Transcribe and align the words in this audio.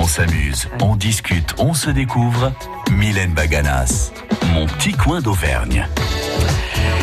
On 0.00 0.06
s'amuse, 0.06 0.68
on 0.80 0.94
discute, 0.94 1.56
on 1.58 1.74
se 1.74 1.90
découvre. 1.90 2.52
Mylène 2.92 3.32
Baganas, 3.32 4.12
mon 4.54 4.66
petit 4.66 4.92
coin 4.92 5.20
d'Auvergne. 5.20 5.88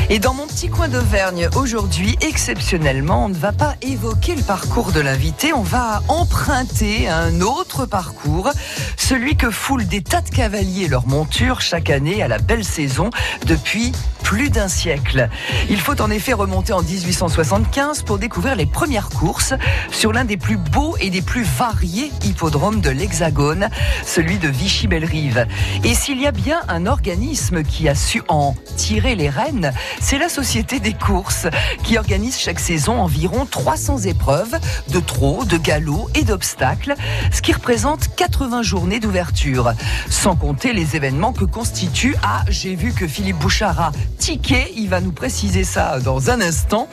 Et 0.10 0.18
dans 0.18 0.34
mon 0.34 0.45
petit 0.56 0.70
coin 0.70 0.88
d'Auvergne, 0.88 1.50
aujourd'hui, 1.58 2.18
exceptionnellement, 2.22 3.26
on 3.26 3.30
ne 3.30 3.36
va 3.36 3.52
pas 3.52 3.76
évoquer 3.82 4.36
le 4.36 4.42
parcours 4.42 4.94
de 4.94 5.02
l'invité, 5.02 5.52
on 5.52 5.64
va 5.64 6.02
emprunter 6.08 7.10
un 7.10 7.42
autre 7.42 7.86
parcours, 7.86 8.50
celui 8.96 9.36
que 9.36 9.52
foulent 9.52 9.86
des 9.86 10.02
tas 10.02 10.22
de 10.22 10.30
cavaliers 10.30 10.88
leur 10.88 11.08
monture 11.08 11.60
chaque 11.60 11.90
année 11.90 12.24
à 12.24 12.30
la 12.30 12.38
belle 12.38 12.64
saison 12.64 13.10
depuis 13.46 13.92
plus 14.24 14.50
d'un 14.50 14.68
siècle. 14.68 15.30
Il 15.70 15.80
faut 15.80 16.02
en 16.02 16.10
effet 16.10 16.34
remonter 16.34 16.74
en 16.74 16.82
1875 16.82 18.02
pour 18.02 18.18
découvrir 18.18 18.56
les 18.56 18.66
premières 18.66 19.10
courses 19.10 19.54
sur 19.92 20.14
l'un 20.14 20.26
des 20.26 20.36
plus 20.36 20.58
beaux 20.58 20.96
et 21.00 21.12
des 21.12 21.22
plus 21.22 21.44
variés 21.44 22.12
hippodromes 22.24 22.82
de 22.82 22.90
l'Hexagone, 22.90 23.70
celui 24.04 24.40
de 24.40 24.48
Vichy-Bellerive. 24.48 25.46
Et 25.84 25.94
s'il 25.94 26.20
y 26.20 26.26
a 26.26 26.32
bien 26.32 26.62
un 26.70 26.88
organisme 26.88 27.62
qui 27.62 27.88
a 27.88 27.94
su 27.94 28.24
en 28.28 28.56
tirer 28.78 29.16
les 29.16 29.30
rênes, 29.30 29.72
c'est 30.02 30.18
la 30.18 30.28
Société 30.46 30.80
des 30.80 30.94
courses 30.94 31.48
qui 31.84 31.98
organise 31.98 32.38
chaque 32.38 32.60
saison 32.60 33.02
environ 33.02 33.48
300 33.48 34.02
épreuves 34.02 34.56
de 34.90 35.00
trot, 35.00 35.44
de 35.44 35.58
galop 35.58 36.08
et 36.14 36.22
d'obstacles, 36.22 36.94
ce 37.34 37.42
qui 37.42 37.52
représente 37.52 38.16
80 38.16 38.62
journées 38.62 39.00
d'ouverture. 39.00 39.74
Sans 40.08 40.36
compter 40.36 40.72
les 40.72 40.96
événements 40.96 41.34
que 41.34 41.46
constitue, 41.46 42.16
ah, 42.22 42.44
j'ai 42.48 42.76
vu 42.76 42.94
que 42.94 43.08
Philippe 43.08 43.38
Bouchard 43.38 43.82
a 43.82 43.92
ticket, 44.20 44.72
il 44.78 44.88
va 44.88 45.02
nous 45.02 45.12
préciser 45.12 45.64
ça 45.64 46.00
dans 46.00 46.30
un 46.30 46.40
instant, 46.42 46.88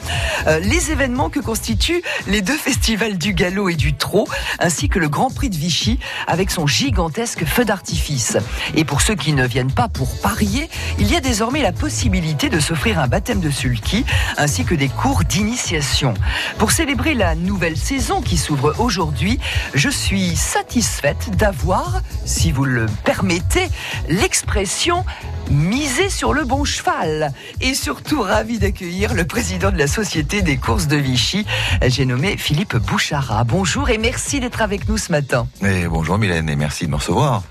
euh, 0.47 0.57
les 0.57 0.89
événements 0.89 1.29
que 1.29 1.39
constituent 1.39 2.01
les 2.25 2.41
deux 2.41 2.57
festivals 2.57 3.19
du 3.19 3.35
galop 3.35 3.69
et 3.69 3.75
du 3.75 3.93
trot, 3.93 4.27
ainsi 4.57 4.89
que 4.89 4.97
le 4.97 5.09
Grand 5.09 5.29
Prix 5.29 5.51
de 5.51 5.57
Vichy 5.57 5.99
avec 6.25 6.49
son 6.49 6.65
gigantesque 6.65 7.45
feu 7.45 7.65
d'artifice. 7.65 8.35
Et 8.73 8.83
pour 8.83 9.01
ceux 9.01 9.15
qui 9.15 9.33
ne 9.33 9.45
viennent 9.45 9.71
pas 9.71 9.89
pour 9.89 10.19
parier, 10.21 10.71
il 10.97 11.11
y 11.11 11.15
a 11.15 11.19
désormais 11.19 11.61
la 11.61 11.71
possibilité 11.71 12.49
de 12.49 12.59
s'offrir 12.59 12.97
un 12.97 13.07
baptême 13.07 13.41
de 13.43 13.51
sulky, 13.51 14.05
ainsi 14.37 14.63
que 14.63 14.73
des 14.73 14.89
cours 14.89 15.23
d'initiation. 15.23 16.13
Pour 16.57 16.71
célébrer 16.71 17.13
la 17.13 17.35
nouvelle 17.35 17.77
saison 17.77 18.21
qui 18.21 18.37
s'ouvre 18.37 18.73
aujourd'hui, 18.79 19.39
je 19.73 19.89
suis 19.89 20.35
satisfaite 20.35 21.35
d'avoir, 21.35 22.01
si 22.25 22.51
vous 22.51 22.65
le 22.65 22.85
permettez, 23.03 23.67
l'expression 24.07 25.03
miser 25.49 26.09
sur 26.09 26.33
le 26.33 26.43
bon 26.43 26.63
cheval. 26.63 27.33
Et 27.61 27.73
surtout 27.73 28.21
ravi 28.21 28.59
d'accueillir 28.59 29.13
le 29.13 29.25
président 29.25 29.71
de 29.71 29.77
la 29.77 29.87
Société 29.87 30.41
des 30.41 30.57
courses 30.57 30.87
de 30.87 30.97
Vichy. 30.97 31.45
J'ai 31.85 32.05
nommé 32.05 32.37
Philippe 32.37 32.77
Bouchara. 32.77 33.43
Bonjour 33.43 33.89
et 33.89 33.97
merci 33.97 34.39
d'être 34.39 34.61
avec 34.61 34.87
nous 34.87 34.97
ce 34.97 35.11
matin. 35.11 35.47
Et 35.61 35.87
bonjour 35.87 36.17
Mylène 36.17 36.49
et 36.49 36.55
merci 36.55 36.85
de 36.85 36.91
me 36.91 36.95
recevoir. 36.95 37.43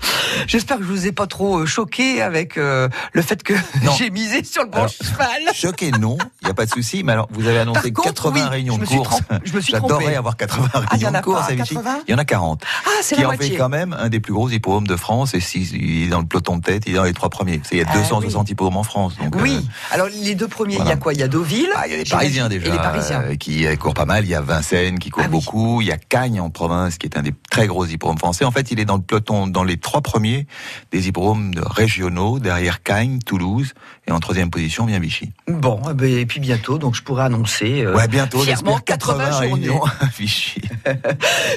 J'espère 0.47 0.77
que 0.77 0.83
je 0.83 0.87
vous 0.87 1.07
ai 1.07 1.11
pas 1.11 1.27
trop 1.27 1.59
euh, 1.59 1.65
choqué 1.65 2.21
avec 2.21 2.57
euh, 2.57 2.89
le 3.11 3.21
fait 3.21 3.43
que 3.43 3.53
j'ai 3.97 4.09
misé 4.09 4.43
sur 4.43 4.63
le 4.63 4.69
bon 4.69 4.87
cheval. 4.87 5.41
Choqué 5.53 5.82
non, 5.91 6.17
il 6.41 6.45
n'y 6.45 6.51
a 6.51 6.53
pas 6.53 6.65
de 6.65 6.71
souci. 6.71 7.03
Mais 7.03 7.13
alors 7.13 7.27
vous 7.31 7.47
avez 7.47 7.59
annoncé 7.59 7.91
80 7.91 8.47
réunions 8.49 8.77
de 8.77 8.85
course. 8.85 9.19
Je 9.43 9.53
me 9.53 9.61
suis 9.61 9.73
J'adorerais 9.73 10.15
avoir 10.15 10.37
80 10.37 10.69
ah, 10.73 10.79
réunions 10.91 11.11
de 11.11 11.21
course 11.21 11.49
à 11.49 11.53
Vichy. 11.53 11.75
Il 12.07 12.11
y 12.11 12.13
en 12.13 12.17
a 12.17 12.25
40. 12.25 12.63
Ah, 12.85 12.89
c'est 13.01 13.15
Qui 13.15 13.25
en 13.25 13.31
fait 13.31 13.55
quand 13.55 13.69
même 13.69 13.95
un 13.97 14.09
des 14.09 14.19
plus 14.19 14.33
gros 14.33 14.49
hippodromes 14.49 14.87
de 14.87 14.95
France 14.95 15.33
et 15.33 15.39
s'il 15.39 16.03
est 16.03 16.07
dans 16.07 16.19
le 16.19 16.25
peloton 16.25 16.57
de 16.57 16.61
tête, 16.61 16.83
il 16.85 16.93
est 16.93 16.97
dans 16.97 17.03
les 17.03 17.13
trois 17.13 17.29
premiers. 17.29 17.61
Il 17.71 17.77
y 17.77 17.81
a 17.81 17.85
260 17.85 18.45
ah, 18.47 18.51
hippodromes 18.51 18.77
en 18.77 18.83
France. 18.83 19.15
Donc, 19.17 19.35
oui. 19.41 19.55
Euh, 19.55 19.93
alors 19.93 20.07
les 20.07 20.35
deux 20.35 20.47
premiers, 20.47 20.77
il 20.79 20.85
y 20.85 20.91
a 20.91 20.95
quoi? 20.95 21.13
Il 21.13 21.19
y 21.19 21.23
a 21.23 21.27
Deauville. 21.27 21.69
Ah, 21.75 21.87
il 21.87 21.91
y 21.91 21.95
a 21.95 21.97
les 21.97 22.09
Parisiens 22.09 22.49
déjà. 22.49 22.71
les 22.71 22.77
Parisiens. 22.77 23.35
qui 23.37 23.65
courent 23.77 23.93
pas 23.93 24.05
mal. 24.05 24.25
Il 24.25 24.29
y 24.29 24.35
a 24.35 24.41
Vincennes 24.41 24.99
qui 24.99 25.09
court 25.09 25.23
ah 25.25 25.29
beaucoup. 25.29 25.81
Il 25.81 25.87
y 25.87 25.91
a 25.91 25.97
Cagnes 25.97 26.39
en 26.39 26.49
province 26.49 26.97
qui 26.97 27.07
est 27.07 27.17
un 27.17 27.21
des 27.21 27.33
très 27.49 27.67
gros 27.67 27.85
hippodromes 27.85 28.17
français. 28.17 28.45
En 28.45 28.51
fait, 28.51 28.71
il 28.71 28.79
est 28.79 28.85
dans 28.85 28.97
le 28.97 29.01
peloton, 29.01 29.47
dans 29.47 29.63
les 29.63 29.77
trois 29.77 30.01
premiers 30.01 30.47
des 30.91 31.07
hippodromes 31.07 31.51
régionaux, 31.57 32.39
derrière 32.39 32.83
Cagnes, 32.83 33.19
Toulouse, 33.19 33.73
et 34.07 34.11
en 34.11 34.19
troisième 34.19 34.49
position 34.49 34.85
vient 34.85 34.99
Vichy. 34.99 35.31
Bon, 35.47 35.72
eh 35.89 35.93
ben, 35.93 36.09
et 36.09 36.25
puis 36.25 36.39
bientôt, 36.39 36.77
donc 36.77 36.95
je 36.95 37.01
pourrais 37.01 37.23
annoncer 37.23 37.83
euh, 37.83 37.95
ouais, 37.95 38.07
bientôt, 38.07 38.39
fièrement 38.39 38.79
80, 38.79 39.17
80 39.17 39.37
réunions 39.37 39.81
Vichy. 40.17 40.61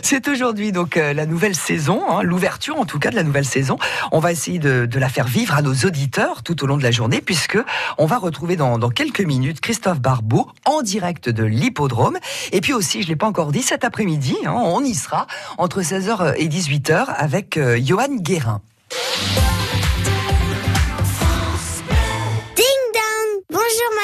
C'est 0.03 0.28
aujourd'hui 0.28 0.72
donc 0.72 0.97
euh, 0.97 1.12
la 1.12 1.27
nouvelle 1.27 1.54
saison, 1.54 2.03
hein, 2.09 2.22
l'ouverture 2.22 2.78
en 2.78 2.84
tout 2.84 2.99
cas 2.99 3.10
de 3.10 3.16
la 3.16 3.22
nouvelle 3.22 3.44
saison. 3.44 3.78
On 4.12 4.19
va 4.19 4.32
essayer 4.32 4.59
de, 4.59 4.87
de, 4.87 4.99
la 4.99 5.09
faire 5.09 5.27
vivre 5.27 5.54
à 5.54 5.62
nos 5.62 5.75
auditeurs 5.75 6.43
tout 6.43 6.62
au 6.62 6.66
long 6.66 6.77
de 6.77 6.82
la 6.82 6.91
journée, 6.91 7.21
puisque 7.21 7.59
on 7.99 8.06
va 8.06 8.19
retrouver 8.19 8.56
dans, 8.56 8.78
dans 8.78 8.91
quelques 8.91 9.21
minutes 9.21 9.60
Christophe 9.60 10.00
Barbeau 10.00 10.48
en 10.65 10.83
direct 10.83 11.28
de 11.28 11.44
l'hippodrome. 11.44 12.19
Et 12.53 12.60
puis 12.60 12.72
aussi, 12.72 13.03
je 13.03 13.09
l'ai 13.09 13.16
pas 13.16 13.27
encore 13.27 13.53
dit, 13.53 13.62
cet 13.62 13.84
après-midi, 13.84 14.37
hein, 14.44 14.54
on 14.54 14.83
y 14.83 14.94
sera 14.94 15.27
entre 15.59 15.83
16h 15.83 16.34
et 16.37 16.48
18h 16.48 17.06
avec 17.16 17.56
euh, 17.56 17.78
Johan 17.83 18.16
Guérin. 18.16 18.60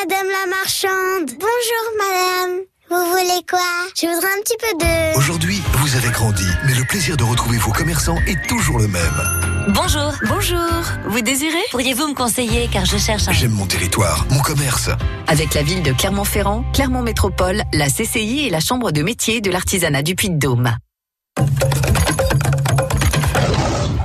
Madame 0.00 0.28
la 0.28 0.46
marchande 0.46 1.30
Bonjour 1.38 1.84
madame 1.98 2.60
vous 2.90 3.06
voulez 3.06 3.40
quoi? 3.48 3.58
Je 3.94 4.06
voudrais 4.06 4.28
un 4.28 4.42
petit 4.42 4.56
peu 4.58 4.84
de... 4.84 5.16
Aujourd'hui, 5.16 5.62
vous 5.78 5.96
avez 5.96 6.10
grandi, 6.10 6.44
mais 6.66 6.74
le 6.74 6.84
plaisir 6.84 7.16
de 7.16 7.24
retrouver 7.24 7.56
vos 7.56 7.72
commerçants 7.72 8.18
est 8.26 8.46
toujours 8.46 8.78
le 8.78 8.86
même. 8.86 9.64
Bonjour. 9.68 10.12
Bonjour. 10.28 10.82
Vous 11.06 11.22
désirez? 11.22 11.62
Pourriez-vous 11.70 12.08
me 12.08 12.14
conseiller 12.14 12.68
car 12.70 12.84
je 12.84 12.98
cherche 12.98 13.28
un... 13.28 13.32
J'aime 13.32 13.52
mon 13.52 13.64
territoire, 13.64 14.26
mon 14.28 14.40
commerce. 14.40 14.90
Avec 15.26 15.54
la 15.54 15.62
ville 15.62 15.82
de 15.82 15.92
Clermont-Ferrand, 15.92 16.64
Clermont 16.74 17.00
Métropole, 17.00 17.62
la 17.72 17.86
CCI 17.86 18.48
et 18.48 18.50
la 18.50 18.60
Chambre 18.60 18.92
de 18.92 19.02
métier 19.02 19.40
de 19.40 19.50
l'artisanat 19.50 20.02
du 20.02 20.14
Puy-de-Dôme. 20.14 20.76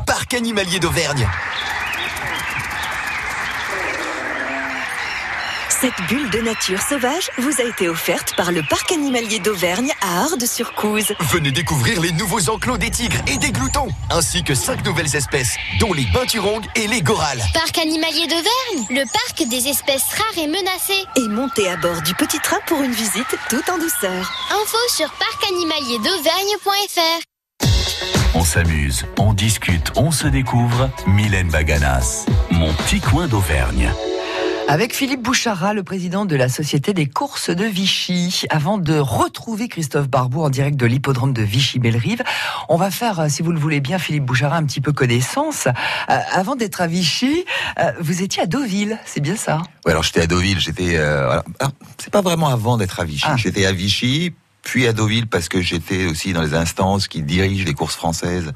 Parc 0.05 0.33
animalier 0.33 0.79
d'Auvergne. 0.79 1.27
Cette 5.79 6.01
bulle 6.09 6.27
de 6.31 6.39
nature 6.39 6.81
sauvage 6.81 7.29
vous 7.38 7.61
a 7.61 7.63
été 7.63 7.88
offerte 7.88 8.33
par 8.35 8.51
le 8.51 8.63
Parc 8.67 8.91
animalier 8.91 9.38
d'Auvergne 9.38 9.91
à 10.01 10.23
Ardes-sur-Couze. 10.23 11.13
Venez 11.31 11.51
découvrir 11.51 12.01
les 12.01 12.11
nouveaux 12.13 12.49
enclos 12.49 12.79
des 12.79 12.89
tigres 12.89 13.21
et 13.27 13.38
des 13.38 13.51
gloutons, 13.51 13.89
ainsi 14.09 14.43
que 14.43 14.55
cinq 14.55 14.83
nouvelles 14.83 15.15
espèces, 15.15 15.55
dont 15.79 15.93
les 15.93 16.07
peinturongues 16.11 16.65
et 16.75 16.88
les 16.88 17.03
gorales. 17.03 17.43
Parc 17.53 17.77
animalier 17.77 18.25
d'Auvergne, 18.25 18.88
le 18.89 19.03
parc 19.11 19.47
des 19.47 19.67
espèces 19.67 20.15
rares 20.15 20.43
et 20.43 20.47
menacées. 20.47 21.05
Et 21.15 21.27
montez 21.27 21.69
à 21.69 21.77
bord 21.77 22.01
du 22.01 22.15
petit 22.15 22.39
train 22.39 22.57
pour 22.65 22.81
une 22.81 22.94
visite 22.94 23.38
tout 23.47 23.61
en 23.71 23.77
douceur. 23.77 24.33
Info 24.49 24.77
sur 24.89 25.11
parcanimalierdauvergne.fr 25.11 27.21
on 28.35 28.44
s'amuse, 28.44 29.05
on 29.17 29.31
discute, 29.33 29.94
on 29.95 30.11
se 30.11 30.27
découvre. 30.27 30.89
Mylène 31.07 31.49
Baganas, 31.49 32.25
mon 32.51 32.73
petit 32.73 32.99
coin 32.99 33.27
d'Auvergne. 33.27 33.89
Avec 34.69 34.94
Philippe 34.94 35.22
Bouchara, 35.22 35.73
le 35.73 35.81
président 35.81 36.25
de 36.25 36.35
la 36.35 36.50
Société 36.50 36.94
des 36.94 37.07
courses 37.07 37.50
de 37.50 37.63
Vichy. 37.63 38.44
Avant 38.50 38.78
de 38.78 39.00
retrouver 39.00 39.69
Christophe 39.69 40.09
Barbeau 40.09 40.44
en 40.44 40.50
direct 40.50 40.75
de 40.75 40.85
l'hippodrome 40.85 41.31
de 41.31 41.41
Vichy-Bellerive, 41.41 42.22
on 42.67 42.75
va 42.75 42.91
faire, 42.91 43.22
euh, 43.22 43.29
si 43.29 43.41
vous 43.44 43.53
le 43.53 43.59
voulez 43.59 43.79
bien, 43.79 43.97
Philippe 43.97 44.25
Bouchara, 44.25 44.57
un 44.57 44.66
petit 44.66 44.81
peu 44.81 44.91
connaissance. 44.91 45.67
Euh, 45.67 46.19
avant 46.33 46.57
d'être 46.57 46.81
à 46.81 46.88
Vichy, 46.88 47.45
euh, 47.79 47.94
vous 48.01 48.22
étiez 48.22 48.44
à 48.44 48.45
Deauville, 48.45 49.00
c'est 49.06 49.22
bien 49.22 49.38
ça? 49.38 49.61
Oui, 49.85 49.91
alors 49.91 50.03
j'étais 50.03 50.23
à 50.23 50.27
Deauville, 50.27 50.59
j'étais... 50.59 51.00
c'est 51.97 52.11
pas 52.11 52.22
vraiment 52.22 52.50
avant 52.50 52.75
d'être 52.75 53.00
à 53.00 53.06
Vichy. 53.06 53.23
Ah. 53.25 53.38
J'étais 53.38 53.66
à 53.66 53.72
Vichy, 53.72 54.33
puis 54.63 54.85
à 54.85 54.91
Deauville 54.91 55.27
parce 55.27 55.47
que 55.47 55.61
j'étais 55.61 56.07
aussi 56.07 56.33
dans 56.33 56.41
les 56.41 56.53
instances 56.53 57.07
qui 57.07 57.22
dirigent 57.22 57.63
les 57.63 57.73
courses 57.73 57.95
françaises 57.95 58.51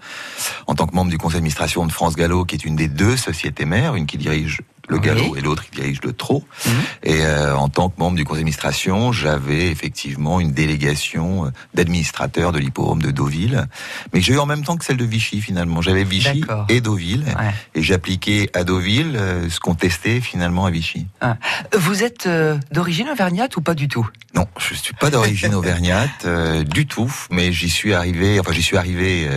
en 0.67 0.75
tant 0.75 0.87
que 0.87 0.93
membre 0.93 1.09
du 1.09 1.17
conseil 1.17 1.35
d'administration 1.35 1.85
de 1.85 1.91
France 1.93 2.17
Gallo, 2.17 2.43
qui 2.43 2.55
est 2.55 2.65
une 2.65 2.75
des 2.75 2.89
deux 2.89 3.15
sociétés 3.15 3.63
mères, 3.63 3.95
une 3.95 4.05
qui 4.05 4.17
dirige 4.17 4.61
le 4.91 4.99
galop 4.99 5.35
et 5.37 5.41
l'autre 5.41 5.63
qui 5.63 5.71
dirige 5.71 6.01
le 6.03 6.13
trot. 6.13 6.43
Mhm. 6.65 6.73
Et 7.03 7.21
euh, 7.21 7.55
en 7.55 7.69
tant 7.69 7.89
que 7.89 7.97
membre 7.97 8.17
du 8.17 8.25
conseil 8.25 8.41
d'administration, 8.41 9.11
j'avais 9.11 9.67
effectivement 9.67 10.39
une 10.39 10.51
délégation 10.51 11.45
euh, 11.45 11.49
d'administrateurs 11.73 12.51
de 12.51 12.59
l'hippodrome 12.59 13.01
de 13.01 13.11
Deauville, 13.11 13.67
mais 14.13 14.21
j'ai 14.21 14.33
eu 14.33 14.39
en 14.39 14.45
même 14.45 14.63
temps 14.63 14.75
que 14.75 14.83
celle 14.83 14.97
de 14.97 15.05
Vichy 15.05 15.41
finalement. 15.41 15.81
J'avais 15.81 16.03
Vichy 16.03 16.43
et 16.69 16.81
Deauville, 16.81 17.25
et 17.73 17.81
j'appliquais 17.81 18.49
à 18.53 18.63
Deauville 18.63 19.15
euh, 19.15 19.49
ce 19.49 19.59
qu'on 19.59 19.75
testait 19.75 20.19
finalement 20.19 20.65
à 20.65 20.71
Vichy. 20.71 21.07
Ah. 21.21 21.37
Vous 21.77 22.03
êtes 22.03 22.27
d'origine 22.71 23.09
auvergnate 23.09 23.55
ou 23.55 23.61
pas 23.61 23.73
du 23.73 23.87
tout? 23.87 24.07
Non, 24.35 24.47
je 24.57 24.73
suis 24.73 24.93
pas 24.93 25.09
d'origine 25.09 25.55
auvergnate 25.55 26.27
du 26.65 26.85
tout, 26.85 27.11
mais 27.31 27.51
j'y 27.51 27.69
suis 27.69 27.93
arrivé. 27.93 28.39
Enfin, 28.39 28.51
j'y 28.51 28.63
suis 28.63 28.77
arrivé. 28.77 29.27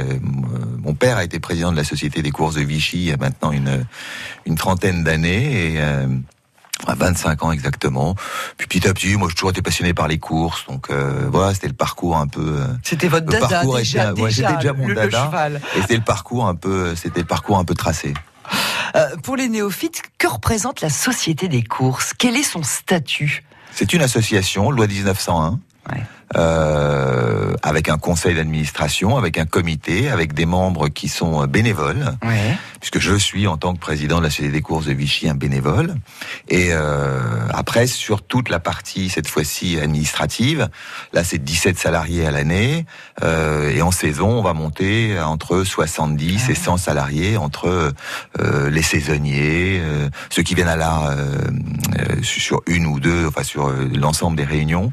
mon 0.79 0.95
père 0.95 1.17
a 1.17 1.25
été 1.25 1.39
président 1.41 1.73
de 1.73 1.77
la 1.77 1.85
société 1.85 2.23
des 2.23 2.31
courses 2.31 2.55
de 2.55 2.63
Vichy 2.63 2.99
il 2.99 3.05
y 3.05 3.13
a 3.13 3.17
maintenant 3.17 3.53
une 3.53 3.85
une 4.47 4.57
trentaine 4.57 5.05
d'années 5.05 5.44
et 5.45 5.75
euh, 5.79 6.07
à 6.87 6.95
25 6.95 7.43
ans 7.45 7.53
exactement. 7.53 8.15
Puis 8.57 8.67
petit 8.67 8.89
à 8.89 8.93
petit, 8.95 9.17
moi 9.17 9.29
j'ai 9.29 9.35
toujours 9.35 9.51
été 9.51 9.63
passionné 9.63 9.95
par 9.95 10.09
les 10.09 10.19
courses, 10.19 10.67
donc 10.67 10.91
euh, 10.91 11.27
voilà, 11.31 11.55
c'était 11.55 11.69
le 11.69 11.75
parcours 11.75 12.17
un 12.17 12.27
peu. 12.27 12.41
Euh, 12.61 12.67
c'était 12.83 13.09
votre 13.09 13.27
dada 13.27 13.65
déjà, 13.65 14.13
déjà, 14.13 14.53
déjà 14.55 14.73
mon 14.73 14.93
dada. 14.93 15.31
et 15.77 15.81
c'était 15.83 15.97
le 15.97 16.03
parcours 16.03 16.47
un 16.47 16.55
peu, 16.55 16.95
c'était 16.97 17.21
le 17.21 17.27
parcours 17.27 17.59
un 17.59 17.65
peu 17.65 17.75
tracé. 17.75 18.15
pour 19.23 19.37
les 19.37 19.49
néophytes, 19.49 20.03
que 20.19 20.27
représente 20.27 20.81
la 20.81 20.91
Société 20.91 21.49
des 21.49 21.63
courses? 21.63 22.13
Quel 22.17 22.37
est 22.37 22.43
son 22.43 22.63
statut? 22.63 23.43
C'est 23.73 23.93
une 23.93 24.03
association, 24.03 24.71
loi 24.71 24.87
1901. 24.87 25.59
euh, 26.37 27.55
avec 27.63 27.89
un 27.89 27.99
conseil 27.99 28.35
d'administration, 28.35 29.17
avec 29.17 29.39
un 29.39 29.47
comité, 29.47 30.11
avec 30.11 30.33
des 30.35 30.47
membres 30.47 30.89
qui 30.89 31.09
sont 31.09 31.47
bénévoles, 31.47 32.17
Ouais. 32.25 32.57
Puisque 32.85 33.01
je 33.01 33.15
suis 33.15 33.47
en 33.47 33.57
tant 33.57 33.73
que 33.73 33.79
président 33.79 34.19
de 34.19 34.25
la 34.25 34.29
Société 34.29 34.53
des 34.53 34.61
courses 34.61 34.85
de 34.85 34.93
Vichy 34.93 35.27
un 35.27 35.35
bénévole. 35.35 35.95
Et 36.51 36.69
euh, 36.73 37.19
après, 37.55 37.87
sur 37.87 38.21
toute 38.21 38.51
la 38.51 38.61
partie, 38.61 39.09
cette 39.09 39.27
fois-ci 39.27 39.81
administrative, 39.81 40.69
là 41.15 41.25
c'est 41.25 41.43
17 41.43 41.79
salariés 41.79 42.27
à 42.27 42.31
l'année, 42.31 42.85
euh, 43.23 43.71
et 43.71 43.81
en 43.81 43.91
saison, 43.91 44.29
on 44.29 44.43
va 44.43 44.53
monter 44.53 45.19
entre 45.19 45.65
70 45.65 46.51
et 46.51 46.55
100 46.55 46.77
salariés, 46.77 47.39
entre 47.39 47.95
euh, 48.39 48.69
les 48.69 48.83
saisonniers, 48.83 49.81
euh, 49.81 50.11
ceux 50.29 50.43
qui 50.43 50.55
viennent 50.55 50.69
à 50.69 50.77
l'art 50.77 51.07
euh, 51.07 51.17
euh, 51.17 52.23
sur 52.23 52.61
une 52.67 52.85
ou 52.85 53.01
deux, 53.01 53.27
enfin 53.27 53.45
sur 53.45 53.71
l'ensemble 53.95 54.37
des 54.37 54.45
réunions, 54.45 54.93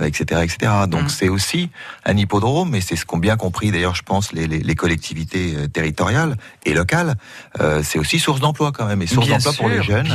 etc., 0.00 0.42
etc. 0.44 0.72
Donc 0.86 1.06
Mm. 1.06 1.08
c'est 1.08 1.28
aussi 1.28 1.70
un 2.04 2.16
hippodrome, 2.16 2.76
et 2.76 2.80
c'est 2.80 2.94
ce 2.94 3.04
qu'ont 3.04 3.18
bien 3.18 3.36
compris 3.36 3.72
d'ailleurs, 3.72 3.96
je 3.96 4.04
pense, 4.04 4.32
les, 4.32 4.46
les, 4.46 4.60
les 4.60 4.74
collectivités 4.76 5.56
territoriales 5.72 6.36
et 6.64 6.72
locales. 6.72 7.16
Euh, 7.60 7.82
c'est 7.84 7.98
aussi 7.98 8.18
source 8.18 8.40
d'emploi 8.40 8.72
quand 8.72 8.86
même, 8.86 9.02
et 9.02 9.06
source 9.06 9.28
d'emploi 9.28 9.52
pour 9.52 9.68
les 9.68 9.82
jeunes 9.82 10.08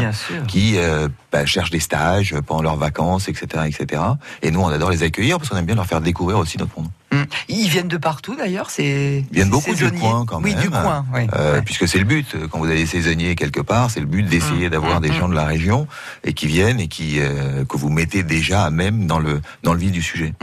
qui 0.47 0.77
euh, 0.77 1.07
bah, 1.31 1.45
cherchent 1.45 1.69
des 1.69 1.79
stages 1.79 2.35
pendant 2.45 2.61
leurs 2.61 2.75
vacances, 2.75 3.27
etc., 3.27 3.65
etc. 3.67 4.01
Et 4.41 4.51
nous, 4.51 4.61
on 4.61 4.67
adore 4.67 4.89
les 4.89 5.03
accueillir 5.03 5.37
parce 5.37 5.49
qu'on 5.49 5.57
aime 5.57 5.65
bien 5.65 5.75
leur 5.75 5.85
faire 5.85 6.01
découvrir 6.01 6.37
aussi 6.37 6.57
notre 6.57 6.77
monde. 6.77 6.89
Mm. 7.17 7.25
Ils 7.49 7.69
viennent 7.69 7.87
de 7.87 7.97
partout 7.97 8.35
d'ailleurs, 8.35 8.69
c'est. 8.69 9.25
Ils 9.31 9.35
viennent 9.35 9.49
beaucoup 9.49 9.71
du 9.71 9.77
saisonniers. 9.77 9.99
coin 9.99 10.25
quand 10.25 10.41
Oui, 10.41 10.53
même. 10.53 10.61
du 10.63 10.69
coin, 10.69 11.05
oui. 11.13 11.27
Euh, 11.35 11.55
Ouais. 11.55 11.61
Puisque 11.61 11.87
c'est 11.87 11.99
le 11.99 12.05
but, 12.05 12.35
quand 12.51 12.59
vous 12.59 12.65
avez 12.65 12.77
des 12.77 12.85
saisonniers 12.85 13.35
quelque 13.35 13.61
part, 13.61 13.89
c'est 13.91 13.99
le 13.99 14.05
but 14.05 14.23
d'essayer 14.23 14.67
Mm, 14.67 14.71
d'avoir 14.71 14.99
mm, 14.99 15.03
des 15.03 15.13
gens 15.13 15.29
de 15.29 15.35
la 15.35 15.45
région 15.45 15.87
et 16.23 16.33
qui 16.33 16.47
viennent 16.47 16.79
et 16.79 16.87
qui 16.87 17.19
euh, 17.19 17.63
que 17.65 17.77
vous 17.77 17.89
mettez 17.89 18.23
déjà 18.23 18.65
à 18.65 18.69
même 18.69 19.07
dans 19.07 19.19
le 19.19 19.41
dans 19.63 19.73
le 19.73 19.79
vif 19.79 19.91
du 19.91 20.01
sujet. 20.01 20.33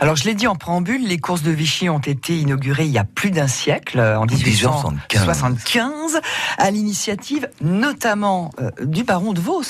Alors 0.00 0.16
je 0.16 0.24
l'ai 0.24 0.34
dit 0.34 0.46
en 0.46 0.54
préambule, 0.54 1.06
les 1.06 1.18
courses 1.18 1.42
de 1.42 1.50
Vichy 1.50 1.88
ont 1.88 1.98
été 1.98 2.38
inaugurées 2.38 2.84
il 2.86 2.92
y 2.92 2.98
a 2.98 3.04
plus 3.04 3.30
d'un 3.30 3.48
siècle, 3.48 3.98
en 4.00 4.26
1875. 4.26 5.26
1875, 5.26 6.20
à 6.58 6.70
l'initiative 6.70 7.48
notamment 7.60 8.50
euh, 8.60 8.70
du 8.84 9.04
baron 9.04 9.32
de 9.32 9.40
Vos, 9.40 9.62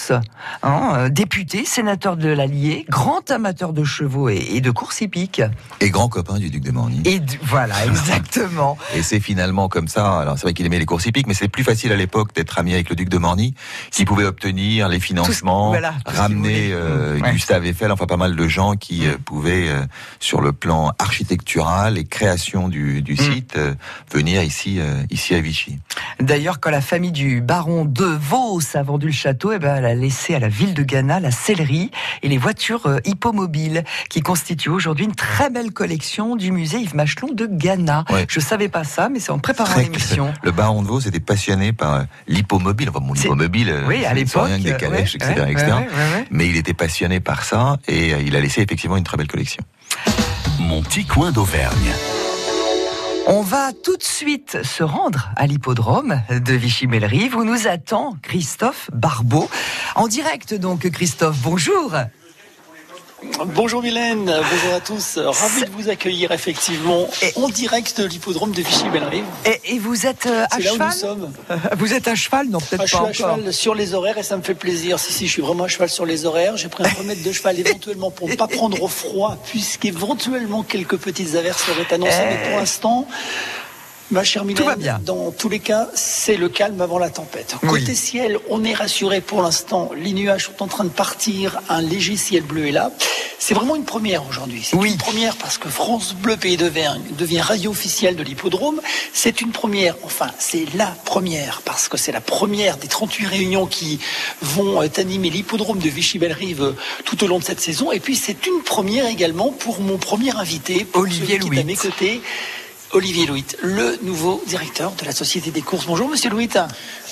hein, 0.63 1.09
député, 1.11 1.65
sénateur 1.65 2.17
de 2.17 2.29
l'Allier, 2.29 2.85
grand 2.89 3.31
amateur 3.31 3.73
de 3.73 3.85
chevaux 3.85 4.29
et, 4.29 4.37
et 4.55 4.61
de 4.61 4.71
courses 4.71 5.01
hippiques. 5.01 5.43
Et 5.81 5.91
grand 5.91 6.09
copain 6.09 6.38
du 6.39 6.51
duc 6.51 6.63
de 6.63 6.71
Morny. 6.71 7.03
Et 7.05 7.19
du- 7.21 7.39
voilà, 7.43 7.85
exactement. 7.87 8.77
Et 8.95 9.03
c'est 9.03 9.21
finalement 9.21 9.69
comme 9.69 9.89
ça. 9.89 10.19
Alors 10.21 10.37
c'est 10.37 10.43
vrai 10.43 10.55
qu'il 10.55 10.67
aimait 10.67 10.79
les 10.79 10.87
courses 10.87 11.07
hippiques, 11.07 11.27
mais 11.27 11.35
c'est 11.35 11.49
plus 11.49 11.65
facile 11.65 11.93
à 11.93 11.97
l'époque 11.97 12.35
d'être 12.35 12.59
ami 12.59 12.75
avec 12.75 12.89
le 12.91 12.97
duc 12.97 13.09
de 13.09 13.19
Morny 13.19 13.55
s'il 13.91 14.05
pouvait 14.07 14.25
obtenir 14.25 14.89
les 14.89 15.01
financements, 15.01 15.75
ce 15.75 16.11
ramener 16.17 16.71
euh, 16.73 17.19
Mmh, 17.19 17.23
ouais. 17.23 17.33
Gustave 17.33 17.65
Eiffel, 17.67 17.91
enfin 17.93 18.07
pas 18.07 18.17
mal 18.17 18.37
de 18.37 18.49
gens 18.49 18.75
qui 18.75 19.07
euh, 19.07 19.17
pouvaient, 19.25 19.69
euh, 19.69 19.85
sur 20.21 20.41
le 20.41 20.53
plan 20.53 20.93
architectural 20.99 21.99
et 21.99 22.05
création 22.05 22.69
du, 22.69 23.03
du 23.03 23.15
Mmh. 23.15 23.17
site, 23.17 23.59
venir 24.13 24.43
ici, 24.43 24.79
ici 25.11 25.35
à 25.35 25.41
Vichy. 25.41 25.79
D'ailleurs, 26.21 26.61
quand 26.61 26.71
la 26.71 26.81
famille 26.81 27.13
du 27.13 27.41
baron 27.41 27.85
de 27.85 28.05
Vos 28.05 28.61
a 28.75 28.83
vendu 28.83 29.07
le 29.07 29.13
château, 29.13 29.53
eh 29.53 29.59
ben, 29.59 29.77
elle 29.77 29.85
a 29.87 29.95
laissé 29.95 30.35
à 30.35 30.39
la 30.39 30.49
ville 30.49 30.75
de 30.75 30.83
Ghana 30.83 31.21
la 31.21 31.31
sellerie 31.31 31.91
et 32.23 32.29
les 32.29 32.39
voitures 32.39 32.99
hippomobiles, 33.05 33.85
qui 34.09 34.21
constituent 34.21 34.69
aujourd'hui 34.71 35.05
une 35.07 35.15
très 35.15 35.51
belle 35.51 35.73
collection 35.73 36.18
du 36.19 36.51
musée 36.53 36.81
Yves 36.81 36.97
Machelon 36.97 37.33
de 37.33 37.47
Ghana. 37.47 38.05
Ouais. 38.11 38.27
Je 38.29 38.41
savais 38.41 38.69
pas 38.69 38.83
ça, 38.85 39.09
mais 39.09 39.21
c'est 39.21 39.31
en 39.31 39.39
préparant 39.39 39.79
l'émission. 39.79 40.33
Le 40.43 40.51
baron 40.51 40.83
de 40.83 40.89
Vos 40.89 40.99
était 41.01 41.21
passionné 41.21 41.73
par 41.73 41.95
euh, 41.95 42.03
l'hippomobile. 42.27 42.89
Enfin, 42.91 43.01
bon, 43.01 43.13
l'hippomobile, 43.13 43.71
euh, 43.71 43.87
Oui, 43.87 44.05
à 44.05 44.15
l'époque. 44.15 44.47
rien 44.47 44.59
que 44.59 44.65
des 44.65 44.77
calèches, 44.77 45.15
ouais, 45.21 45.27
etc., 45.31 45.41
ouais, 45.47 45.53
etc. 45.53 45.67
ouais, 45.67 45.73
ouais, 45.73 46.17
ouais. 46.17 46.27
Mais 46.31 46.49
il 46.49 46.57
était 46.57 46.75
passionné 46.75 47.21
par 47.21 47.45
ça 47.45 47.77
et 47.87 48.15
euh, 48.15 48.21
il 48.21 48.35
a 48.35 48.41
laissé 48.41 48.61
effectivement 48.63 48.97
une 48.97 49.05
très 49.05 49.17
belle 49.17 49.29
collection. 49.29 49.63
Mon 50.59 50.83
petit 50.83 51.05
coin 51.05 51.31
d'Auvergne. 51.31 51.93
On 53.31 53.43
va 53.43 53.73
tout 53.85 53.97
de 53.97 54.03
suite 54.03 54.59
se 54.63 54.83
rendre 54.83 55.31
à 55.37 55.47
l'hippodrome 55.47 56.23
de 56.31 56.55
Vichy-Bellerive 56.55 57.37
où 57.37 57.45
nous 57.45 57.69
attend 57.69 58.17
Christophe 58.23 58.91
Barbeau. 58.93 59.49
En 59.97 60.09
direct 60.09 60.55
donc, 60.55 60.89
Christophe, 60.91 61.37
bonjour. 61.43 61.95
Bonjour 63.47 63.83
Mylène, 63.83 64.27
bonjour 64.27 64.75
à 64.75 64.81
tous. 64.81 65.19
Ravi 65.19 65.63
de 65.65 65.71
vous 65.71 65.89
accueillir 65.89 66.31
effectivement 66.31 67.09
Et- 67.21 67.33
en 67.37 67.49
direct 67.49 68.01
de 68.01 68.07
l'hippodrome 68.07 68.53
de 68.53 68.63
Vichy-Bellerive. 68.63 69.25
Et, 69.45 69.75
et 69.75 69.79
vous 69.81 70.07
êtes 70.07 70.27
euh, 70.27 70.45
à 70.45 70.57
C'est 70.57 70.63
là 70.63 70.71
où 70.75 70.77
nous 70.79 70.91
cheval 70.91 70.93
sommes. 70.93 71.33
Vous 71.79 71.93
êtes 71.95 72.07
à 72.07 72.15
cheval 72.15 72.47
Non, 72.49 72.61
peut-être 72.61 72.83
je 72.83 72.87
suis 72.87 72.97
pas 72.97 72.99
à 72.99 73.03
encore. 73.03 73.15
cheval 73.15 73.53
sur 73.53 73.75
les 73.75 73.95
horaires 73.95 74.19
et 74.19 74.23
ça 74.23 74.37
me 74.37 74.43
fait 74.43 74.55
plaisir. 74.55 75.01
Si, 75.01 75.13
si, 75.13 75.27
je 75.27 75.33
suis 75.33 75.43
vraiment 75.43 75.65
à 75.65 75.69
cheval 75.69 75.89
sur 75.89 76.07
les 76.07 76.27
horaires. 76.27 76.57
J'ai 76.57 76.69
pris 76.69 76.85
un 76.85 76.91
remède 76.91 77.21
de 77.23 77.33
cheval 77.33 77.59
éventuellement 77.67 78.13
pour 78.13 78.29
ne 78.29 78.37
pas 78.37 78.47
prendre 78.47 78.81
au 78.81 78.89
froid, 78.89 79.37
puisqu'éventuellement 79.47 80.63
quelques 80.63 80.97
petites 80.99 81.35
averses 81.35 81.65
seraient 81.65 81.93
annoncées. 81.93 82.13
Eh. 82.23 82.35
Mais 82.35 82.49
pour 82.51 82.59
l'instant, 82.61 83.09
ma 84.11 84.25
chère 84.25 84.45
Mylène, 84.45 84.65
va 84.67 84.77
bien. 84.77 85.01
dans 85.05 85.31
tous 85.33 85.49
les 85.49 85.59
cas, 85.61 85.89
c'est 85.95 86.37
le 86.37 86.49
calme 86.49 86.81
avant 86.81 86.99
la 86.99 87.11
tempête. 87.11 87.57
Oui. 87.63 87.81
Côté 87.81 87.95
ciel, 87.95 88.39
on 88.49 88.65
est 88.65 88.75
rassuré 88.75 89.21
pour 89.21 89.43
l'instant. 89.43 89.91
Les 89.97 90.13
nuages 90.13 90.47
sont 90.47 90.63
en 90.63 90.67
train 90.67 90.85
de 90.85 90.89
partir. 90.91 91.61
Un 91.69 91.83
léger 91.83 92.17
ciel 92.17 92.43
bleu 92.43 92.67
est 92.69 92.73
là. 92.73 92.91
C'est 93.41 93.55
vraiment 93.55 93.77
une 93.77 93.85
première 93.85 94.27
aujourd'hui. 94.29 94.63
C'est 94.65 94.77
Oui. 94.77 94.91
une 94.91 94.97
première 94.99 95.37
parce 95.37 95.59
que 95.59 95.69
France 95.69 96.13
Bleu 96.15 96.37
Pays 96.37 96.57
d'Auvergne 96.57 97.03
devient 97.17 97.41
radio 97.41 97.71
officielle 97.71 98.17
de 98.17 98.23
l'hippodrome. 98.23 98.81
C'est 99.13 99.41
une 99.41 99.53
première, 99.53 99.95
enfin, 100.03 100.27
c'est 100.39 100.65
la 100.75 100.87
première 101.05 101.63
parce 101.65 101.89
que 101.89 101.97
c'est 101.97 102.11
la 102.13 102.21
première 102.21 102.79
des 102.79 102.89
38 102.89 103.27
réunions 103.27 103.67
qui 103.67 104.01
vont 104.43 104.83
euh, 104.83 104.89
animer 104.97 105.31
l'hippodrome 105.31 105.79
de 105.79 105.89
Vichy-Bellerive 105.89 106.63
euh, 106.63 106.73
tout 107.05 107.23
au 107.23 107.27
long 107.29 107.39
de 107.39 107.45
cette 107.45 107.61
saison. 107.61 107.93
Et 107.93 108.01
puis, 108.01 108.17
c'est 108.17 108.47
une 108.47 108.63
première 108.65 109.07
également 109.07 109.53
pour 109.53 109.81
mon 109.81 109.99
premier 109.99 110.35
invité, 110.37 110.85
pour 110.85 111.03
Olivier 111.03 111.39
celui 111.39 111.51
qui 111.51 111.57
est 111.57 111.61
à 111.61 111.65
mes 111.65 111.77
côtés. 111.77 112.21
Olivier 112.93 113.27
Louit, 113.27 113.45
le 113.63 113.99
nouveau 114.03 114.43
directeur 114.47 114.93
de 114.93 115.05
la 115.05 115.13
Société 115.13 115.51
des 115.51 115.61
courses. 115.61 115.87
Bonjour, 115.87 116.09
monsieur 116.09 116.31
Louit. 116.31 116.49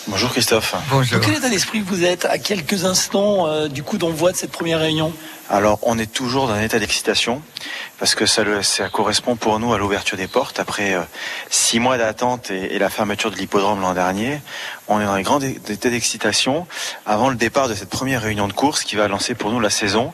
Bonjour 0.09 0.31
Christophe. 0.31 0.75
Bonjour. 0.89 1.19
Dans 1.19 1.27
quel 1.27 1.35
état 1.37 1.49
d'esprit 1.49 1.81
vous 1.81 2.05
êtes 2.05 2.27
à 2.27 2.39
quelques 2.39 2.85
instants 2.85 3.49
euh, 3.49 3.67
du 3.67 3.83
coup 3.83 3.99
d'envoi 3.99 4.31
de 4.31 4.37
cette 4.37 4.53
première 4.53 4.79
réunion? 4.79 5.13
Alors 5.51 5.79
on 5.83 5.99
est 5.99 6.13
toujours 6.13 6.47
dans 6.47 6.55
un 6.55 6.63
état 6.63 6.79
d'excitation 6.79 7.43
parce 7.99 8.15
que 8.15 8.25
ça, 8.27 8.45
le- 8.45 8.63
ça 8.63 8.89
correspond 8.89 9.35
pour 9.37 9.59
nous 9.59 9.73
à 9.75 9.79
l'ouverture 9.79 10.17
des 10.17 10.29
portes 10.29 10.61
après 10.61 10.95
euh, 10.95 11.01
six 11.51 11.81
mois 11.81 11.99
d'attente 11.99 12.53
et, 12.53 12.75
et 12.75 12.79
la 12.79 12.89
fermeture 12.89 13.33
de 13.33 13.37
l'hippodrome 13.37 13.81
l'an 13.81 13.95
dernier. 13.95 14.41
On 14.87 15.01
est 15.01 15.05
dans 15.05 15.13
un 15.13 15.23
grand 15.23 15.41
état 15.43 15.91
d'excitation 15.91 16.69
avant 17.05 17.29
le 17.29 17.35
départ 17.37 17.69
de 17.69 17.75
cette 17.75 17.91
première 17.91 18.23
réunion 18.23 18.47
de 18.47 18.53
course 18.53 18.85
qui 18.85 18.95
va 18.95 19.09
lancer 19.09 19.35
pour 19.35 19.51
nous 19.51 19.59
la 19.61 19.71
saison. 19.71 20.13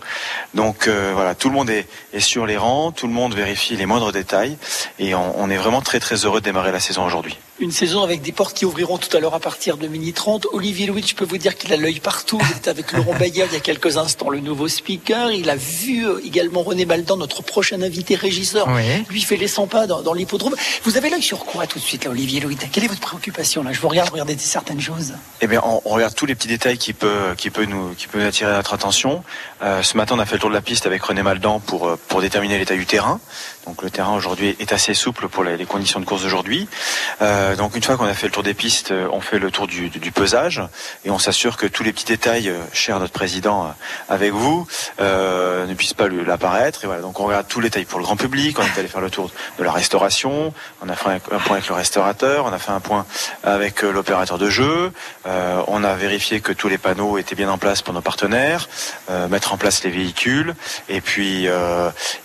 Donc 0.54 0.86
euh, 0.88 1.12
voilà, 1.14 1.34
tout 1.34 1.48
le 1.50 1.54
monde 1.54 1.68
est, 1.68 1.86
est 2.14 2.20
sur 2.20 2.46
les 2.46 2.56
rangs, 2.56 2.92
tout 2.92 3.06
le 3.06 3.12
monde 3.12 3.34
vérifie 3.34 3.76
les 3.76 3.84
moindres 3.86 4.10
détails 4.12 4.56
et 4.98 5.14
on, 5.14 5.38
on 5.38 5.50
est 5.50 5.58
vraiment 5.58 5.82
très 5.82 6.00
très 6.00 6.16
heureux 6.24 6.40
de 6.40 6.44
démarrer 6.46 6.72
la 6.72 6.80
saison 6.80 7.04
aujourd'hui. 7.04 7.36
Une 7.62 7.70
saison 7.70 8.02
avec 8.02 8.22
des 8.22 8.32
portes 8.32 8.56
qui 8.56 8.64
ouvriront 8.64 8.98
tout 8.98 9.16
à 9.16 9.20
l'heure 9.20 9.34
à 9.34 9.38
partir 9.38 9.76
de 9.76 9.86
minuit 9.86 10.12
30. 10.12 10.48
Olivier 10.52 10.86
Louis, 10.86 11.04
je 11.06 11.14
peux 11.14 11.24
vous 11.24 11.38
dire 11.38 11.56
qu'il 11.56 11.72
a 11.72 11.76
l'œil 11.76 12.00
partout. 12.00 12.40
Il 12.50 12.56
était 12.56 12.70
avec 12.70 12.90
Laurent 12.90 13.14
Bayard 13.14 13.50
il 13.52 13.54
y 13.54 13.56
a 13.56 13.60
quelques 13.60 13.98
instants, 13.98 14.30
le 14.30 14.40
nouveau 14.40 14.66
speaker. 14.66 15.30
Il 15.30 15.48
a 15.48 15.54
vu 15.54 16.04
euh, 16.04 16.18
également 16.24 16.64
René 16.64 16.86
Baldan, 16.86 17.16
notre 17.16 17.44
prochain 17.44 17.80
invité 17.80 18.16
régisseur. 18.16 18.66
Oui. 18.66 19.04
Lui 19.08 19.22
fait 19.22 19.36
les 19.36 19.46
100 19.46 19.68
pas 19.68 19.86
dans, 19.86 20.02
dans 20.02 20.12
l'hippodrome. 20.12 20.56
Vous 20.82 20.96
avez 20.96 21.08
l'œil 21.08 21.22
sur 21.22 21.44
quoi 21.44 21.68
tout 21.68 21.78
de 21.78 21.84
suite, 21.84 22.04
là, 22.04 22.10
Olivier 22.10 22.40
Louis? 22.40 22.56
Quelle 22.56 22.82
est 22.82 22.88
votre 22.88 23.00
préoccupation 23.00 23.62
là? 23.62 23.72
Je 23.72 23.80
vous 23.80 23.88
regarde 23.88 24.10
regarder 24.10 24.36
certaines 24.38 24.80
choses. 24.80 25.14
Eh 25.40 25.46
bien, 25.46 25.62
on, 25.64 25.80
on 25.84 25.90
regarde 25.90 26.16
tous 26.16 26.26
les 26.26 26.34
petits 26.34 26.48
détails 26.48 26.78
qui 26.78 26.94
peut, 26.94 27.34
qui 27.38 27.50
peut 27.50 27.66
nous, 27.66 27.94
qui 27.94 28.08
peut 28.08 28.24
attirer 28.24 28.50
notre 28.50 28.74
attention. 28.74 29.22
Euh, 29.62 29.84
ce 29.84 29.96
matin, 29.96 30.16
on 30.16 30.18
a 30.18 30.26
fait 30.26 30.34
le 30.34 30.40
tour 30.40 30.50
de 30.50 30.54
la 30.56 30.62
piste 30.62 30.86
avec 30.86 31.00
René 31.04 31.22
Maldan 31.22 31.60
pour, 31.60 31.86
euh, 31.86 31.96
pour 32.08 32.22
déterminer 32.22 32.58
l'état 32.58 32.74
du 32.74 32.86
terrain. 32.86 33.20
Donc, 33.66 33.82
le 33.82 33.90
terrain 33.90 34.14
aujourd'hui 34.14 34.56
est 34.58 34.72
assez 34.72 34.92
souple 34.92 35.28
pour 35.28 35.44
les, 35.44 35.64
conditions 35.66 36.00
de 36.00 36.04
course 36.04 36.22
d'aujourd'hui. 36.22 36.68
Euh, 37.20 37.54
donc, 37.54 37.76
une 37.76 37.82
fois 37.82 37.96
qu'on 37.96 38.06
a 38.06 38.14
fait 38.14 38.26
le 38.26 38.32
tour 38.32 38.42
des 38.42 38.54
pistes, 38.54 38.90
euh, 38.90 39.08
on 39.12 39.20
fait 39.20 39.38
le 39.38 39.50
tour 39.52 39.68
du, 39.68 39.88
du, 39.88 40.10
pesage 40.10 40.60
et 41.04 41.10
on 41.10 41.18
s'assure 41.18 41.56
que 41.56 41.66
tous 41.66 41.84
les 41.84 41.92
petits 41.92 42.04
détails, 42.04 42.48
euh, 42.48 42.58
cher 42.72 42.98
notre 42.98 43.12
président, 43.12 43.66
euh, 43.66 43.68
avec 44.08 44.32
vous, 44.32 44.66
euh, 45.00 45.66
ne 45.66 45.74
puissent 45.74 45.94
pas 45.94 46.08
l'apparaître. 46.08 46.82
Et 46.82 46.86
voilà. 46.86 47.02
Donc, 47.02 47.20
on 47.20 47.24
regarde 47.24 47.46
tous 47.46 47.60
les 47.60 47.68
détails 47.68 47.84
pour 47.84 48.00
le 48.00 48.04
grand 48.04 48.16
public. 48.16 48.58
On 48.58 48.62
est 48.62 48.78
allé 48.78 48.88
faire 48.88 49.00
le 49.00 49.10
tour 49.10 49.30
de 49.58 49.64
la 49.64 49.70
restauration. 49.70 50.52
On 50.84 50.88
a 50.88 50.96
fait 50.96 51.10
un, 51.10 51.18
point 51.38 51.56
avec 51.56 51.68
le 51.68 51.74
restaurateur. 51.74 52.46
On 52.46 52.52
a 52.52 52.58
fait 52.58 52.72
un 52.72 52.80
point 52.80 53.06
avec 53.44 53.82
l'opérateur 53.82 54.38
de 54.38 54.50
jeu. 54.50 54.92
Euh, 55.26 55.62
on 55.68 55.84
a 55.84 55.94
vérifié 55.94 56.40
que 56.40 56.52
tous 56.52 56.68
les 56.68 56.78
panneaux 56.78 57.16
étaient 57.16 57.36
bien 57.36 57.48
en 57.48 57.58
place 57.58 57.82
pour 57.82 57.94
nos 57.94 58.00
partenaires, 58.00 58.68
mettre 59.30 59.52
en 59.52 59.56
place 59.56 59.84
les 59.84 59.90
véhicules, 59.90 60.54
et 60.88 61.00
puis 61.00 61.46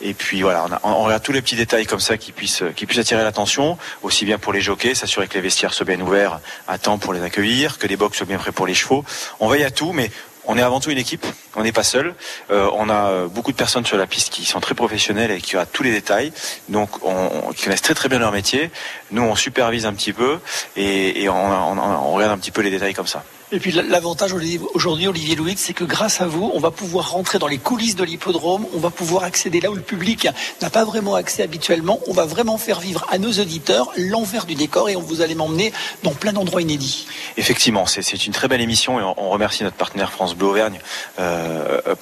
et 0.01 0.13
puis 0.13 0.41
voilà, 0.41 0.65
on, 0.67 0.73
a- 0.73 0.79
on 0.83 1.03
regarde 1.03 1.23
tous 1.27 1.33
les 1.33 1.41
petits 1.41 1.57
détails 1.57 1.85
comme 1.85 1.99
ça 1.99 2.15
qui 2.15 2.31
puissent 2.31 2.63
qui 2.77 2.85
puissent 2.85 2.99
attirer 2.99 3.21
l'attention, 3.21 3.77
aussi 4.01 4.23
bien 4.23 4.37
pour 4.37 4.53
les 4.53 4.61
jockeys, 4.61 4.95
s'assurer 4.95 5.27
que 5.27 5.33
les 5.33 5.41
vestiaires 5.41 5.73
soient 5.73 5.85
bien 5.85 5.99
ouverts 5.99 6.39
à 6.69 6.77
temps 6.77 6.97
pour 6.97 7.11
les 7.11 7.21
accueillir, 7.21 7.79
que 7.79 7.85
les 7.85 7.97
box 7.97 8.15
soient 8.15 8.25
bien 8.25 8.37
prêts 8.37 8.53
pour 8.53 8.65
les 8.65 8.73
chevaux. 8.73 9.03
On 9.41 9.49
veille 9.49 9.65
à 9.65 9.69
tout, 9.69 9.91
mais 9.91 10.09
on 10.45 10.57
est 10.57 10.61
avant 10.61 10.79
tout 10.79 10.89
une 10.89 10.97
équipe, 10.97 11.25
on 11.57 11.63
n'est 11.63 11.73
pas 11.73 11.83
seul. 11.83 12.13
Euh, 12.51 12.69
on 12.73 12.89
a 12.89 13.07
euh, 13.09 13.27
beaucoup 13.27 13.51
de 13.51 13.57
personnes 13.57 13.85
sur 13.85 13.97
la 13.97 14.07
piste 14.07 14.29
qui 14.29 14.45
sont 14.45 14.59
très 14.61 14.75
professionnelles 14.75 15.31
et 15.31 15.41
qui 15.41 15.57
ont 15.57 15.65
tous 15.73 15.83
les 15.83 15.91
détails, 15.91 16.31
donc 16.69 16.89
on, 17.03 17.11
on- 17.49 17.51
qui 17.51 17.63
connaissent 17.65 17.81
très 17.81 17.93
très 17.95 18.07
bien 18.09 18.19
leur 18.19 18.31
métier. 18.31 18.71
Nous, 19.11 19.21
on 19.21 19.35
supervise 19.35 19.85
un 19.85 19.93
petit 19.93 20.13
peu 20.13 20.39
et, 20.77 21.23
et 21.23 21.29
on, 21.29 21.35
on- 21.35 21.77
on 21.79 22.11
regarde 22.13 22.31
un 22.31 22.37
petit 22.37 22.51
peu 22.51 22.61
les 22.61 22.69
détails 22.69 22.93
comme 22.93 23.07
ça. 23.07 23.23
Et 23.53 23.59
puis 23.61 23.71
l'avantage 23.71 24.33
aujourd'hui, 24.73 25.07
Olivier 25.07 25.37
Louis, 25.37 25.55
c'est 25.57 25.71
que 25.73 25.85
grâce 25.85 26.19
à 26.19 26.27
vous, 26.27 26.51
on 26.53 26.59
va 26.59 26.69
pouvoir 26.69 27.11
rentrer 27.11 27.39
dans 27.39 27.47
les 27.47 27.57
coulisses 27.57 27.95
de 27.95 28.03
l'hippodrome, 28.03 28.65
on 28.75 28.79
va 28.79 28.89
pouvoir 28.89 29.23
accéder 29.23 29.61
là 29.61 29.71
où 29.71 29.73
le 29.75 29.81
public 29.81 30.27
n'a 30.61 30.69
pas 30.69 30.83
vraiment 30.83 31.15
accès 31.15 31.43
habituellement. 31.43 32.01
On 32.07 32.11
va 32.13 32.25
vraiment 32.25 32.57
faire 32.57 32.81
vivre 32.81 33.05
à 33.09 33.17
nos 33.19 33.31
auditeurs 33.31 33.89
l'envers 33.95 34.45
du 34.47 34.55
décor 34.55 34.89
et 34.89 34.97
on 34.97 35.01
vous 35.01 35.21
allez 35.21 35.33
m'emmener 35.33 35.71
dans 36.03 36.11
plein 36.11 36.33
d'endroits 36.33 36.61
inédits. 36.61 37.07
Effectivement, 37.37 37.85
c'est 37.85 38.25
une 38.25 38.33
très 38.33 38.49
belle 38.49 38.59
émission 38.59 38.99
et 38.99 39.03
on 39.15 39.29
remercie 39.29 39.63
notre 39.63 39.77
partenaire 39.77 40.11
France 40.11 40.35
Bleu 40.35 40.47
Auvergne 40.47 40.79
euh, 41.19 41.46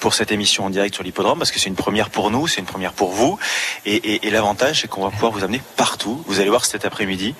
pour 0.00 0.14
cette 0.14 0.32
émission 0.32 0.64
en 0.64 0.70
direct 0.70 0.94
sur 0.94 1.04
l'hippodrome 1.04 1.38
parce 1.38 1.50
que 1.50 1.58
c'est 1.58 1.68
une 1.68 1.76
première 1.76 2.10
pour 2.10 2.30
nous, 2.30 2.46
c'est 2.46 2.60
une 2.60 2.66
première 2.66 2.92
pour 2.92 3.10
vous. 3.10 3.38
Et, 3.84 4.20
l'avantage, 4.30 4.80
c'est 4.80 4.88
qu'on 4.88 5.04
va 5.04 5.10
pouvoir 5.10 5.32
vous 5.32 5.44
amener 5.44 5.60
partout. 5.76 6.22
Vous 6.26 6.40
allez 6.40 6.50
voir 6.50 6.64
cet 6.64 6.84
après-midi, 6.84 7.34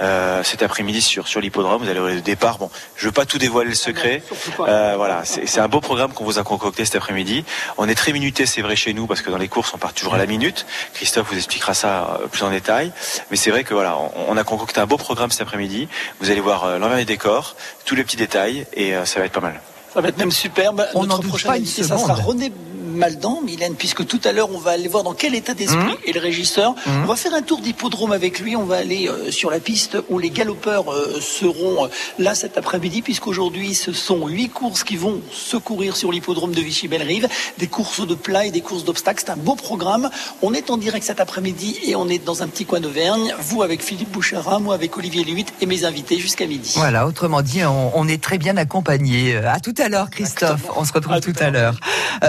euh, 0.00 0.42
cet 0.42 0.62
après-midi 0.62 1.00
sur 1.00 1.28
sur 1.28 1.40
l'hippodrome, 1.40 1.82
vous 1.82 1.88
allez 1.88 2.00
voir 2.00 2.12
le 2.12 2.20
départ. 2.20 2.58
Bon, 2.58 2.70
je 2.96 3.06
veux 3.06 3.12
pas 3.12 3.26
tout 3.26 3.38
dévoiler 3.38 3.70
le 3.70 3.76
secret. 3.76 4.22
Euh, 4.60 4.94
voilà, 4.96 5.24
c'est 5.24 5.60
un 5.60 5.68
beau 5.68 5.80
programme 5.80 6.12
qu'on 6.12 6.24
vous 6.24 6.38
a 6.38 6.42
concocté 6.42 6.84
cet 6.84 6.96
après-midi. 6.96 7.44
On 7.78 7.88
est 7.88 7.94
très 7.94 8.12
minuté, 8.12 8.46
c'est 8.46 8.62
vrai 8.62 8.76
chez 8.76 8.92
nous, 8.92 9.06
parce 9.06 9.22
que 9.22 9.30
dans 9.30 9.38
les 9.38 9.48
courses, 9.48 9.72
on 9.74 9.78
part 9.78 9.92
toujours 9.92 10.14
à 10.14 10.18
la 10.18 10.26
minute. 10.26 10.66
Christophe 10.94 11.28
vous 11.30 11.36
expliquera 11.36 11.74
ça 11.74 12.18
euh, 12.22 12.26
plus 12.26 12.42
en 12.42 12.50
détail. 12.50 12.92
Mais 13.30 13.36
c'est 13.36 13.50
vrai 13.50 13.64
que 13.64 13.74
voilà, 13.74 13.98
on, 14.28 14.36
a 14.36 14.44
concocté 14.44 14.80
un 14.80 14.86
beau 14.86 14.96
programme 14.96 15.30
cet 15.30 15.42
après-midi. 15.42 15.88
Vous 16.20 16.30
allez 16.30 16.40
voir 16.40 16.78
l'envers 16.78 16.96
des 16.96 17.04
décors, 17.04 17.56
tous 17.84 17.94
les 17.94 18.04
petits 18.04 18.16
détails, 18.16 18.66
et 18.72 18.94
ça 19.04 19.20
va 19.20 19.26
être 19.26 19.32
pas 19.32 19.40
mal. 19.40 19.60
Ça 19.92 20.00
va 20.00 20.08
être 20.08 20.18
même 20.18 20.30
superbe. 20.30 20.86
On 20.94 21.04
n'en 21.04 21.18
doute 21.18 21.42
pas 21.42 21.58
une 21.58 21.66
seconde. 21.66 21.88
Ça 21.88 21.98
sera 21.98 22.14
René 22.14 22.52
Maldan, 22.90 23.40
Mylène, 23.44 23.74
puisque 23.74 24.06
tout 24.06 24.20
à 24.24 24.32
l'heure, 24.32 24.50
on 24.52 24.58
va 24.58 24.72
aller 24.72 24.88
voir 24.88 25.02
dans 25.02 25.14
quel 25.14 25.34
état 25.34 25.54
d'esprit 25.54 25.78
mmh. 25.78 26.08
est 26.08 26.12
le 26.12 26.20
régisseur. 26.20 26.72
Mmh. 26.72 27.02
On 27.04 27.06
va 27.06 27.16
faire 27.16 27.34
un 27.34 27.42
tour 27.42 27.60
d'hippodrome 27.60 28.12
avec 28.12 28.40
lui. 28.40 28.56
On 28.56 28.64
va 28.64 28.76
aller 28.76 29.08
euh, 29.08 29.30
sur 29.30 29.50
la 29.50 29.60
piste 29.60 29.98
où 30.08 30.18
les 30.18 30.30
galopeurs 30.30 30.92
euh, 30.92 31.20
seront 31.20 31.84
euh, 31.84 31.88
là 32.18 32.34
cet 32.34 32.58
après-midi, 32.58 33.02
puisqu'aujourd'hui, 33.02 33.74
ce 33.74 33.92
sont 33.92 34.26
huit 34.26 34.48
courses 34.48 34.84
qui 34.84 34.96
vont 34.96 35.20
se 35.30 35.56
courir 35.56 35.96
sur 35.96 36.10
l'hippodrome 36.12 36.52
de 36.52 36.60
Vichy-Bellerive. 36.60 37.28
Des 37.58 37.66
courses 37.66 38.06
de 38.06 38.14
plat 38.14 38.46
et 38.46 38.50
des 38.50 38.60
courses 38.60 38.84
d'obstacles. 38.84 39.22
C'est 39.24 39.32
un 39.32 39.36
beau 39.36 39.54
programme. 39.54 40.10
On 40.42 40.54
est 40.54 40.70
en 40.70 40.76
direct 40.76 41.04
cet 41.04 41.20
après-midi 41.20 41.78
et 41.84 41.96
on 41.96 42.08
est 42.08 42.24
dans 42.24 42.42
un 42.42 42.48
petit 42.48 42.64
coin 42.64 42.80
d'Auvergne. 42.80 43.34
Vous 43.40 43.62
avec 43.62 43.82
Philippe 43.82 44.10
Bouchara, 44.10 44.58
moi 44.58 44.74
avec 44.74 44.96
Olivier 44.96 45.24
Luit 45.24 45.46
et 45.60 45.66
mes 45.66 45.84
invités 45.84 46.18
jusqu'à 46.18 46.46
midi. 46.46 46.72
Voilà, 46.76 47.06
autrement 47.06 47.42
dit, 47.42 47.60
on, 47.64 48.08
est 48.08 48.22
très 48.22 48.38
bien 48.38 48.56
accompagné. 48.56 49.36
À 49.36 49.60
tout 49.60 49.74
à 49.78 49.88
l'heure, 49.88 50.10
Christophe. 50.10 50.62
On 50.76 50.84
se 50.84 50.92
retrouve 50.92 51.20
tout, 51.20 51.34
à 51.38 51.50
l'heure. 51.50 51.74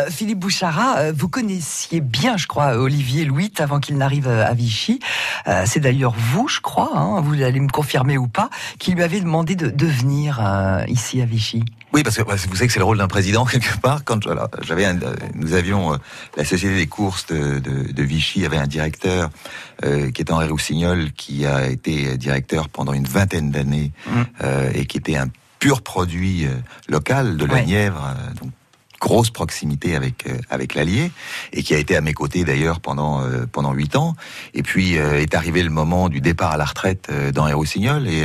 Philippe 0.10 0.42
Chara, 0.42 0.51
euh, 0.98 1.14
vous 1.16 1.30
connaissiez 1.30 2.02
bien, 2.02 2.38
je 2.38 2.48
crois, 2.48 2.78
Olivier 2.78 3.26
Louis 3.26 3.52
avant 3.58 3.80
qu'il 3.80 3.98
n'arrive 3.98 4.28
euh, 4.28 4.46
à 4.46 4.54
Vichy. 4.54 5.00
Euh, 5.48 5.64
c'est 5.66 5.80
d'ailleurs 5.80 6.14
vous, 6.16 6.48
je 6.48 6.60
crois, 6.60 6.92
hein, 6.94 7.22
vous 7.22 7.42
allez 7.42 7.60
me 7.60 7.70
confirmer 7.70 8.18
ou 8.18 8.28
pas, 8.28 8.50
qui 8.78 8.92
lui 8.92 9.04
avez 9.04 9.20
demandé 9.22 9.56
de, 9.56 9.70
de 9.70 9.86
venir 9.86 10.42
ici 10.88 11.22
à 11.22 11.26
Vichy. 11.26 11.64
Oui, 11.94 12.04
parce 12.04 12.16
que 12.16 12.24
vous 12.24 12.56
savez 12.56 12.68
que 12.68 12.74
c'est 12.74 12.80
le 12.80 12.86
rôle 12.86 12.98
d'un 12.98 13.08
président 13.08 13.46
quelque 13.52 13.78
part. 13.78 14.04
Quand 14.04 14.20
j'avais, 14.62 14.88
nous 15.36 15.54
avions 15.54 15.98
la 16.38 16.46
société 16.46 16.76
des 16.76 16.88
courses 16.88 17.26
de, 17.28 17.60
de, 17.60 17.92
de 17.92 18.04
Vichy 18.04 18.46
avait 18.46 18.58
un 18.58 18.68
directeur 18.68 19.30
qui 19.82 20.22
était 20.22 20.32
Henri 20.32 20.48
Roussignol, 20.48 21.12
qui 21.12 21.46
a 21.46 21.68
été 21.68 22.18
directeur 22.18 22.70
pendant 22.70 22.94
une 22.94 23.06
vingtaine 23.06 23.52
d'années 23.52 23.92
mmh. 24.08 24.46
et 24.76 24.86
qui 24.86 24.98
était 24.98 25.18
un 25.18 25.28
pur 25.60 25.82
produit 25.82 26.48
local 26.88 27.38
de 27.38 27.46
la 27.46 27.64
Nièvre, 27.64 28.16
donc 28.42 28.52
grosse 29.02 29.32
proximité 29.32 29.96
avec 29.96 30.28
euh, 30.28 30.38
avec 30.50 30.76
l'Allier 30.76 31.12
et 31.52 31.64
qui 31.64 31.74
a 31.74 31.78
été 31.78 31.98
à 31.98 32.02
mes 32.02 32.14
côtés 32.14 32.46
d'ailleurs 32.46 32.80
pendant 32.80 33.22
euh, 33.22 33.46
pendant 33.52 33.74
huit 33.74 33.96
ans. 33.96 34.16
Et 34.54 34.64
puis 34.64 34.98
euh, 34.98 35.20
est 35.20 35.36
arrivé 35.36 35.64
le 35.64 35.72
moment 35.72 36.08
du 36.08 36.22
départ 36.22 36.52
à 36.52 36.58
la 36.58 36.66
retraite 36.66 37.12
d'Henri 37.34 37.54
Roussignol 37.54 38.08
et 38.08 38.24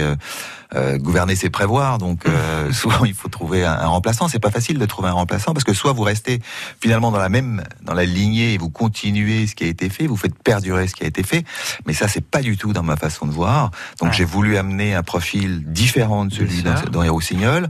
euh, 0.75 0.99
gouverner 0.99 1.37
c'est 1.37 1.51
prévoir. 1.51 1.99
Donc 1.99 2.27
euh, 2.27 2.73
souvent 2.73 3.05
il 3.05 3.15
faut 3.15 3.29
trouver 3.29 3.65
un, 3.65 3.73
un 3.73 3.87
remplaçant. 3.87 4.29
C'est 4.29 4.39
pas 4.39 4.51
facile 4.51 4.79
de 4.79 4.87
trouver 4.87 5.09
un 5.09 5.13
remplaçant 5.13 5.53
parce 5.53 5.65
que 5.65 5.75
soit 5.75 5.93
vous 5.93 6.03
restez 6.03 6.41
finalement 6.81 7.11
dans 7.11 7.19
la 7.19 7.29
même 7.29 7.63
dans 7.83 7.95
la 7.95 8.05
lignée 8.05 8.55
et 8.55 8.59
vous 8.59 8.71
continuez 8.71 9.47
ce 9.47 9.55
qui 9.55 9.65
a 9.65 9.69
été 9.69 9.89
fait, 9.89 10.07
vous 10.07 10.17
faites 10.17 10.37
perdurer 10.43 10.89
ce 10.89 10.95
qui 10.95 11.05
a 11.05 11.07
été 11.07 11.23
fait. 11.23 11.45
Mais 11.87 11.93
ça 11.93 12.09
c'est 12.09 12.25
pas 12.25 12.43
du 12.43 12.57
tout 12.57 12.73
dans 12.73 12.83
ma 12.83 12.97
façon 12.97 13.27
de 13.27 13.33
voir. 13.33 13.71
Donc 14.01 14.13
j'ai 14.13 14.25
voulu 14.25 14.57
amener 14.57 14.95
un 14.95 15.03
profil 15.03 15.63
différent 15.67 16.25
de 16.25 16.33
celui 16.33 16.63
dans 16.63 17.03
Roussignol 17.13 17.69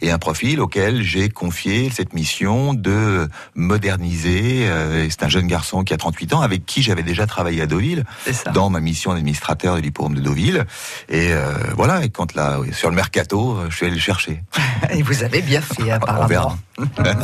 et 0.00 0.10
un 0.10 0.18
profil 0.18 0.60
auquel 0.60 1.02
j'ai 1.02 1.28
confié 1.28 1.90
cette 1.90 2.14
mission 2.14 2.74
de 2.74 3.28
moderniser. 3.54 4.66
Euh, 4.68 5.06
c'est 5.10 5.22
un 5.22 5.28
jeune 5.28 5.46
garçon 5.46 5.84
qui 5.84 5.94
a 5.94 5.96
38 5.96 6.34
ans 6.34 6.40
avec 6.40 6.66
qui 6.66 6.82
j'avais 6.82 7.02
déjà 7.02 7.26
travaillé 7.26 7.62
à 7.62 7.66
Deauville 7.66 8.04
dans 8.52 8.70
ma 8.70 8.80
mission 8.80 9.12
d'administrateur 9.12 9.76
de 9.76 9.80
l'hippodrome 9.80 10.14
de 10.14 10.20
Deauville. 10.20 10.66
Et 11.08 11.32
euh, 11.32 11.52
voilà. 11.76 12.04
Et 12.04 12.10
quand 12.10 12.34
sur 12.72 12.90
le 12.90 12.96
mercato, 12.96 13.56
je 13.68 13.76
suis 13.76 13.86
allé 13.86 13.94
le 13.94 14.00
chercher. 14.00 14.42
Et 14.90 15.02
vous 15.02 15.22
avez 15.22 15.42
bien 15.42 15.60
fait, 15.60 15.90
apparemment. 15.90 16.24
On 16.24 16.26
verra. 16.26 16.56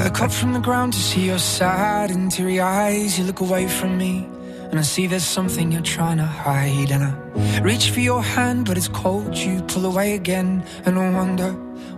look 0.04 0.20
up 0.20 0.30
from 0.30 0.52
the 0.52 0.60
ground 0.60 0.92
to 0.92 0.98
see 0.98 1.26
your 1.26 1.38
sad 1.38 2.10
and 2.10 2.30
teary 2.30 2.60
eyes. 2.60 3.18
You 3.18 3.24
look 3.24 3.40
away 3.40 3.68
from 3.68 3.96
me. 3.96 4.26
And 4.70 4.80
I 4.80 4.82
see 4.82 5.06
there's 5.06 5.22
something 5.22 5.70
you're 5.70 5.82
trying 5.82 6.18
to 6.18 6.24
hide. 6.24 6.90
And 6.90 7.04
I 7.04 7.60
reach 7.60 7.90
for 7.90 8.00
your 8.00 8.22
hand, 8.22 8.66
but 8.66 8.76
it's 8.76 8.88
cold. 8.88 9.36
You 9.36 9.62
pull 9.62 9.86
away 9.86 10.14
again. 10.14 10.64
And 10.84 10.98
I 10.98 11.10
wonder 11.10 11.52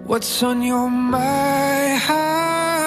what's 0.05 0.43
on 0.43 0.63
your 0.63 0.91
mind. 0.91 2.66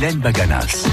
Mylène 0.00 0.20
Baganas. 0.20 0.86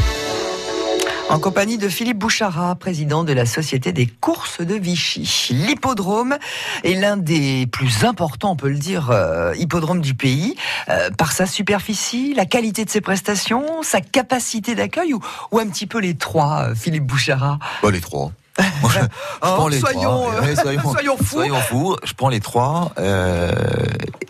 En 1.30 1.40
compagnie 1.40 1.78
de 1.78 1.88
Philippe 1.88 2.18
Bouchara, 2.18 2.76
président 2.76 3.24
de 3.24 3.32
la 3.32 3.46
Société 3.46 3.94
des 3.94 4.06
courses 4.06 4.60
de 4.60 4.76
Vichy. 4.76 5.30
L'hippodrome 5.50 6.36
est 6.84 6.94
l'un 6.96 7.16
des 7.16 7.68
plus 7.68 8.04
importants, 8.04 8.52
on 8.52 8.56
peut 8.58 8.68
le 8.68 8.78
dire, 8.78 9.10
euh, 9.12 9.56
hippodromes 9.56 10.02
du 10.02 10.14
pays, 10.14 10.58
euh, 10.90 11.10
par 11.12 11.32
sa 11.32 11.46
superficie, 11.46 12.34
la 12.34 12.46
qualité 12.46 12.84
de 12.84 12.90
ses 12.90 13.00
prestations, 13.00 13.82
sa 13.82 14.02
capacité 14.02 14.76
d'accueil, 14.76 15.14
ou, 15.14 15.22
ou, 15.54 15.60
un 15.60 15.68
petit 15.68 15.88
peu 15.88 16.00
les 16.00 16.16
trois, 16.16 16.64
euh, 16.64 16.76
Philippe 16.76 17.06
Bouchara? 17.06 17.60
Bah, 17.82 17.92
Les 17.92 18.02
trois. 18.02 18.34
je, 18.60 18.64
je 18.94 19.00
oh, 19.42 19.70
les 19.70 19.80
soyons, 19.80 20.02
trois. 20.02 20.56
soyons, 20.56 20.82
soyons, 20.92 21.18
fous. 21.18 21.26
Soyons 21.26 21.62
fous. 21.62 21.96
Je 22.04 22.12
prends 22.12 22.28
les 22.28 22.42
trois. 22.42 22.92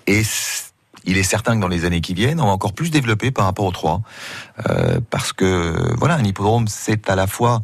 et 0.06 0.24
il 1.08 1.18
est 1.18 1.24
certain 1.24 1.56
que 1.56 1.62
dans 1.62 1.68
les 1.68 1.86
années 1.86 2.02
qui 2.02 2.14
viennent, 2.14 2.40
on 2.40 2.46
va 2.46 2.52
encore 2.52 2.74
plus 2.74 2.92
développer 2.92 3.32
par 3.32 3.46
rapport 3.46 3.66
aux 3.66 3.72
trois. 3.72 4.02
Euh, 4.70 5.00
parce 5.10 5.34
que, 5.34 5.74
voilà, 5.98 6.16
un 6.16 6.24
hippodrome, 6.24 6.68
c'est 6.68 7.10
à 7.10 7.16
la 7.16 7.26
fois 7.28 7.62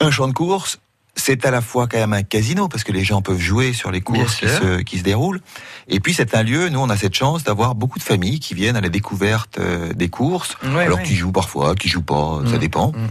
un 0.00 0.10
champ 0.10 0.28
de 0.28 0.32
course, 0.32 0.80
c'est 1.16 1.46
à 1.46 1.50
la 1.52 1.60
fois 1.60 1.86
quand 1.86 1.98
même 1.98 2.12
un 2.12 2.24
casino, 2.24 2.66
parce 2.68 2.82
que 2.82 2.90
les 2.92 3.04
gens 3.04 3.22
peuvent 3.22 3.38
jouer 3.40 3.72
sur 3.72 3.90
les 3.92 4.00
courses 4.00 4.34
qui 4.34 4.48
se, 4.48 4.80
qui 4.82 4.98
se, 4.98 5.04
déroulent. 5.04 5.40
Et 5.88 6.00
puis 6.00 6.12
c'est 6.12 6.34
un 6.34 6.42
lieu, 6.42 6.68
nous 6.68 6.80
on 6.80 6.90
a 6.90 6.96
cette 6.96 7.14
chance 7.14 7.44
d'avoir 7.44 7.76
beaucoup 7.76 8.00
de 8.00 8.04
familles 8.04 8.40
qui 8.40 8.54
viennent 8.54 8.76
à 8.76 8.80
la 8.80 8.88
découverte 8.88 9.58
euh, 9.58 9.92
des 9.94 10.08
courses, 10.08 10.56
ouais, 10.64 10.84
alors 10.84 10.98
ouais. 10.98 11.04
qui 11.04 11.14
jouent 11.14 11.30
parfois, 11.32 11.76
qui 11.76 11.88
jouent 11.88 12.02
pas, 12.02 12.40
ça 12.46 12.56
Mm, 12.56 12.58
dépend. 12.58 12.88
mm. 12.88 13.08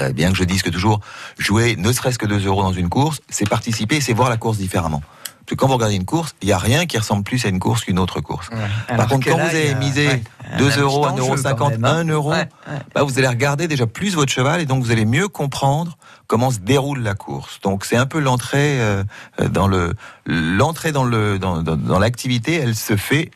Euh, 0.00 0.12
bien 0.12 0.30
que 0.30 0.36
je 0.36 0.44
dise 0.44 0.62
que 0.62 0.70
toujours, 0.70 1.00
jouer 1.38 1.76
ne 1.76 1.92
serait-ce 1.92 2.18
que 2.18 2.26
2 2.26 2.46
euros 2.46 2.62
dans 2.62 2.72
une 2.72 2.88
course, 2.88 3.20
c'est 3.28 3.48
participer, 3.48 4.00
c'est 4.00 4.12
voir 4.12 4.28
la 4.28 4.36
course 4.36 4.58
différemment. 4.58 5.02
Parce 5.44 5.50
que 5.50 5.54
quand 5.56 5.66
vous 5.66 5.74
regardez 5.74 5.94
une 5.96 6.06
course, 6.06 6.34
il 6.40 6.46
n'y 6.46 6.52
a 6.52 6.58
rien 6.58 6.86
qui 6.86 6.96
ressemble 6.96 7.22
plus 7.22 7.44
à 7.44 7.48
une 7.50 7.58
course 7.58 7.84
qu'une 7.84 7.98
autre 7.98 8.20
course. 8.20 8.48
Ouais. 8.48 8.56
Par 8.88 8.94
Alors 8.94 9.08
contre, 9.08 9.28
quand 9.28 9.36
là, 9.36 9.44
vous 9.48 9.54
avez 9.54 9.74
misé 9.74 10.06
ouais, 10.06 10.22
un 10.52 10.56
2 10.56 10.68
petit 10.68 10.78
euros, 10.80 11.04
1 11.06 11.10
enjeu 11.12 11.20
euro 11.20 11.30
quand 11.36 11.42
50, 11.42 11.70
même, 11.72 11.84
hein. 11.84 11.96
1 11.96 12.04
euro, 12.08 12.30
Ouais, 12.30 12.48
ouais. 12.68 12.78
bah, 12.94 13.02
vous 13.02 13.18
allez 13.18 13.28
regarder 13.28 13.68
déjà 13.68 13.86
plus 13.86 14.14
votre 14.14 14.32
cheval 14.32 14.62
et 14.62 14.64
donc 14.66 14.82
vous 14.82 14.90
allez 14.90 15.04
mieux 15.04 15.28
comprendre 15.28 15.98
comment 16.28 16.50
se 16.50 16.60
déroule 16.60 17.00
la 17.02 17.14
course. 17.14 17.60
Donc 17.62 17.84
c'est 17.84 17.96
un 17.96 18.06
peu 18.06 18.20
l'entrée 18.20 18.80
euh, 18.80 19.04
euh, 19.38 19.48
dans 19.48 19.68
le 19.68 19.92
l'entrée 20.24 20.92
dans 20.92 21.04
le 21.04 21.38
dans, 21.38 21.62
dans, 21.62 21.76
dans 21.76 21.98
l'activité, 21.98 22.54
elle 22.54 22.74
se 22.74 22.96
fait 22.96 23.30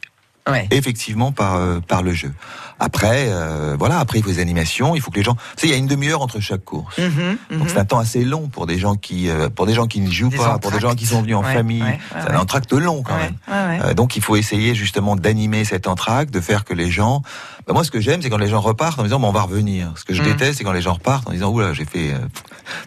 Ouais. 0.48 0.66
effectivement 0.70 1.30
par 1.30 1.56
euh, 1.56 1.80
par 1.80 2.02
le 2.02 2.14
jeu. 2.14 2.32
Après 2.80 3.26
euh, 3.28 3.74
voilà, 3.78 3.98
après 3.98 4.18
il 4.18 4.24
faut 4.24 4.30
des 4.30 4.38
animations, 4.40 4.94
il 4.94 5.00
faut 5.00 5.10
que 5.10 5.16
les 5.16 5.22
gens, 5.24 5.34
tu 5.34 5.40
sais, 5.56 5.66
il 5.66 5.70
y 5.70 5.74
a 5.74 5.76
une 5.76 5.86
demi-heure 5.86 6.22
entre 6.22 6.40
chaque 6.40 6.64
course. 6.64 6.98
Mhm, 6.98 7.36
mhm. 7.50 7.58
Donc 7.58 7.68
c'est 7.70 7.78
un 7.78 7.84
temps 7.84 7.98
assez 7.98 8.24
long 8.24 8.48
pour 8.48 8.66
des 8.66 8.78
gens 8.78 8.94
qui 8.94 9.28
euh, 9.28 9.48
pour 9.48 9.66
des 9.66 9.74
gens 9.74 9.86
qui 9.86 10.00
ne 10.00 10.10
jouent 10.10 10.28
Des 10.28 10.36
pas, 10.36 10.58
pour 10.58 10.70
des 10.70 10.80
gens 10.80 10.94
qui 10.94 11.06
sont 11.06 11.22
venus 11.22 11.36
en 11.36 11.42
Ouais, 11.42 11.52
famille. 11.54 11.82
ouais, 11.82 11.88
ouais, 11.88 11.98
c'est 12.24 12.30
un 12.32 12.38
entracte 12.38 12.72
long 12.72 13.02
quand 13.02 13.16
même. 13.16 13.34
Euh, 13.48 13.94
donc 13.94 14.16
il 14.16 14.22
faut 14.22 14.36
essayer 14.36 14.74
justement 14.74 15.16
d'animer 15.16 15.64
cet 15.64 15.86
entracte, 15.86 16.32
de 16.32 16.40
faire 16.40 16.64
que 16.64 16.74
les 16.74 16.90
gens. 16.90 17.22
Bah, 17.66 17.74
moi, 17.74 17.84
ce 17.84 17.90
que 17.90 18.00
j'aime, 18.00 18.22
c'est 18.22 18.30
quand 18.30 18.38
les 18.38 18.48
gens 18.48 18.60
repartent 18.60 18.98
en 18.98 19.02
disant 19.02 19.20
bon, 19.20 19.28
on 19.28 19.32
va 19.32 19.42
revenir. 19.42 19.92
Ce 19.96 20.04
que 20.04 20.14
je 20.14 20.22
Mm. 20.22 20.24
déteste, 20.26 20.58
c'est 20.58 20.64
quand 20.64 20.72
les 20.72 20.80
gens 20.80 20.94
repartent 20.94 21.28
en 21.28 21.32
disant 21.32 21.50
oula, 21.50 21.72
j'ai 21.74 21.84
fait 21.84 22.12
euh, 22.14 22.18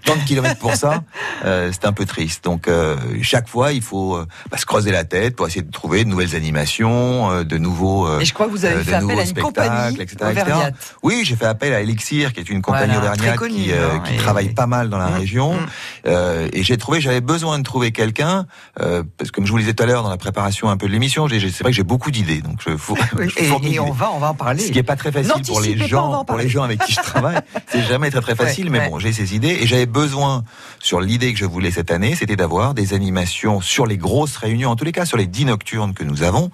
tant 0.06 0.16
de 0.16 0.22
kilomètres 0.22 0.60
pour 0.60 0.76
ça. 0.76 1.04
Euh, 1.44 1.72
c'est 1.74 1.86
un 1.86 1.92
peu 1.94 2.06
triste. 2.06 2.44
Donc 2.44 2.68
euh, 2.68 2.96
chaque 3.24 3.48
fois, 3.50 3.72
il 3.72 3.82
faut 3.82 4.16
bah, 4.52 4.58
se 4.60 4.66
creuser 4.68 4.92
la 4.92 5.04
tête 5.06 5.36
pour 5.36 5.48
essayer 5.48 5.64
de 5.64 5.72
trouver 5.72 6.04
de 6.04 6.10
nouvelles 6.10 6.36
animations, 6.36 7.32
euh, 7.32 7.44
de 7.44 7.58
nouveaux. 7.58 8.06
euh, 8.06 8.20
Et 8.20 8.26
je 8.26 8.34
crois 8.34 8.46
que 8.46 8.52
vous 8.52 8.64
avez 8.64 8.84
fait 8.84 8.94
appel 8.94 9.20
à 9.20 9.24
une 9.26 9.34
compagnie 9.34 9.81
etc.. 9.90 10.72
Oui, 11.04 11.22
j'ai 11.24 11.36
fait 11.36 11.46
appel 11.46 11.74
à 11.74 11.82
Elixir, 11.82 12.34
qui 12.34 12.40
est 12.40 12.50
une 12.50 12.62
compagnie 12.62 12.94
Voilà, 12.94 13.12
auvergnate 13.14 13.36
connue, 13.38 13.54
qui, 13.56 13.72
euh, 13.72 13.96
hein, 13.96 14.04
qui 14.06 14.16
travaille 14.18 14.50
pas 14.54 14.68
mal 14.68 14.90
dans 14.90 14.98
la 14.98 15.10
Mm, 15.10 15.14
région. 15.20 15.54
mm. 15.54 15.66
Euh, 16.08 16.48
et 16.54 16.64
j'ai 16.64 16.78
trouvé, 16.78 17.02
j'avais 17.02 17.22
besoin 17.22 17.58
de 17.60 17.64
trouver 17.64 17.92
quelqu'un, 17.92 18.46
euh, 18.80 19.04
parce 19.18 19.32
que 19.32 19.36
comme 19.36 19.46
je 19.46 19.52
vous 19.52 19.58
le 19.58 19.64
disais 19.64 19.74
tout 19.74 19.84
à 19.84 19.86
l'heure 19.86 20.04
dans 20.04 20.10
la 20.10 20.18
préparation 20.18 20.70
un 20.70 20.78
peu 20.78 20.88
de 20.88 20.92
l'émission, 20.92 21.28
c'est 21.30 21.40
vrai 21.62 21.72
que 21.72 21.76
j'ai 21.76 21.84
beaucoup 21.84 22.12
d'idées, 22.12 22.42
donc 22.42 22.60
je 22.66 22.76
faut, 22.78 22.96
je 23.20 23.40
Et, 23.68 23.80
on 23.80 23.92
va, 23.92 24.12
on 24.14 24.20
va 24.20 24.30
en 24.30 24.34
parler. 24.34 24.64
ce 24.64 24.72
qui 24.72 24.80
est 24.80 24.84
pas 24.84 24.96
très 24.96 25.12
facile 25.12 25.42
pour 25.48 25.62
les 25.62 25.76
pas, 25.76 25.86
gens, 25.88 26.24
pour 26.26 26.38
les 26.38 26.50
gens 26.50 26.64
avec 26.64 26.80
qui 26.84 26.94
je 26.94 27.00
travaille, 27.02 27.40
c'est 27.68 27.84
jamais 27.84 28.10
très 28.12 28.22
très 28.22 28.36
facile. 28.36 28.66
Ouais, 28.66 28.72
mais 28.72 28.80
ouais. 28.80 28.90
bon, 28.90 29.00
j'ai 29.00 29.14
ces 29.14 29.36
idées 29.36 29.58
et 29.62 29.68
j'avais 29.68 29.86
besoin 29.86 30.44
sur 30.80 31.02
l'idée 31.02 31.32
que 31.34 31.40
je 31.40 31.46
voulais 31.46 31.72
cette 31.72 31.92
année, 31.92 32.16
c'était 32.16 32.36
d'avoir 32.36 32.74
des 32.74 32.94
animations 32.94 33.62
sur 33.62 33.86
les 33.86 33.98
grosses 33.98 34.38
réunions, 34.38 34.70
en 34.72 34.76
tous 34.76 34.86
les 34.86 34.92
cas 34.92 35.06
sur 35.06 35.18
les 35.18 35.28
dix 35.28 35.46
nocturnes 35.46 35.94
que 35.94 36.04
nous 36.04 36.24
avons. 36.24 36.50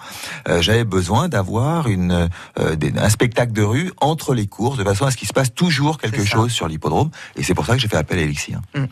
j'avais 0.60 0.84
besoin 0.84 1.28
d'avoir 1.30 1.88
une 1.88 2.30
des- 2.76 2.94
un 2.98 3.10
spectacle 3.18 3.52
de 3.52 3.64
rue 3.64 3.92
entre 4.00 4.36
les 4.36 4.46
courses, 4.46 4.78
de 4.78 4.84
façon 4.84 5.06
à 5.08 5.12
ce 5.12 5.18
qu'il 5.18 5.28
se 5.28 5.34
passe 5.34 5.52
toujours 5.52 5.98
quelque 5.98 6.24
chose 6.24 6.52
sur 6.52 6.68
l'hippodrome. 6.68 7.10
Et 7.36 7.42
c'est 7.42 7.56
pour 7.56 7.66
ça 7.66 7.74
que 7.74 7.80
j'ai 7.80 7.88
fait 7.88 7.98
appel 7.98 8.20
à 8.20 8.22
Elixir 8.22 8.60
Mm, 8.76 8.82
mm. 8.82 8.88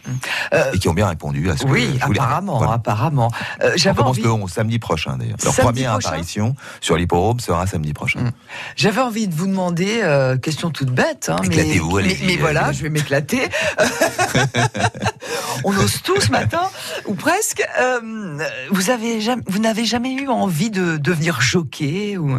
Euh, 0.53 0.71
et 0.73 0.79
qui 0.79 0.88
ont 0.89 0.93
bien 0.95 1.07
répondu 1.07 1.47
à 1.51 1.57
ce 1.57 1.63
que 1.63 1.69
oui, 1.69 1.97
je 2.01 2.05
voulais. 2.07 2.19
apparemment, 2.19 2.57
Voilà. 2.57 2.73
apparemment. 2.73 3.31
Euh, 3.61 3.75
On 3.85 3.93
commence 3.93 4.09
envie, 4.09 4.21
le 4.23 4.31
11, 4.31 4.51
samedi 4.51 4.79
prochain 4.79 5.17
d'ailleurs. 5.17 5.38
Leur 5.43 5.53
Samedi 5.53 5.61
première 5.73 5.91
prochain 5.93 6.07
apparition 6.09 6.55
sur 6.81 6.97
l'hippodrome 6.97 7.39
sera 7.39 7.67
samedi 7.67 7.93
prochain. 7.93 8.21
Mm. 8.21 8.31
j'avais 8.75 9.01
envie 9.01 9.27
de 9.27 9.35
vous 9.35 9.45
demander, 9.47 9.99
euh, 10.01 10.38
question 10.38 10.71
toute 10.71 10.89
bête, 10.89 11.29
hein, 11.29 11.35
mais, 11.41 11.47
Éclatez-vous, 11.47 11.97
mais, 11.97 12.03
allez-y, 12.03 12.25
mais 12.25 12.38
voilà, 12.38 12.71
je 12.71 12.81
vais 12.81 12.89
m'éclater. 12.89 13.47
On 15.63 15.75
ose 15.77 16.01
tout 16.03 16.19
ce 16.19 16.31
matin, 16.31 16.63
ou 17.05 17.13
presque. 17.15 17.63
Euh, 17.79 18.38
vous 18.71 18.81
jamais, 18.81 19.43
vous 19.47 19.59
n'avez 19.59 19.85
jamais 19.85 20.13
eu 20.13 20.27
envie 20.27 20.69
de 20.69 20.97
devenir 20.97 21.41
jockey 21.41 22.17
ou 22.17 22.38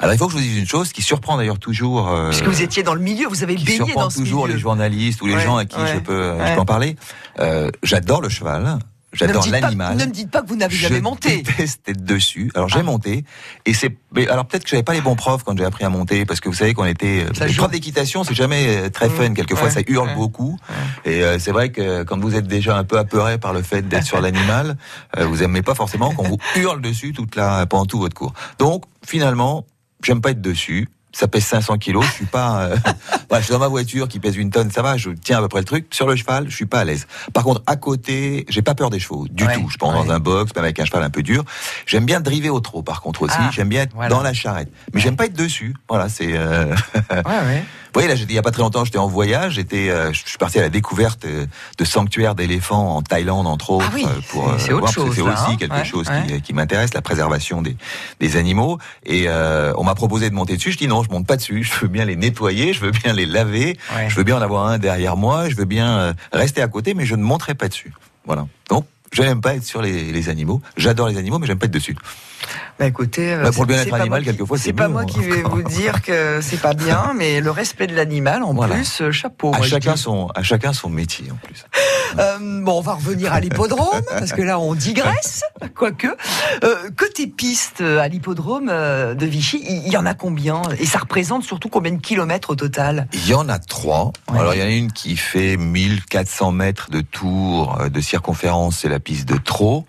Alors 0.00 0.14
il 0.14 0.18
faut 0.18 0.26
que 0.26 0.32
je 0.32 0.36
vous 0.38 0.42
dise 0.42 0.58
une 0.58 0.66
chose 0.66 0.92
qui 0.92 1.02
surprend 1.02 1.36
d'ailleurs 1.36 1.58
toujours. 1.58 2.08
euh, 2.08 2.28
puisque 2.30 2.46
vous 2.46 2.62
étiez 2.62 2.82
dans 2.82 2.94
le 2.94 3.00
milieu, 3.00 3.26
vous 3.28 3.42
avez 3.42 3.54
baigné 3.56 3.94
dans 3.94 4.10
ce 4.10 4.18
toujours 4.18 4.44
milieu. 4.44 4.54
les 4.56 4.60
journalistes 4.60 5.22
ou 5.22 5.26
les 5.26 5.34
Ouais, 5.34 5.40
gens 5.44 5.56
à 5.56 5.64
qui 5.64 5.80
ouais, 5.80 5.94
je 5.94 5.98
peux 6.00 6.32
ouais. 6.32 6.48
je 6.48 6.54
peux 6.54 6.60
en 6.60 6.64
parler. 6.64 6.96
Euh, 7.40 7.70
j'adore 7.82 8.20
le 8.20 8.28
cheval, 8.28 8.78
j'adore 9.12 9.46
l'animal. 9.48 9.96
Ne 9.96 10.04
me 10.06 10.10
dites 10.10 10.30
pas 10.30 10.42
que 10.42 10.48
vous 10.48 10.56
n'avez 10.56 10.74
Je 10.74 10.88
jamais 10.88 11.00
monté. 11.00 11.42
déteste 11.42 11.88
être 11.88 12.04
dessus. 12.04 12.50
Alors 12.54 12.68
j'ai 12.68 12.80
Ah. 12.80 12.82
monté 12.82 13.24
et 13.66 13.72
c'est 13.74 13.96
mais 14.14 14.28
alors 14.28 14.44
peut-être 14.46 14.64
que 14.64 14.70
j'avais 14.70 14.82
pas 14.82 14.92
les 14.94 15.00
bons 15.00 15.14
profs 15.16 15.42
quand 15.44 15.56
j'ai 15.56 15.64
appris 15.64 15.84
à 15.84 15.88
monter 15.88 16.24
parce 16.24 16.40
que 16.40 16.48
vous 16.48 16.54
savez 16.54 16.74
qu'on 16.74 16.84
était 16.84 17.26
Ça 17.34 17.46
les 17.46 17.52
joue. 17.52 17.62
profs 17.62 17.72
d'équitation 17.72 18.22
c'est 18.24 18.34
jamais 18.34 18.76
euh, 18.76 18.90
très 18.90 19.08
fun 19.08 19.28
Mmh. 19.30 19.34
quelquefois 19.34 19.68
Ouais. 19.68 19.74
ça 19.74 19.80
hurle 19.88 20.08
Ouais. 20.08 20.14
beaucoup 20.14 20.56
et 21.04 21.22
euh, 21.24 21.38
c'est 21.40 21.50
vrai 21.52 21.70
que 21.70 22.02
quand 22.04 22.18
vous 22.20 22.34
êtes 22.36 22.46
déjà 22.46 22.76
un 22.76 22.84
peu 22.84 22.98
apeuré 22.98 23.38
par 23.38 23.52
le 23.52 23.62
fait 23.62 23.82
d'être 23.88 24.04
sur 24.06 24.20
l'animal 24.20 24.76
euh, 25.18 25.26
vous 25.26 25.42
aimez 25.42 25.62
pas 25.62 25.74
forcément 25.74 26.12
qu'on 26.12 26.24
vous 26.28 26.38
hurle 26.56 26.80
dessus 26.80 27.12
toute 27.12 27.34
la 27.36 27.66
pendant 27.66 27.86
tout 27.86 27.98
votre 27.98 28.14
cours. 28.14 28.34
Donc 28.58 28.84
finalement 29.06 29.64
j'aime 30.04 30.20
pas 30.20 30.30
être 30.30 30.40
dessus. 30.42 30.88
Ça 31.16 31.28
pèse 31.28 31.44
500 31.44 31.78
kilos, 31.78 32.04
je 32.04 32.10
suis 32.10 32.24
pas. 32.26 32.62
euh, 32.64 32.76
voilà, 33.28 33.40
je 33.40 33.44
suis 33.44 33.52
dans 33.52 33.60
ma 33.60 33.68
voiture 33.68 34.08
qui 34.08 34.18
pèse 34.18 34.34
une 34.36 34.50
tonne, 34.50 34.72
ça 34.72 34.82
va, 34.82 34.96
je 34.96 35.10
tiens 35.10 35.38
à 35.38 35.42
peu 35.42 35.46
près 35.48 35.60
le 35.60 35.64
truc. 35.64 35.86
Sur 35.92 36.08
le 36.08 36.16
cheval, 36.16 36.46
je 36.50 36.56
suis 36.56 36.66
pas 36.66 36.80
à 36.80 36.84
l'aise. 36.84 37.06
Par 37.32 37.44
contre, 37.44 37.62
à 37.68 37.76
côté, 37.76 38.44
j'ai 38.48 38.62
pas 38.62 38.74
peur 38.74 38.90
des 38.90 38.98
chevaux 38.98 39.28
du 39.30 39.44
Ouais, 39.44 39.54
tout. 39.54 39.68
Je 39.70 39.76
pense 39.76 39.94
ouais. 39.94 40.04
dans 40.08 40.12
un 40.12 40.18
box, 40.18 40.52
même 40.56 40.64
avec 40.64 40.80
un 40.80 40.84
cheval 40.84 41.04
un 41.04 41.10
peu 41.10 41.22
dur. 41.22 41.44
J'aime 41.86 42.04
bien 42.04 42.18
driver 42.20 42.50
au 42.50 42.58
trot, 42.58 42.82
par 42.82 43.00
contre 43.00 43.22
aussi. 43.22 43.36
Ah, 43.38 43.50
j'aime 43.52 43.68
bien 43.68 43.82
être 43.82 43.94
voilà. 43.94 44.08
dans 44.08 44.22
la 44.22 44.32
charrette, 44.34 44.72
mais 44.92 45.00
j'aime 45.00 45.14
pas 45.14 45.26
être 45.26 45.36
dessus. 45.36 45.76
Voilà, 45.88 46.08
c'est. 46.08 46.32
euh, 46.36 46.74
Ouais, 47.12 47.22
ouais. 47.24 47.64
Voyez, 47.94 48.08
là, 48.08 48.14
il 48.16 48.32
y 48.32 48.38
a 48.38 48.42
pas 48.42 48.50
très 48.50 48.62
longtemps, 48.62 48.84
j'étais 48.84 48.98
en 48.98 49.06
voyage, 49.06 49.54
j'étais, 49.54 49.88
euh, 49.88 50.12
je 50.12 50.22
suis 50.26 50.36
parti 50.36 50.58
à 50.58 50.62
la 50.62 50.68
découverte 50.68 51.24
euh, 51.24 51.46
de 51.78 51.84
sanctuaires 51.84 52.34
d'éléphants 52.34 52.96
en 52.96 53.02
Thaïlande, 53.02 53.46
entre 53.46 53.70
autres, 53.70 53.86
Ah 53.88 53.92
oui, 53.94 54.04
euh, 54.04 54.20
pour 54.30 54.50
c'est- 54.58 54.66
c'est 54.66 54.72
autre 54.72 54.80
voir, 54.80 54.92
chose, 54.92 55.14
c'est 55.14 55.22
là, 55.22 55.32
aussi 55.32 55.52
hein. 55.52 55.56
quelque 55.56 55.74
Ouais, 55.76 55.84
chose 55.84 56.08
ouais. 56.08 56.26
qui, 56.26 56.42
qui 56.42 56.52
m'intéresse, 56.54 56.92
la 56.92 57.02
préservation 57.02 57.62
des, 57.62 57.76
des 58.20 58.36
animaux. 58.36 58.78
Et 59.06 59.24
euh, 59.28 59.72
on 59.76 59.84
m'a 59.84 59.94
proposé 59.94 60.28
de 60.28 60.34
monter 60.34 60.56
dessus. 60.56 60.72
Je 60.72 60.78
dis 60.78 60.88
non, 60.88 61.02
je 61.04 61.10
monte 61.10 61.26
pas 61.26 61.36
dessus. 61.36 61.62
Je 61.74 61.80
veux 61.80 61.88
bien 61.88 62.04
les 62.04 62.16
nettoyer, 62.16 62.72
je 62.72 62.80
veux 62.80 62.90
bien 62.90 63.12
les 63.12 63.26
laver, 63.26 63.78
Ouais. 63.94 64.08
je 64.08 64.14
veux 64.16 64.24
bien 64.24 64.36
en 64.38 64.42
avoir 64.42 64.66
un 64.66 64.78
derrière 64.78 65.16
moi, 65.16 65.48
je 65.48 65.54
veux 65.54 65.64
bien 65.64 65.98
euh, 65.98 66.12
rester 66.32 66.62
à 66.62 66.68
côté, 66.68 66.94
mais 66.94 67.06
je 67.06 67.14
ne 67.14 67.22
monterai 67.22 67.54
pas 67.54 67.68
dessus. 67.68 67.92
Voilà. 68.26 68.46
Donc. 68.68 68.86
Je 69.12 69.22
n'aime 69.22 69.40
pas 69.40 69.54
être 69.54 69.62
sur 69.62 69.80
les, 69.80 70.10
les 70.10 70.28
animaux. 70.28 70.60
J'adore 70.76 71.06
les 71.06 71.16
animaux, 71.18 71.38
mais 71.38 71.46
j'aime 71.46 71.58
pas 71.60 71.66
être 71.66 71.70
dessus. 71.72 71.96
Bah 72.78 72.86
écoutez, 72.86 73.32
euh, 73.32 73.42
Bah, 73.44 73.50
pour 73.52 73.64
le 73.64 73.68
bien-être 73.68 73.94
animal, 73.94 74.24
quelquefois, 74.24 74.58
c'est 74.58 74.72
pas 74.72 74.88
moi 74.88 75.04
qui 75.04 75.20
vais 75.20 75.42
vous 75.42 75.62
dire 75.62 76.02
que 76.02 76.40
c'est 76.40 76.60
pas 76.60 76.74
bien, 76.74 77.12
mais 77.16 77.40
le 77.40 77.50
respect 77.50 77.86
de 77.86 77.94
l'animal 77.94 78.42
en 78.42 78.52
Voilà. 78.52 78.74
plus, 78.74 79.00
euh, 79.00 79.12
chapeau. 79.12 79.52
À 79.54 79.62
chacun 79.62 79.96
son, 79.96 80.28
à 80.34 80.42
chacun 80.42 80.72
son 80.72 80.88
métier 80.88 81.26
en 81.30 81.36
plus. 81.36 81.64
Euh, 82.18 82.38
bon, 82.62 82.78
on 82.78 82.80
va 82.80 82.94
revenir 82.94 83.32
à 83.32 83.40
l'hippodrome 83.40 84.02
parce 84.08 84.32
que 84.32 84.42
là 84.42 84.58
on 84.58 84.74
digresse, 84.74 85.42
quoique. 85.74 86.08
Euh, 86.64 86.90
côté 86.96 87.26
piste 87.26 87.80
à 87.80 88.08
l'hippodrome 88.08 88.66
de 88.66 89.26
Vichy, 89.26 89.64
il 89.68 89.88
y 89.92 89.96
en 89.96 90.06
a 90.06 90.14
combien? 90.14 90.62
Et 90.78 90.86
ça 90.86 90.98
représente 90.98 91.44
surtout 91.44 91.68
combien 91.68 91.92
de 91.92 92.00
kilomètres 92.00 92.50
au 92.50 92.54
total? 92.56 93.08
Il 93.12 93.28
y 93.28 93.34
en 93.34 93.48
a 93.48 93.58
trois. 93.58 94.12
Ouais. 94.32 94.38
Alors 94.38 94.54
il 94.54 94.60
y 94.60 94.62
en 94.62 94.66
a 94.66 94.70
une 94.70 94.92
qui 94.92 95.16
fait 95.16 95.56
1400 95.56 96.52
mètres 96.52 96.90
de 96.90 97.00
tour 97.00 97.78
de 97.92 98.00
circonférence, 98.00 98.78
c'est 98.78 98.88
la 98.88 99.00
piste 99.00 99.28
de 99.28 99.36
Trot. 99.36 99.84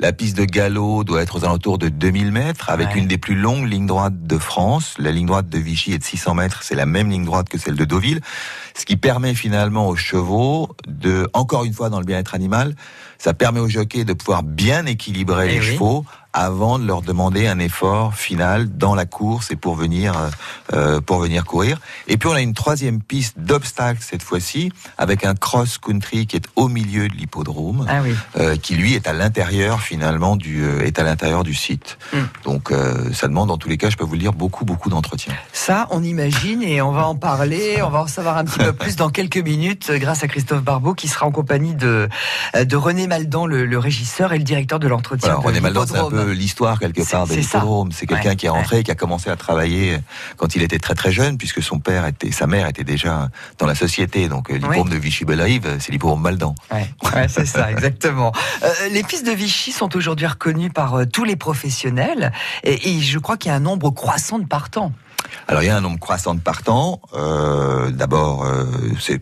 La 0.00 0.12
piste 0.12 0.36
de 0.36 0.44
galop 0.44 1.02
doit 1.04 1.22
être 1.22 1.36
aux 1.40 1.44
alentours 1.44 1.78
de 1.78 1.88
2000 1.98 2.32
mètres, 2.32 2.70
avec 2.70 2.88
Ouais. 2.88 2.98
une 2.98 3.06
des 3.08 3.18
plus 3.18 3.34
longues 3.34 3.66
lignes 3.68 3.86
droites 3.86 4.26
de 4.26 4.38
France. 4.38 4.94
La 4.98 5.10
ligne 5.12 5.26
droite 5.26 5.48
de 5.48 5.58
Vichy 5.58 5.92
est 5.92 5.98
de 5.98 6.04
600 6.04 6.34
mètres, 6.34 6.62
c'est 6.62 6.74
la 6.76 6.86
même 6.86 7.10
ligne 7.10 7.24
droite 7.24 7.48
que 7.48 7.58
celle 7.58 7.74
de 7.76 7.84
Deauville, 7.84 8.20
ce 8.78 8.84
qui 8.84 8.96
permet 8.96 9.34
finalement 9.34 9.88
aux 9.88 9.96
chevaux 9.96 10.74
de, 10.86 11.28
encore 11.34 11.64
une 11.64 11.72
fois 11.74 11.90
dans 11.90 11.98
le 12.00 12.06
bien-être 12.06 12.34
animal, 12.34 12.74
ça 13.18 13.34
permet 13.34 13.60
aux 13.60 13.68
jockeys 13.68 14.04
de 14.04 14.12
pouvoir 14.12 14.42
bien 14.44 14.86
équilibrer 14.86 15.46
Eh 15.48 15.54
les 15.54 15.60
oui. 15.60 15.72
chevaux 15.74 16.04
avant 16.38 16.78
de 16.78 16.86
leur 16.86 17.02
demander 17.02 17.48
un 17.48 17.58
effort 17.58 18.14
final 18.14 18.68
dans 18.76 18.94
la 18.94 19.06
course 19.06 19.50
et 19.50 19.56
pour 19.56 19.74
venir 19.74 20.14
euh, 20.72 21.00
pour 21.00 21.18
venir 21.18 21.44
courir. 21.44 21.78
Et 22.06 22.16
puis 22.16 22.28
on 22.28 22.32
a 22.32 22.40
une 22.40 22.54
troisième 22.54 23.00
piste 23.02 23.40
d'obstacles 23.40 24.00
cette 24.00 24.22
fois-ci 24.22 24.70
avec 24.98 25.24
un 25.24 25.34
cross 25.34 25.78
country 25.78 26.26
qui 26.28 26.36
est 26.36 26.46
au 26.54 26.68
milieu 26.68 27.08
de 27.08 27.14
l'hippodrome, 27.14 27.84
Ah 27.88 28.00
oui. 28.04 28.14
euh, 28.38 28.56
qui 28.56 28.76
lui 28.76 28.94
est 28.94 29.08
à 29.08 29.12
l'intérieur 29.12 29.80
finalement 29.80 30.36
du 30.36 30.62
euh, 30.62 30.86
est 30.86 31.00
à 31.00 31.02
l'intérieur 31.02 31.42
du 31.42 31.54
site. 31.54 31.98
Mm. 32.12 32.18
Donc 32.44 32.70
euh, 32.70 33.12
ça 33.12 33.26
demande 33.26 33.50
en 33.50 33.56
tous 33.58 33.68
les 33.68 33.76
cas, 33.76 33.90
je 33.90 33.96
peux 33.96 34.04
vous 34.04 34.12
le 34.14 34.20
dire, 34.20 34.32
beaucoup 34.32 34.64
beaucoup 34.64 34.90
d'entretien. 34.90 35.34
Ça, 35.52 35.88
on 35.90 36.04
imagine 36.04 36.62
et 36.62 36.80
on 36.80 36.92
va 36.92 37.06
en 37.08 37.16
parler. 37.16 37.82
On 37.88 37.90
va 37.90 38.02
en 38.02 38.06
savoir 38.06 38.36
un 38.36 38.44
petit 38.44 38.58
peu 38.58 38.72
plus 38.74 38.96
dans 38.96 39.08
quelques 39.08 39.38
minutes 39.38 39.88
euh, 39.90 39.98
grâce 39.98 40.22
à 40.22 40.28
Christophe 40.28 40.62
Barbeau 40.62 40.94
qui 40.94 41.08
sera 41.08 41.26
en 41.26 41.30
compagnie 41.30 41.74
de, 41.74 42.08
euh, 42.54 42.64
de 42.64 42.76
René 42.76 43.06
Maldan, 43.06 43.46
le, 43.46 43.64
le 43.64 43.78
régisseur 43.78 44.32
et 44.34 44.38
le 44.38 44.44
directeur 44.44 44.78
de 44.78 44.86
l'entretien. 44.88 45.34
Voilà, 45.34 45.46
René 45.48 45.60
Maldan, 45.60 45.86
c'est 45.86 45.96
un 45.96 46.10
peu 46.10 46.27
l'histoire 46.30 46.78
quelque 46.78 47.08
part 47.08 47.26
de 47.26 47.34
l'hippodrome. 47.34 47.92
C'est 47.92 48.06
quelqu'un 48.06 48.30
Ouais, 48.30 48.36
qui 48.36 48.46
est 48.46 48.50
rentré, 48.50 48.82
qui 48.82 48.90
a 48.90 48.94
commencé 48.94 49.30
à 49.30 49.36
travailler 49.36 49.98
quand 50.36 50.54
il 50.54 50.62
était 50.62 50.78
très 50.78 50.94
très 50.94 51.12
jeune, 51.12 51.38
puisque 51.38 51.62
son 51.62 51.78
père 51.78 52.06
était, 52.06 52.30
sa 52.30 52.46
mère 52.46 52.66
était 52.66 52.84
déjà 52.84 53.30
dans 53.58 53.66
la 53.66 53.74
société. 53.74 54.28
Donc 54.28 54.50
euh, 54.50 54.54
l'hippodrome 54.54 54.88
de 54.90 54.96
Vichy-Bellerive, 54.96 55.78
c'est 55.80 55.92
l'hippodrome 55.92 56.20
Maldan. 56.20 56.54
Ouais, 56.72 56.88
ouais, 57.14 57.28
c'est 57.28 57.46
ça, 57.46 57.70
exactement. 57.70 58.32
Euh, 58.62 58.68
les 58.90 59.02
pistes 59.02 59.26
de 59.26 59.32
Vichy 59.32 59.72
sont 59.72 59.94
aujourd'hui 59.96 60.26
reconnues 60.26 60.70
par 60.70 60.94
euh, 60.94 61.04
tous 61.06 61.24
les 61.24 61.36
professionnels 61.36 62.32
et, 62.64 62.90
et 62.90 63.00
je 63.00 63.18
crois 63.18 63.36
qu'il 63.36 63.50
y 63.50 63.52
a 63.52 63.56
un 63.56 63.60
nombre 63.60 63.90
croissant 63.90 64.38
de 64.38 64.46
partants. 64.46 64.92
Alors 65.46 65.62
il 65.62 65.66
y 65.66 65.68
a 65.70 65.76
un 65.76 65.80
nombre 65.80 65.98
croissant 65.98 66.34
de 66.34 66.40
partants. 66.40 67.00
Euh, 67.14 67.90
D'abord, 67.90 68.44
euh, 68.44 68.64
c'est 69.00 69.20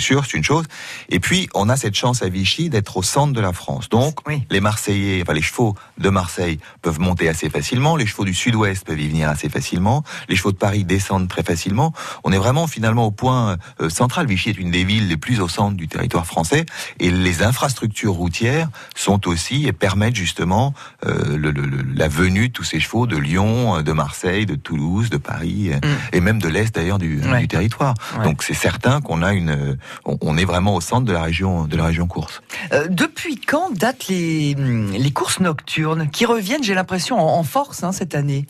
sûr, 0.00 0.24
c'est 0.24 0.36
une 0.36 0.44
chose. 0.44 0.64
Et 1.08 1.20
puis 1.20 1.48
on 1.54 1.68
a 1.68 1.76
cette 1.76 1.94
chance 1.94 2.22
à 2.22 2.28
Vichy 2.28 2.70
d'être 2.70 2.96
au 2.96 3.02
centre 3.02 3.32
de 3.32 3.40
la 3.40 3.52
France. 3.52 3.88
Donc 3.88 4.26
Oui. 4.26 4.42
les 4.50 4.60
Marseillais, 4.60 5.20
enfin 5.22 5.32
les 5.32 5.42
chevaux 5.42 5.74
de 5.98 6.08
Marseille 6.10 6.58
peuvent 6.82 7.00
monter 7.00 7.28
assez 7.28 7.50
facilement. 7.50 7.96
Les 7.96 8.06
chevaux 8.06 8.24
du 8.24 8.34
Sud-Ouest 8.34 8.86
peuvent 8.86 9.00
y 9.00 9.08
venir 9.08 9.28
assez 9.28 9.48
facilement. 9.48 10.02
Les 10.28 10.36
chevaux 10.36 10.52
de 10.52 10.56
Paris 10.56 10.84
descendent 10.84 11.28
très 11.28 11.42
facilement. 11.42 11.92
On 12.24 12.32
est 12.32 12.38
vraiment 12.38 12.66
finalement 12.66 13.06
au 13.06 13.10
point 13.10 13.56
euh, 13.80 13.88
central. 13.90 14.26
Vichy 14.26 14.50
est 14.50 14.58
une 14.58 14.70
des 14.70 14.84
villes 14.84 15.08
les 15.08 15.16
plus 15.16 15.40
au 15.40 15.48
centre 15.48 15.76
du 15.76 15.88
territoire 15.88 16.26
français 16.26 16.64
et 17.00 17.10
les 17.10 17.42
infrastructures 17.42 18.14
routières 18.14 18.68
sont 18.94 19.26
aussi 19.28 19.66
et 19.66 19.72
permettent 19.72 20.16
justement 20.16 20.74
euh, 21.06 21.36
le- 21.36 21.50
le- 21.50 21.82
la 21.94 22.08
venue 22.08 22.48
de 22.48 22.52
tous 22.52 22.64
ces 22.64 22.80
chevaux 22.80 23.06
de 23.06 23.16
Lyon, 23.16 23.82
de 23.82 23.92
Marseille, 23.92 24.46
de 24.46 24.54
Toulouse, 24.54 25.10
de 25.10 25.16
Paris 25.18 25.35
euh, 25.42 25.78
et 26.12 26.20
même 26.20 26.40
de 26.40 26.48
l'est 26.48 26.74
d'ailleurs 26.74 26.98
du, 26.98 27.16
Mm. 27.16 27.32
Ouais. 27.32 27.40
du 27.40 27.48
territoire. 27.48 27.94
Ouais. 28.18 28.24
Donc 28.24 28.42
c'est 28.42 28.54
certain 28.54 29.00
qu'on 29.00 29.22
a 29.22 29.32
une, 29.32 29.76
on, 30.04 30.16
on 30.20 30.36
est 30.36 30.44
vraiment 30.44 30.74
au 30.74 30.80
centre 30.80 31.04
de 31.04 31.12
la 31.12 31.22
région 31.22 31.64
de 31.66 31.76
la 31.76 31.84
région 31.86 32.06
course. 32.06 32.42
Euh, 32.72 32.86
depuis 32.88 33.36
quand 33.40 33.70
datent 33.72 34.06
les, 34.08 34.54
les 34.54 35.10
courses 35.10 35.40
nocturnes 35.40 36.08
qui 36.10 36.24
reviennent, 36.26 36.62
j'ai 36.62 36.74
l'impression, 36.74 37.18
en, 37.18 37.38
en 37.38 37.42
force 37.42 37.82
hein, 37.84 37.92
cette 37.92 38.14
année? 38.14 38.46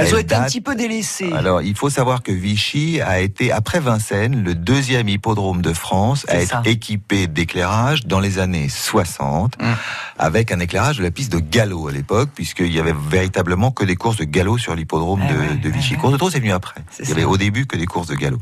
Elles, 0.00 0.06
Elles 0.08 0.14
ont 0.14 0.18
été 0.18 0.34
un 0.34 0.44
petit 0.44 0.60
peu 0.60 0.74
délaissées. 0.74 1.32
Alors, 1.32 1.62
il 1.62 1.74
faut 1.76 1.90
savoir 1.90 2.22
que 2.22 2.32
Vichy 2.32 3.00
a 3.00 3.20
été, 3.20 3.52
après 3.52 3.80
Vincennes, 3.80 4.42
le 4.42 4.54
deuxième 4.54 5.08
hippodrome 5.08 5.62
de 5.62 5.72
France 5.72 6.24
à 6.28 6.36
être 6.40 6.48
ça. 6.48 6.62
équipé 6.64 7.26
d'éclairage 7.26 8.06
dans 8.06 8.20
les 8.20 8.38
années 8.38 8.68
60, 8.68 9.54
Hum. 9.60 9.74
avec 10.18 10.52
un 10.52 10.60
éclairage 10.60 10.98
de 10.98 11.02
la 11.02 11.10
piste 11.10 11.32
de 11.32 11.38
galop 11.38 11.88
à 11.88 11.92
l'époque, 11.92 12.30
puisqu'il 12.34 12.72
y 12.72 12.78
avait 12.80 12.94
véritablement 13.08 13.70
que 13.70 13.84
des 13.84 13.96
courses 13.96 14.16
de 14.16 14.24
galop 14.24 14.58
sur 14.58 14.74
l'hippodrome 14.74 15.22
Ouais, 15.22 15.28
de, 15.32 15.38
ouais, 15.38 15.54
de 15.56 15.68
Vichy. 15.70 15.90
ouais, 15.90 15.96
ouais. 15.96 16.00
Course 16.00 16.12
de 16.12 16.18
trot, 16.18 16.30
c'est 16.30 16.40
venu 16.40 16.52
après. 16.52 16.80
Il 17.00 17.08
y 17.08 17.12
avait 17.12 17.22
ça. 17.22 17.28
au 17.28 17.36
début 17.36 17.66
que 17.66 17.76
des 17.76 17.86
courses 17.86 18.08
de 18.08 18.14
galop. 18.14 18.38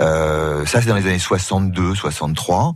Euh, 0.00 0.64
ça, 0.66 0.80
c'est 0.80 0.88
dans 0.88 0.96
les 0.96 1.06
années 1.06 1.18
62, 1.18 1.94
63. 1.94 2.74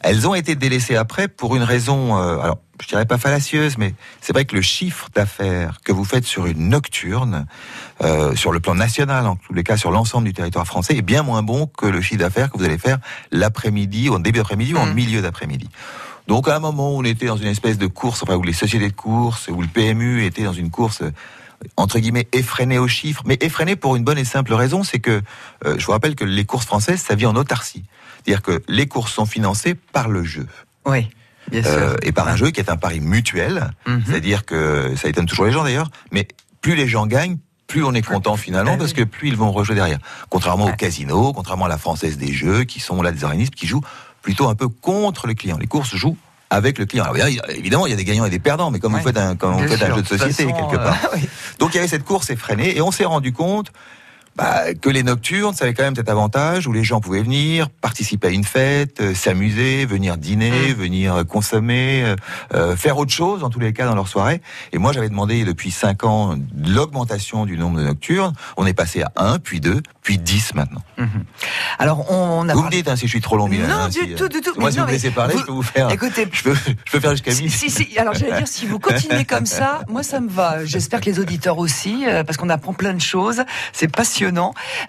Elles 0.00 0.28
ont 0.28 0.34
été 0.34 0.54
délaissées 0.54 0.96
après 0.96 1.28
pour 1.28 1.56
une 1.56 1.62
raison, 1.62 2.16
euh, 2.16 2.38
alors 2.38 2.58
je 2.80 2.86
dirais 2.86 3.06
pas 3.06 3.18
fallacieuse, 3.18 3.78
mais 3.78 3.94
c'est 4.20 4.32
vrai 4.32 4.44
que 4.44 4.54
le 4.54 4.62
chiffre 4.62 5.08
d'affaires 5.14 5.78
que 5.84 5.90
vous 5.92 6.04
faites 6.04 6.24
sur 6.24 6.46
une 6.46 6.68
nocturne, 6.68 7.46
euh, 8.02 8.34
sur 8.36 8.52
le 8.52 8.60
plan 8.60 8.74
national, 8.76 9.26
en 9.26 9.36
tous 9.36 9.52
les 9.54 9.64
cas 9.64 9.76
sur 9.76 9.90
l'ensemble 9.90 10.26
du 10.26 10.32
territoire 10.34 10.66
français, 10.66 10.96
est 10.96 11.02
bien 11.02 11.22
moins 11.22 11.42
bon 11.42 11.66
que 11.66 11.86
le 11.86 12.00
chiffre 12.00 12.20
d'affaires 12.20 12.50
que 12.52 12.58
vous 12.58 12.64
allez 12.64 12.78
faire 12.78 12.98
l'après-midi, 13.32 14.08
ou 14.08 14.14
en 14.14 14.20
début 14.20 14.38
d'après-midi, 14.38 14.74
ou 14.74 14.78
en 14.78 14.86
Mm. 14.86 14.94
milieu 14.94 15.22
d'après-midi. 15.22 15.68
Donc 16.28 16.46
à 16.46 16.54
un 16.54 16.60
moment 16.60 16.92
où 16.94 16.98
on 17.00 17.04
était 17.04 17.26
dans 17.26 17.36
une 17.36 17.48
espèce 17.48 17.78
de 17.78 17.86
course, 17.86 18.22
enfin 18.22 18.36
où 18.36 18.42
les 18.42 18.52
sociétés 18.52 18.88
de 18.88 18.94
course, 18.94 19.48
où 19.48 19.60
le 19.60 19.66
PMU 19.68 20.24
était 20.24 20.44
dans 20.44 20.52
une 20.52 20.70
course 20.70 21.02
euh, 21.02 21.10
entre 21.76 21.98
guillemets 21.98 22.28
effrénée 22.32 22.78
aux 22.78 22.86
chiffres, 22.86 23.22
mais 23.26 23.36
effrénée 23.40 23.74
pour 23.74 23.96
une 23.96 24.04
bonne 24.04 24.18
et 24.18 24.24
simple 24.24 24.54
raison, 24.54 24.84
c'est 24.84 25.00
que 25.00 25.22
euh, 25.66 25.74
je 25.76 25.84
vous 25.84 25.90
rappelle 25.92 26.14
que 26.14 26.24
les 26.24 26.44
courses 26.44 26.66
françaises, 26.66 27.00
ça 27.00 27.16
vit 27.16 27.26
en 27.26 27.34
autarcie, 27.34 27.82
c'est-à-dire 28.28 28.42
que 28.42 28.62
les 28.68 28.86
courses 28.86 29.12
sont 29.12 29.24
financées 29.26 29.74
par 29.74 30.08
le 30.08 30.22
jeu. 30.22 30.46
Oui, 30.84 31.08
bien 31.50 31.62
sûr. 31.62 31.72
Euh, 31.72 31.96
et 32.02 32.12
par 32.12 32.28
un 32.28 32.36
jeu 32.36 32.50
qui 32.50 32.60
est 32.60 32.70
un 32.70 32.76
pari 32.76 33.00
mutuel, 33.00 33.70
Mhm. 33.86 34.02
c'est-à-dire 34.06 34.44
que 34.44 34.94
ça 34.96 35.08
étonne 35.08 35.24
toujours 35.26 35.46
les 35.46 35.52
gens 35.52 35.64
d'ailleurs, 35.64 35.88
mais 36.12 36.28
plus 36.60 36.74
les 36.74 36.86
gens 36.88 37.06
gagnent, 37.06 37.38
plus 37.66 37.84
on 37.84 37.94
est 37.94 38.02
content 38.02 38.36
finalement, 38.36 38.76
parce 38.76 38.92
que 38.92 39.02
plus 39.02 39.28
ils 39.28 39.36
vont 39.36 39.50
rejouer 39.50 39.74
derrière. 39.74 39.98
Contrairement 40.28 40.66
Ouais. 40.66 40.72
au 40.72 40.76
casino, 40.76 41.32
contrairement 41.32 41.64
à 41.66 41.68
la 41.68 41.78
française 41.78 42.18
des 42.18 42.32
jeux, 42.32 42.64
qui 42.64 42.80
sont 42.80 43.00
là 43.02 43.12
des 43.12 43.24
organismes 43.24 43.54
qui 43.54 43.66
jouent 43.66 43.84
plutôt 44.22 44.48
un 44.48 44.54
peu 44.54 44.68
contre 44.68 45.26
le 45.26 45.32
client. 45.34 45.56
Les 45.58 45.66
courses 45.66 45.94
jouent 45.96 46.16
avec 46.50 46.78
le 46.78 46.84
client. 46.86 47.04
Alors, 47.04 47.16
évidemment, 47.48 47.86
il 47.86 47.90
y 47.90 47.92
a 47.92 47.96
des 47.96 48.04
gagnants 48.04 48.24
et 48.26 48.30
des 48.30 48.38
perdants, 48.38 48.70
mais 48.70 48.78
comme 48.78 48.92
Ouais. 48.94 49.00
vous 49.00 49.06
faites 49.06 49.18
un, 49.18 49.36
comme 49.36 49.58
jeu 49.66 49.68
de 49.76 50.06
société 50.06 50.44
façon, 50.44 50.52
quelque 50.52 50.76
part. 50.82 50.98
euh. 51.14 51.18
Donc 51.58 51.72
il 51.72 51.76
y 51.76 51.78
avait 51.78 51.88
cette 51.88 52.04
course 52.04 52.28
effrénée 52.30 52.76
et 52.76 52.80
on 52.82 52.90
s'est 52.90 53.04
rendu 53.04 53.32
compte 53.32 53.70
bah, 54.38 54.72
que 54.80 54.88
les 54.88 55.02
nocturnes, 55.02 55.52
ça 55.52 55.64
avait 55.64 55.74
quand 55.74 55.82
même 55.82 55.96
cet 55.96 56.08
avantage 56.08 56.68
où 56.68 56.72
les 56.72 56.84
gens 56.84 57.00
pouvaient 57.00 57.22
venir, 57.22 57.68
participer 57.68 58.28
à 58.28 58.30
une 58.30 58.44
fête, 58.44 59.00
euh, 59.00 59.12
s'amuser, 59.14 59.84
venir 59.84 60.16
dîner, 60.16 60.72
venir 60.72 61.16
euh, 61.16 61.24
consommer, 61.24 62.14
euh, 62.54 62.76
faire 62.76 62.98
autre 62.98 63.10
chose 63.12 63.42
en 63.42 63.50
tous 63.50 63.58
les 63.58 63.72
cas 63.72 63.84
dans 63.86 63.96
leur 63.96 64.06
soirée. 64.06 64.40
Et 64.72 64.78
moi 64.78 64.92
j'avais 64.92 65.08
demandé 65.08 65.44
depuis 65.44 65.72
cinq 65.72 66.04
ans 66.04 66.36
l'augmentation 66.64 67.46
du 67.46 67.58
nombre 67.58 67.78
de 67.78 67.84
nocturnes. 67.84 68.32
On 68.56 68.64
est 68.64 68.74
passé 68.74 69.02
à 69.02 69.10
1, 69.16 69.38
puis 69.40 69.60
2, 69.60 69.82
puis 70.02 70.18
10 70.18 70.54
maintenant. 70.54 70.82
Alors, 71.80 72.10
on, 72.10 72.14
on 72.44 72.48
a 72.48 72.54
Vous 72.54 72.62
me 72.62 72.70
dites 72.70 72.88
hein, 72.88 72.94
si 72.96 73.06
je 73.06 73.10
suis 73.10 73.20
trop 73.20 73.36
long, 73.36 73.48
Non, 73.48 73.56
hein, 73.68 73.88
du 73.88 73.98
si, 73.98 74.14
tout, 74.14 74.28
du 74.28 74.40
tout. 74.40 74.52
Moi 74.56 74.66
Mais 74.66 74.70
si 74.72 74.76
non, 74.78 74.84
vous 74.84 74.88
me 74.88 74.92
laissez 74.92 75.10
parler, 75.10 75.34
vous- 75.34 75.40
je 75.40 75.46
peux 75.46 75.52
vous 75.52 75.62
faire... 75.62 75.90
Écoutez, 75.90 76.28
Je 76.30 76.42
peux, 76.44 76.54
je 76.54 76.92
peux 76.92 77.00
faire 77.00 77.10
jusqu'à 77.10 77.32
Si, 77.32 77.42
10. 77.42 77.50
si, 77.50 77.70
si. 77.70 77.98
Alors 77.98 78.14
j'allais 78.14 78.36
dire, 78.38 78.46
si 78.48 78.66
vous 78.66 78.78
continuez 78.78 79.24
comme 79.24 79.46
ça, 79.46 79.80
moi 79.88 80.02
ça 80.04 80.20
me 80.20 80.28
va. 80.28 80.64
J'espère 80.64 81.00
que 81.00 81.06
les 81.06 81.18
auditeurs 81.18 81.58
aussi, 81.58 82.04
parce 82.26 82.36
qu'on 82.36 82.50
apprend 82.50 82.72
plein 82.72 82.94
de 82.94 83.00
choses. 83.00 83.42
C'est 83.72 83.88
passionnant. 83.88 84.27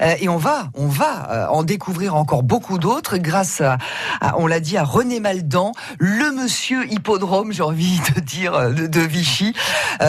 Euh, 0.02 0.16
et 0.20 0.28
on 0.30 0.38
va, 0.38 0.70
on 0.76 0.88
va 0.88 1.30
euh, 1.32 1.48
en 1.48 1.64
découvrir 1.64 2.16
encore 2.16 2.44
beaucoup 2.44 2.78
d'autres 2.80 3.18
grâce 3.18 3.62
à, 3.62 3.78
à- 4.22 4.38
on 4.38 4.48
l'a 4.48 4.60
dit, 4.60 4.78
à 4.78 4.84
René 4.84 5.20
Maldan, 5.20 5.72
le 6.00 6.32
monsieur 6.32 6.86
hippodrome, 6.92 7.52
j'ai 7.54 7.64
envie 7.64 8.00
de 8.16 8.20
dire, 8.20 8.54
euh, 8.54 8.70
de, 8.72 8.88
de 8.88 9.00
Vichy. 9.02 9.54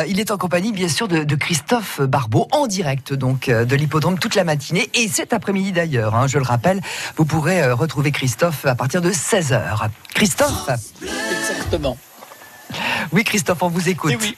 Il 0.09 0.21
est 0.21 0.31
en 0.31 0.38
compagnie, 0.38 0.73
bien 0.73 0.88
sûr, 0.88 1.09
de, 1.09 1.25
de 1.25 1.35
Christophe 1.35 2.01
Barbeau, 2.01 2.47
en 2.53 2.66
direct 2.66 3.12
donc 3.12 3.49
de 3.51 3.77
l'hippodrome 3.77 4.19
toute 4.19 4.35
la 4.35 4.45
matinée 4.45 4.88
et 4.95 5.09
cet 5.09 5.33
après-midi 5.33 5.73
d'ailleurs. 5.73 6.14
hein, 6.14 6.27
je 6.27 6.38
le 6.38 6.45
rappelle, 6.45 6.81
vous 7.16 7.25
pourrez 7.25 7.71
retrouver 7.73 8.11
Christophe 8.12 8.66
à 8.66 8.75
partir 8.75 9.01
de 9.03 9.11
16h. 9.11 9.88
Christophe? 10.14 10.69
Exactement. 11.03 11.97
Oui, 13.12 13.25
Christophe, 13.25 13.62
on 13.62 13.69
vous 13.69 13.88
écoute. 13.88 14.12
Eh 14.14 14.16
oui. 14.23 14.37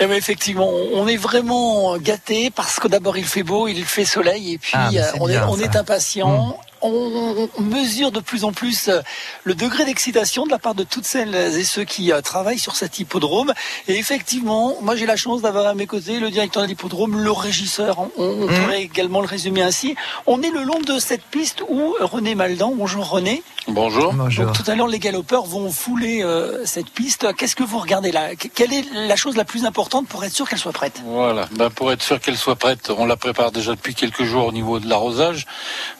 Eh 0.00 0.06
oui, 0.06 0.16
effectivement, 0.16 0.68
on 0.68 1.06
est 1.06 1.16
vraiment 1.16 1.96
gâté 1.98 2.50
parce 2.50 2.80
que 2.80 2.88
d'abord 2.88 3.16
il 3.16 3.24
fait 3.24 3.42
beau, 3.44 3.68
il 3.68 3.84
fait 3.84 4.04
soleil 4.04 4.54
et 4.54 4.58
puis 4.58 4.72
Ah, 4.74 4.88
euh, 4.92 5.02
on, 5.20 5.28
est, 5.28 5.32
bien, 5.32 5.48
on 5.48 5.56
ça. 5.56 5.62
est 5.64 5.76
impatient. 5.76 6.58
On, 6.86 7.48
on 7.58 7.62
mesure 7.62 8.12
de 8.12 8.20
plus 8.20 8.44
en 8.44 8.52
plus 8.52 8.88
euh, 8.88 9.00
le 9.44 9.54
degré 9.54 9.84
d'excitation 9.86 10.44
de 10.44 10.50
la 10.50 10.58
part 10.58 10.74
de 10.74 10.84
toutes 10.84 11.06
celles 11.06 11.34
et 11.34 11.64
ceux 11.64 11.84
qui 11.84 12.12
euh, 12.12 12.20
travaillent 12.20 12.58
sur 12.58 12.76
cet 12.76 12.98
hippodrome. 12.98 13.52
Et 13.88 13.96
effectivement, 13.96 14.76
moi 14.82 14.94
j'ai 14.94 15.06
la 15.06 15.16
chance 15.16 15.40
d'avoir 15.42 15.66
à 15.66 15.74
mes 15.74 15.86
côtés 15.86 16.20
le 16.20 16.30
directeur 16.30 16.62
de 16.62 16.68
l'hippodrome, 16.68 17.16
le 17.18 17.32
régisseur. 17.32 17.98
On, 17.98 18.10
on 18.18 18.46
Mhm. 18.46 18.60
pourrait 18.60 18.82
également 18.82 19.20
le 19.20 19.26
résumer 19.26 19.62
ainsi. 19.62 19.96
On 20.26 20.42
est 20.42 20.50
le 20.50 20.62
long 20.62 20.80
de 20.80 20.98
cette 20.98 21.22
piste 21.22 21.62
où 21.68 21.94
René 22.00 22.34
Maldan, 22.34 22.72
bonjour 22.76 23.08
René. 23.08 23.42
Bonjour. 23.66 24.12
Bonjour. 24.12 24.44
Donc 24.44 24.54
tout 24.62 24.70
à 24.70 24.74
l'heure, 24.74 24.88
les 24.88 24.98
galopeurs 24.98 25.44
vont 25.46 25.70
fouler 25.72 26.22
euh, 26.22 26.66
cette 26.66 26.90
piste. 26.90 27.34
Qu'est-ce 27.36 27.56
que 27.56 27.62
vous 27.62 27.78
regardez 27.78 28.12
là? 28.12 28.34
Que- 28.36 28.48
Quelle 28.48 28.74
est 28.74 28.84
la 28.92 29.16
chose 29.16 29.36
la 29.36 29.44
plus 29.46 29.64
importante 29.64 30.06
pour 30.06 30.22
être 30.22 30.34
sûr 30.34 30.46
qu'elle 30.46 30.58
soit 30.58 30.72
prête? 30.72 31.00
Voilà. 31.06 31.48
Ben, 31.52 31.70
pour 31.70 31.90
être 31.90 32.02
sûr 32.02 32.20
qu'elle 32.20 32.36
soit 32.36 32.56
prête, 32.56 32.90
on 32.90 33.06
la 33.06 33.16
prépare 33.16 33.52
déjà 33.52 33.70
depuis 33.70 33.94
quelques 33.94 34.24
jours 34.24 34.46
au 34.46 34.52
niveau 34.52 34.80
de 34.80 34.86
l'arrosage, 34.88 35.46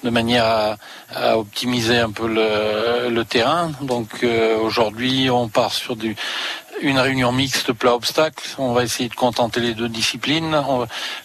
de 0.03 0.11
manière 0.11 0.45
à, 0.45 0.74
à 1.15 1.39
optimiser 1.39 1.99
un 1.99 2.11
peu 2.11 2.29
le, 2.29 3.23
terrain. 3.25 3.73
Donc 3.81 4.23
euh, 4.23 4.59
aujourd'hui, 4.59 5.31
on 5.31 5.49
part 5.49 5.73
sur 5.73 5.97
une 6.83 6.99
réunion 6.99 7.33
mixte 7.33 7.73
plat 7.73 7.95
obstacle. 7.95 8.45
On 8.59 8.73
va 8.73 8.85
essayer 8.85 9.09
de 9.09 9.15
contenter 9.15 9.61
les 9.61 9.75
deux 9.75 9.89
disciplines. 9.89 10.57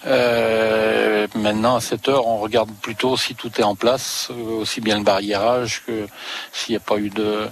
Euh, 0.05 1.27
maintenant, 1.35 1.75
à 1.75 1.81
cette 1.81 2.07
heure, 2.07 2.27
on 2.27 2.37
regarde 2.37 2.69
plutôt 2.81 3.17
si 3.17 3.35
tout 3.35 3.51
est 3.59 3.63
en 3.63 3.75
place, 3.75 4.29
euh, 4.31 4.61
aussi 4.61 4.81
bien 4.81 4.97
le 4.97 5.03
barriérage 5.03 5.83
que 5.85 6.07
s'il 6.53 6.73
n'y 6.73 6.77
a 6.77 6.81
pas 6.81 6.97
eu 6.97 7.09
de 7.09 7.49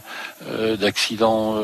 d'accident 0.78 1.56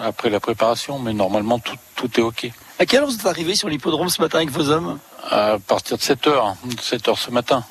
après 0.00 0.30
la 0.30 0.40
préparation. 0.40 0.98
Mais 0.98 1.12
normalement, 1.12 1.58
tout, 1.58 1.76
tout 1.96 2.20
est 2.20 2.22
OK. 2.22 2.50
À 2.78 2.84
quelle 2.84 3.00
heure 3.00 3.08
vous 3.08 3.14
êtes 3.14 3.26
arrivé 3.26 3.54
sur 3.54 3.68
l'hippodrome 3.68 4.10
ce 4.10 4.20
matin 4.20 4.38
avec 4.38 4.50
vos 4.50 4.68
hommes? 4.70 4.98
À 5.30 5.58
partir 5.58 5.96
de 5.96 6.02
7 6.02 6.26
heures, 6.28 6.54
7 6.80 7.08
heures 7.08 7.18
ce 7.18 7.30
matin. 7.30 7.64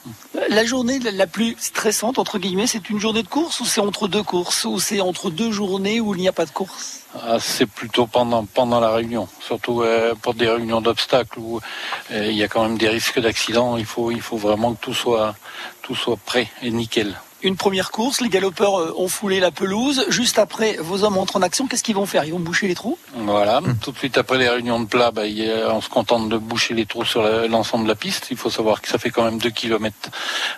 la 0.50 0.66
journée 0.66 1.00
la 1.00 1.28
plus 1.28 1.56
stressante, 1.58 2.20
entre 2.20 2.38
guillemets, 2.38 2.68
c'est 2.68 2.90
une 2.90 3.00
journée 3.00 3.24
de 3.24 3.28
course 3.28 3.62
ou 3.62 3.66
c'est 3.66 3.80
entre 3.80 4.08
deux 4.08 4.24
courses 4.24 4.66
ou 4.66 4.80
c'est 4.80 5.00
entre 5.00 5.30
deux 5.30 5.52
journées 5.52 6.02
où 6.02 6.14
il 6.16 6.22
n'y 6.22 6.28
a 6.28 6.34
pas 6.34 6.46
de 6.46 6.52
course? 6.52 7.02
Ah, 7.24 7.38
C'est 7.40 7.66
plutôt 7.66 8.08
pendant, 8.08 8.46
pendant 8.46 8.80
la 8.82 8.92
réunion, 8.92 9.30
surtout 9.40 9.84
euh, 9.84 10.16
pour 10.16 10.34
des 10.34 10.50
réunions 10.50 10.82
d'obstacles 10.82 11.40
où 11.40 11.62
euh, 12.12 12.26
il 12.28 12.36
y 12.36 12.44
a 12.44 12.50
quand 12.50 12.64
même 12.64 12.78
des 12.78 12.90
risques 12.90 13.20
d'accident. 13.20 13.78
Il 13.78 13.86
faut, 13.86 14.12
il 14.12 14.22
faut 14.22 14.38
vraiment 14.38 14.74
que 14.74 14.82
tout 14.82 14.94
soit, 14.94 15.36
tout 15.82 15.96
soit 15.96 16.18
prêt 16.18 16.50
et 16.62 16.72
nickel 16.72 17.16
une 17.44 17.58
première 17.58 17.92
course, 17.92 18.22
les 18.22 18.30
galopeurs 18.30 18.80
euh, 18.80 18.94
ont 18.98 19.08
foulé 19.08 19.40
la 19.40 19.52
pelouse. 19.52 20.06
Juste 20.10 20.40
après, 20.40 20.78
vos 20.80 21.04
hommes 21.04 21.18
entrent 21.18 21.36
en 21.36 21.42
action. 21.42 21.68
Qu'est-ce 21.68 21.84
qu'ils 21.84 21.96
vont 21.96 22.06
faire? 22.06 22.26
Ils 22.26 22.32
vont 22.32 22.40
boucher 22.40 22.68
les 22.68 22.76
trous? 22.76 22.98
Voilà. 23.14 23.62
Tout 23.82 23.92
de 23.92 23.98
suite 23.98 24.18
après 24.18 24.38
les 24.38 24.50
réunions 24.50 24.80
de 24.80 24.88
plat, 24.88 25.12
bah, 25.12 25.24
on 25.70 25.82
se 25.82 25.90
contente 25.90 26.30
de 26.30 26.38
boucher 26.38 26.74
les 26.74 26.86
trous 26.86 27.06
sur 27.06 27.22
l'ensemble 27.48 27.84
de 27.84 27.90
la 27.90 27.96
piste. 27.96 28.28
Il 28.32 28.38
faut 28.38 28.50
savoir 28.50 28.82
que 28.82 28.88
ça 28.88 28.98
fait 28.98 29.10
quand 29.10 29.24
même 29.24 29.38
2 29.38 29.50
km 29.50 29.96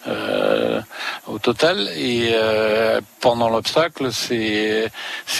euh, 0.07 0.81
au 1.27 1.39
total. 1.39 1.89
Et 1.95 2.29
euh, 2.31 3.01
pendant 3.19 3.49
l'obstacle, 3.49 4.09
c'est 4.11 4.91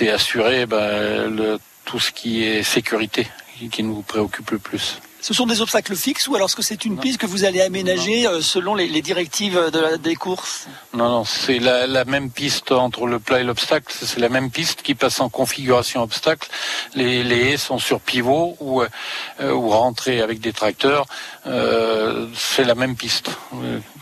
assurer 0.09 0.65
bah, 0.65 1.27
le, 1.27 1.59
tout 1.85 1.99
ce 1.99 2.11
qui 2.11 2.43
est 2.43 2.63
sécurité 2.63 3.27
qui 3.71 3.83
nous 3.83 4.01
préoccupe 4.01 4.51
le 4.51 4.59
plus. 4.59 4.99
Ce 5.27 5.33
sont 5.33 5.45
des 5.45 5.59
obstacles 5.59 5.97
fixes 5.97 6.29
ou 6.29 6.35
alors 6.35 6.47
est-ce 6.47 6.55
que 6.55 6.61
c'est 6.61 6.85
une 6.85 6.97
piste 6.97 7.17
que 7.17 7.25
vous 7.25 7.43
allez 7.43 7.59
aménager 7.59 8.25
euh, 8.25 8.39
selon 8.39 8.75
les, 8.75 9.01
directives 9.01 9.59
des 10.01 10.15
courses? 10.15 10.67
Non, 10.93 11.09
non, 11.09 11.25
c'est 11.25 11.59
la, 11.59 12.05
même 12.05 12.31
piste 12.31 12.71
entre 12.71 13.07
le 13.07 13.19
plat 13.19 13.41
et 13.41 13.43
l'obstacle. 13.43 13.93
C'est 13.93 14.21
la 14.21 14.29
même 14.29 14.49
piste 14.49 14.83
qui 14.83 14.95
passe 14.95 15.19
en 15.19 15.27
configuration 15.27 16.01
obstacle. 16.01 16.47
Les, 16.95 17.25
haies 17.25 17.57
sont 17.57 17.77
sur 17.77 17.99
pivot 17.99 18.55
ou, 18.61 18.83
euh, 18.83 19.51
ou 19.51 19.67
rentrées 19.67 20.21
avec 20.21 20.39
des 20.39 20.53
tracteurs. 20.53 21.07
Euh, 21.47 22.27
c'est 22.35 22.63
la 22.63 22.75
même 22.75 22.95
piste 22.95 23.29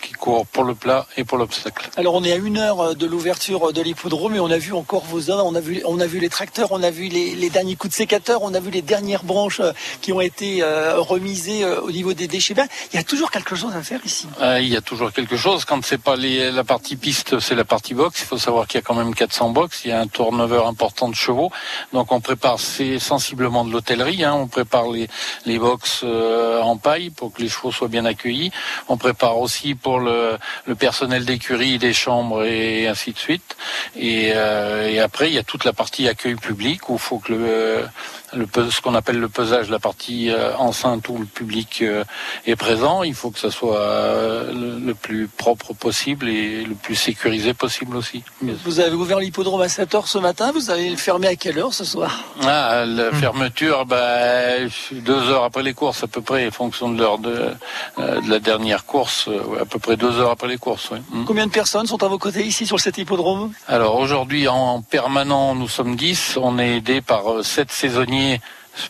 qui 0.01 0.13
court 0.13 0.45
pour 0.47 0.63
le 0.63 0.75
plat 0.75 1.05
et 1.17 1.23
pour 1.23 1.38
l'obstacle. 1.38 1.89
Alors 1.97 2.15
on 2.15 2.23
est 2.23 2.31
à 2.31 2.38
une 2.38 2.58
heure 2.58 2.95
de 2.95 3.05
l'ouverture 3.05 3.73
de 3.73 3.81
l'hippodrome 3.81 4.36
et 4.36 4.39
on 4.39 4.49
a 4.49 4.58
vu 4.58 4.73
encore 4.73 5.03
vos 5.05 5.29
hommes, 5.29 5.41
on 5.45 5.55
a 5.55 5.60
vu, 5.60 5.81
on 5.86 5.99
a 5.99 6.08
vu 6.08 6.19
les 6.19 6.29
tracteurs, 6.29 6.71
on 6.71 6.84
a 6.84 6.91
vu 6.91 7.08
les, 7.08 7.49
derniers 7.49 7.75
coups 7.75 7.91
de 7.91 7.97
sécateur, 7.97 8.41
on 8.41 8.53
a 8.53 8.60
vu 8.60 8.71
les 8.71 8.81
dernières 8.81 9.23
branches 9.23 9.62
qui 10.01 10.12
ont 10.12 10.21
été 10.21 10.62
euh, 10.62 10.99
au 10.99 11.91
niveau 11.91 12.13
des 12.13 12.27
déchets 12.27 12.55
Il 12.93 12.95
y 12.95 12.99
a 12.99 13.03
toujours 13.03 13.31
quelque 13.31 13.55
chose 13.55 13.75
à 13.75 13.81
faire 13.81 13.99
ici. 14.05 14.27
Euh, 14.41 14.60
il 14.60 14.69
y 14.69 14.77
a 14.77 14.81
toujours 14.81 15.12
quelque 15.12 15.38
chose. 15.38 15.65
Quand 15.65 15.84
c'est 15.86 16.01
pas 16.01 16.15
la 16.15 16.63
partie 16.63 16.95
piste, 16.95 17.39
c'est 17.39 17.55
la 17.55 17.65
partie 17.65 17.93
box. 17.93 18.21
Il 18.21 18.25
faut 18.25 18.38
savoir 18.38 18.67
qu'il 18.67 18.79
y 18.79 18.84
a 18.84 18.86
quand 18.86 18.95
même 18.95 19.13
400 19.13 19.49
box. 19.49 19.81
Il 19.86 19.89
y 19.89 19.91
a 19.91 19.99
un 19.99 20.08
turnover 20.08 20.63
important 20.65 21.10
de 21.10 21.15
chevaux. 21.15 21.51
Donc 21.93 22.12
on 22.12 22.21
prépare 22.21 22.60
c'est 22.60 22.99
sensiblement 22.99 23.65
de 23.65 23.71
l'hôtellerie. 23.71 24.23
Hein. 24.23 24.34
On 24.34 24.47
prépare 24.47 24.89
les, 24.89 25.08
les 25.45 25.60
box 25.60 26.01
euh, 26.03 26.62
en 26.62 26.77
paille 26.77 27.10
pour 27.10 27.31
que 27.36 27.41
les 27.41 27.50
chevaux 27.50 27.71
soient 27.71 27.88
bien 27.88 28.06
accueillis. 28.06 28.52
On 28.88 28.98
prépare 28.98 29.38
aussi 29.38 29.76
pour 29.76 30.00
le, 30.00 30.38
le 30.65 30.76
personnel 30.76 31.26
d'écurie, 31.26 31.78
des 31.78 31.93
chambres 31.93 32.43
et 32.43 32.88
ainsi 32.88 33.12
de 33.12 33.17
suite. 33.17 33.56
Et, 33.95 34.30
et, 34.30 35.00
après, 35.00 35.30
il 35.30 35.36
y 35.36 35.38
a 35.38 35.43
toute 35.43 35.65
la 35.65 35.74
partie 35.74 36.08
accueil 36.08 36.36
public 36.36 36.89
où 36.89 36.93
il 36.93 37.00
faut 37.00 37.19
que 37.19 37.34
le, 37.34 37.86
le, 38.34 38.48
ce 38.69 38.82
qu'on 38.82 38.95
appelle 38.95 39.19
le 39.19 39.30
pesage, 39.30 39.69
la 39.69 39.80
partie 39.80 40.32
enceinte 40.58 40.95
tout 41.04 41.17
le 41.17 41.26
public 41.26 41.80
euh, 41.82 42.04
est 42.45 42.56
présent. 42.56 43.04
Il 43.04 43.13
faut 43.13 43.32
que 43.32 43.39
ça 43.39 43.52
soit 43.52 43.80
euh, 43.80 44.52
le, 44.54 44.93
plus 44.93 45.28
propre 45.28 45.74
possible 45.74 46.28
et 46.30 46.63
le 46.63 46.76
plus 46.76 46.95
sécurisé 46.95 47.54
possible 47.54 47.95
aussi. 47.98 48.24
Vous 48.41 48.80
avez 48.80 48.95
ouvert 48.95 49.19
l'hippodrome 49.19 49.62
à 49.62 49.67
7h 49.67 50.08
ce 50.08 50.17
matin, 50.17 50.52
vous 50.52 50.71
allez 50.71 50.89
le 50.89 50.95
fermer 50.95 51.28
à 51.28 51.36
quelle 51.36 51.60
heure 51.60 51.74
ce 51.74 51.84
soir? 51.84 52.24
Ah, 52.43 52.86
La 52.86 53.12
hmm. 53.12 53.15
fermeture, 53.15 53.86
bah, 53.86 54.58
deux 54.91 55.30
heures 55.30 55.43
après 55.43 55.63
les 55.63 55.74
courses 55.74 56.04
à 56.04 56.08
peu 56.08 56.21
près, 56.21 56.48
en 56.48 56.52
fonction 56.52 56.89
de 56.89 57.00
l'heure 57.00 57.19
de, 57.25 57.51
euh, 57.99 58.21
de, 58.21 58.29
la 58.29 58.39
dernière 58.39 58.85
course, 58.85 59.29
à 59.59 59.65
peu 59.65 59.79
près 59.79 59.97
deux 59.97 60.19
heures 60.19 60.31
après 60.31 60.47
les 60.47 60.57
courses. 60.57 60.91
Hmm. 60.91 61.25
Combien 61.25 61.47
de 61.47 61.51
personnes 61.51 61.88
sont 61.88 62.03
à 62.03 62.07
vos 62.07 62.17
côtés 62.17 62.43
ici 62.43 62.65
sur 62.65 62.79
cet 62.79 62.97
hippodrome? 62.97 63.51
Alors 63.67 63.95
aujourd'hui 63.95 64.47
en 64.47 64.81
permanent 64.81 65.55
nous 65.55 65.67
sommes 65.67 65.95
10, 65.95 66.38
on 66.41 66.59
est 66.59 66.77
aidé 66.77 67.01
par 67.01 67.43
sept 67.43 67.71
saisonniers 67.71 68.39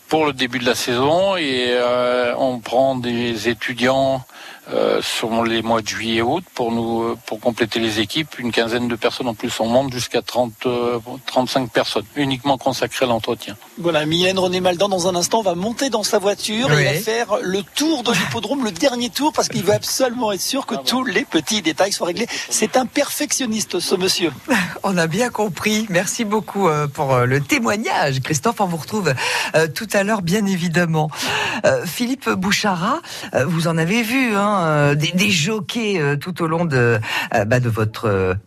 pour 0.07 0.25
le 0.25 0.33
début 0.33 0.59
de 0.59 0.65
la 0.65 0.75
saison 0.75 1.35
et 1.37 1.67
euh, 1.69 2.33
on 2.37 2.59
prend 2.59 2.95
des 2.95 3.49
étudiants 3.49 4.25
euh, 4.73 4.99
sur 4.99 5.43
les 5.43 5.61
mois 5.61 5.81
de 5.81 5.87
juillet 5.87 6.15
et 6.15 6.21
août 6.23 6.43
pour 6.55 6.71
nous 6.71 7.03
euh, 7.03 7.17
pour 7.27 7.39
compléter 7.39 7.79
les 7.79 7.99
équipes 7.99 8.39
une 8.39 8.51
quinzaine 8.51 8.87
de 8.87 8.95
personnes 8.95 9.27
en 9.27 9.35
plus 9.35 9.59
on 9.59 9.67
monte 9.67 9.93
jusqu'à 9.93 10.23
30 10.23 10.67
35 11.27 11.69
personnes 11.69 12.05
uniquement 12.15 12.57
consacrées 12.57 13.05
à 13.05 13.07
l'entretien. 13.07 13.55
Voilà, 13.77 14.07
Mylène 14.07 14.39
René 14.39 14.61
Maldan 14.61 14.89
dans 14.89 15.07
un 15.07 15.15
instant 15.15 15.43
va 15.43 15.53
monter 15.53 15.91
dans 15.91 16.01
sa 16.01 16.17
voiture 16.17 16.71
et 16.71 16.83
va 16.83 16.93
faire 16.93 17.37
le 17.43 17.61
tour 17.61 18.01
de 18.01 18.11
l'hippodrome, 18.11 18.63
le 18.63 18.71
dernier 18.71 19.11
tour 19.11 19.33
parce 19.33 19.49
qu'il 19.49 19.63
veut 19.63 19.73
absolument 19.73 20.31
être 20.31 20.41
sûr 20.41 20.65
que 20.65 20.75
ah 20.75 20.83
tous 20.83 21.03
les 21.03 21.25
petits 21.25 21.61
détails 21.61 21.91
soient 21.91 22.07
réglés. 22.07 22.27
C'est 22.49 22.75
un 22.75 22.87
perfectionniste 22.87 23.79
ce 23.79 23.93
monsieur. 23.93 24.31
On 24.83 24.97
a 24.97 25.05
bien 25.05 25.29
compris. 25.29 25.85
Merci 25.89 26.25
beaucoup 26.25 26.69
pour 26.93 27.17
le 27.17 27.41
témoignage. 27.41 28.19
Christophe, 28.21 28.61
on 28.61 28.65
vous 28.65 28.77
retrouve 28.77 29.13
tout 29.73 29.87
à 29.93 30.03
l'heure 30.03 30.21
bien 30.21 30.45
évidemment. 30.45 31.09
Philippe 31.85 32.29
Bouchara, 32.29 33.01
vous 33.47 33.67
en 33.67 33.77
avez 33.77 34.03
vu 34.03 34.35
hein 34.35 34.54
euh, 34.63 34.95
des, 34.95 35.29
jockeys 35.29 35.99
euh, 35.99 36.15
tout 36.15 36.41
au 36.41 36.47
long 36.47 36.65
de, 36.65 36.99
euh, 37.33 37.45
bah, 37.45 37.59
de 37.59 37.69
votre 37.69 38.37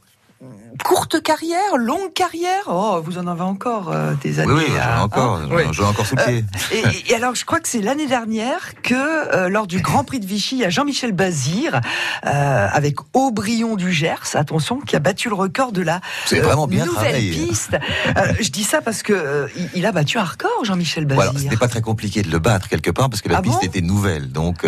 courte 0.84 1.22
carrière, 1.22 1.76
longue 1.76 2.12
carrière? 2.14 2.64
Oh, 2.66 3.00
vous 3.04 3.18
en 3.18 3.26
avez 3.26 3.42
encore 3.42 3.90
euh, 3.92 4.14
des 4.22 4.40
années. 4.40 4.52
Oui, 4.52 4.64
oui 4.66 4.74
j'en 4.76 4.98
ai 4.98 5.02
encore, 5.02 5.40
j'en 5.72 5.84
ai 5.84 5.86
encore 5.86 6.06
sous 6.06 6.16
pied. 6.16 6.44
Euh, 6.72 6.90
et, 7.08 7.14
alors, 7.14 7.34
je 7.34 7.44
crois 7.44 7.60
que 7.60 7.68
c'est 7.68 7.80
l'année 7.80 8.06
dernière 8.06 8.72
que, 8.82 8.94
euh, 8.94 9.48
lors 9.48 9.66
du 9.66 9.80
Grand 9.80 10.04
Prix 10.04 10.20
de 10.20 10.26
Vichy, 10.26 10.56
il 10.56 10.60
y 10.60 10.64
a 10.64 10.70
Jean-Michel 10.70 11.12
Bazir 11.12 11.80
avec 12.22 12.96
Aubryon 13.12 13.76
du 13.76 13.92
Gers, 13.92 14.34
attention, 14.34 14.80
qui 14.80 14.96
a 14.96 14.98
battu 14.98 15.28
le 15.28 15.34
record 15.34 15.72
de 15.72 15.82
la 15.82 16.00
vraiment 16.30 16.66
bien 16.66 16.84
nouvelle 16.84 17.20
piste. 17.20 17.76
je 18.40 18.50
dis 18.50 18.64
ça 18.64 18.80
parce 18.80 19.02
que 19.02 19.48
il 19.74 19.86
a 19.86 19.92
battu 19.92 20.18
un 20.18 20.24
record, 20.24 20.64
Jean-Michel 20.64 21.04
Bazir. 21.04 21.24
Voilà, 21.24 21.38
c'était 21.38 21.56
pas 21.56 21.68
très 21.68 21.80
compliqué 21.80 22.22
de 22.22 22.30
le 22.30 22.38
battre 22.38 22.68
quelque 22.68 22.90
part 22.90 23.10
parce 23.10 23.22
que 23.22 23.28
la 23.28 23.38
ah 23.38 23.42
piste 23.42 23.64
était 23.64 23.80
nouvelle. 23.80 24.30
Donc, 24.30 24.66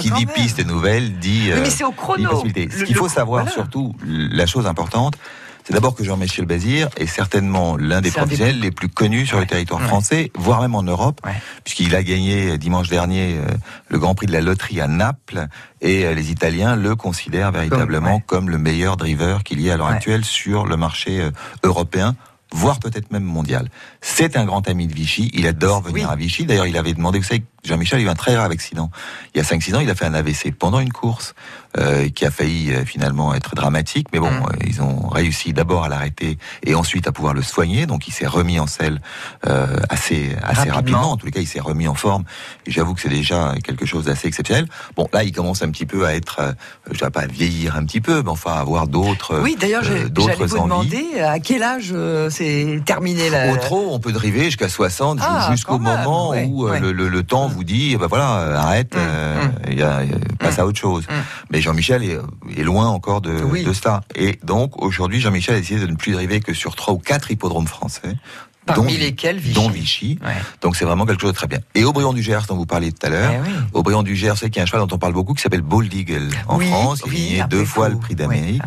qui 0.00 0.10
dit 0.10 0.26
piste 0.26 0.64
nouvelle 0.64 1.18
dit. 1.18 1.50
mais 1.54 1.70
c'est 1.70 1.84
au 1.84 1.92
chrono. 1.92 2.42
Ce 2.44 2.84
qu'il 2.84 2.96
faut 2.96 3.08
savoir 3.08 3.48
surtout, 3.50 3.94
la 4.04 4.46
chose 4.46 4.66
importante, 4.66 5.16
c'est 5.64 5.72
d'abord 5.72 5.94
que 5.94 6.02
Jean-Michel 6.02 6.44
Bazir 6.44 6.88
est 6.96 7.06
certainement 7.06 7.76
l'un 7.76 8.00
des 8.00 8.10
professionnels 8.10 8.58
les 8.58 8.70
plus 8.70 8.88
connus 8.88 9.26
sur 9.26 9.38
le 9.38 9.46
territoire 9.46 9.80
français, 9.82 10.30
voire 10.34 10.60
même 10.60 10.74
en 10.74 10.82
Europe, 10.82 11.20
puisqu'il 11.64 11.94
a 11.94 12.02
gagné 12.02 12.50
euh, 12.50 12.58
dimanche 12.58 12.88
dernier 12.88 13.36
euh, 13.36 13.46
le 13.88 13.98
Grand 13.98 14.14
Prix 14.14 14.26
de 14.26 14.32
la 14.32 14.40
loterie 14.40 14.80
à 14.80 14.88
Naples, 14.88 15.46
et 15.80 16.04
euh, 16.04 16.14
les 16.14 16.30
Italiens 16.30 16.74
le 16.76 16.96
considèrent 16.96 17.52
véritablement 17.52 18.20
comme 18.20 18.50
le 18.50 18.58
meilleur 18.58 18.96
driver 18.96 19.44
qu'il 19.44 19.60
y 19.60 19.68
ait 19.68 19.72
à 19.72 19.76
l'heure 19.76 19.88
actuelle 19.88 20.24
sur 20.24 20.66
le 20.66 20.76
marché 20.76 21.28
européen 21.62 22.16
voire 22.54 22.78
peut-être 22.78 23.10
même 23.10 23.24
mondial. 23.24 23.70
C'est 24.02 24.36
un 24.36 24.44
grand 24.44 24.68
ami 24.68 24.86
de 24.86 24.92
Vichy, 24.92 25.30
il 25.32 25.46
adore 25.46 25.80
venir 25.80 26.10
à 26.10 26.16
Vichy. 26.16 26.44
D'ailleurs, 26.44 26.66
il 26.66 26.76
avait 26.76 26.92
demandé, 26.92 27.18
vous 27.18 27.24
savez, 27.24 27.42
Jean-Michel 27.64 28.00
a 28.00 28.02
eu 28.02 28.08
un 28.08 28.14
très 28.14 28.34
grave 28.34 28.50
accident. 28.50 28.90
Il 29.34 29.38
y 29.38 29.40
a 29.40 29.44
5-6 29.44 29.76
ans, 29.76 29.80
il 29.80 29.88
a 29.88 29.94
fait 29.94 30.04
un 30.04 30.14
AVC 30.14 30.52
pendant 30.52 30.80
une 30.80 30.92
course 30.92 31.34
euh, 31.78 32.08
qui 32.08 32.26
a 32.26 32.32
failli 32.32 32.72
euh, 32.72 32.84
finalement 32.84 33.32
être 33.34 33.54
dramatique. 33.54 34.08
Mais 34.12 34.18
bon, 34.18 34.32
mm. 34.32 34.42
euh, 34.42 34.66
ils 34.66 34.82
ont 34.82 35.08
réussi 35.08 35.52
d'abord 35.52 35.84
à 35.84 35.88
l'arrêter 35.88 36.38
et 36.64 36.74
ensuite 36.74 37.06
à 37.06 37.12
pouvoir 37.12 37.34
le 37.34 37.42
soigner. 37.42 37.86
Donc 37.86 38.08
il 38.08 38.10
s'est 38.10 38.26
remis 38.26 38.58
en 38.58 38.66
selle 38.66 39.00
euh, 39.46 39.76
assez 39.88 40.36
assez 40.42 40.70
rapidement. 40.70 41.12
En 41.12 41.16
tous 41.16 41.26
les 41.26 41.32
cas, 41.32 41.38
il 41.38 41.46
s'est 41.46 41.60
remis 41.60 41.86
en 41.86 41.94
forme. 41.94 42.24
Et 42.66 42.72
j'avoue 42.72 42.94
que 42.94 43.00
c'est 43.00 43.08
déjà 43.08 43.54
quelque 43.62 43.86
chose 43.86 44.06
d'assez 44.06 44.26
exceptionnel. 44.26 44.66
Bon, 44.96 45.08
là, 45.12 45.22
il 45.22 45.30
commence 45.30 45.62
un 45.62 45.70
petit 45.70 45.86
peu 45.86 46.04
à 46.04 46.16
être, 46.16 46.40
euh, 46.40 46.52
je 46.90 46.98
vais 46.98 47.10
pas 47.10 47.26
vieillir 47.26 47.76
un 47.76 47.84
petit 47.84 48.00
peu, 48.00 48.22
mais 48.24 48.30
enfin 48.30 48.54
avoir 48.54 48.88
d'autres. 48.88 49.38
Oui, 49.40 49.56
d'ailleurs, 49.58 49.84
j'allais 49.84 50.02
vous 50.46 50.58
demander 50.58 51.20
à 51.20 51.38
quel 51.38 51.62
âge 51.62 51.94
c'est 52.30 52.82
terminé 52.84 53.30
la. 53.30 53.52
Au 53.52 53.56
trop, 53.56 53.88
on 53.92 54.00
peut 54.00 54.12
driver 54.12 54.46
jusqu'à 54.46 54.68
60, 54.68 55.20
ah, 55.22 55.48
jusqu'au 55.52 55.78
moment 55.78 56.30
où 56.30 56.66
le, 56.66 56.90
le, 56.90 57.08
le, 57.08 57.22
temps 57.22 57.51
vous 57.52 57.64
dit, 57.64 57.96
bah 57.96 58.06
voilà, 58.08 58.60
arrête, 58.60 58.94
mm, 58.94 58.98
euh, 58.98 59.44
mm. 59.44 59.52
il 59.70 59.78
y 59.78 59.82
a, 59.82 60.02
passe 60.38 60.58
à 60.58 60.66
autre 60.66 60.78
chose. 60.78 61.04
Mm. 61.04 61.12
Mais 61.50 61.60
Jean-Michel 61.60 62.02
est, 62.02 62.18
est, 62.56 62.62
loin 62.62 62.88
encore 62.88 63.20
de, 63.20 63.64
de 63.64 63.72
ça. 63.72 64.02
Et 64.14 64.38
donc 64.42 64.82
aujourd'hui, 64.82 65.20
Jean-Michel 65.20 65.54
a 65.54 65.58
essayé 65.58 65.80
de 65.80 65.86
ne 65.86 65.96
plus 65.96 66.12
driver 66.12 66.40
que 66.40 66.54
sur 66.54 66.74
trois 66.74 66.94
ou 66.94 66.98
quatre 66.98 67.30
hippodromes 67.30 67.66
français. 67.66 68.16
Parmi 68.64 68.96
lesquels 68.96 69.38
Vichy. 69.38 69.54
Dont 69.54 69.68
Vichy. 69.68 70.18
Donc 70.60 70.76
c'est 70.76 70.84
vraiment 70.84 71.04
quelque 71.04 71.20
chose 71.20 71.32
de 71.32 71.36
très 71.36 71.48
bien. 71.48 71.58
Et 71.74 71.84
Aubryon 71.84 72.12
du 72.12 72.22
Gers, 72.22 72.46
dont 72.48 72.56
vous 72.56 72.66
parliez 72.66 72.92
tout 72.92 73.04
à 73.06 73.10
l'heure. 73.10 73.32
Eh 73.44 73.76
Aubryon 73.76 74.02
du 74.02 74.14
Gers, 74.14 74.36
c'est 74.36 74.50
qu'il 74.50 74.58
y 74.58 74.60
a 74.60 74.62
un 74.62 74.66
cheval 74.66 74.86
dont 74.86 74.94
on 74.94 74.98
parle 74.98 75.12
beaucoup 75.12 75.34
qui 75.34 75.42
s'appelle 75.42 75.62
Bold 75.62 75.92
Eagle 75.92 76.28
en 76.46 76.60
France. 76.60 77.02
Il 77.06 77.10
a 77.10 77.14
gagné 77.14 77.44
deux 77.50 77.64
fois 77.64 77.88
le 77.88 77.96
prix 77.98 78.14
d'Amérique. 78.14 78.62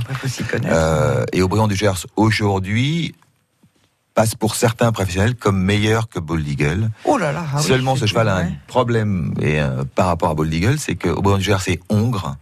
Euh, 0.66 1.24
et 1.32 1.42
Aubryon 1.42 1.68
du 1.68 1.76
Gers, 1.76 2.06
aujourd'hui, 2.16 3.16
passe 4.16 4.34
pour 4.34 4.56
certains 4.56 4.92
professionnels 4.92 5.36
comme 5.36 5.62
meilleur 5.62 6.08
que 6.10 6.20
Bold 6.20 6.48
Eagle. 6.48 6.90
Oh 7.04 7.18
là 7.18 7.32
là. 7.32 7.44
Ah 7.54 7.62
Seulement, 7.62 7.96
ce 7.96 8.06
cheval 8.08 8.30
a 8.30 8.38
un 8.38 8.48
problème 8.66 9.34
et, 9.42 9.60
euh, 9.60 9.84
par 9.94 10.08
rapport 10.08 10.30
à 10.30 10.34
Bold 10.34 10.52
Eagle, 10.54 10.80
c'est 10.80 10.96
que 10.96 11.10
Aubryon 11.10 11.38
du 11.38 11.44
Gers 11.44 11.58
est 11.68 11.82
hongre 11.90 12.38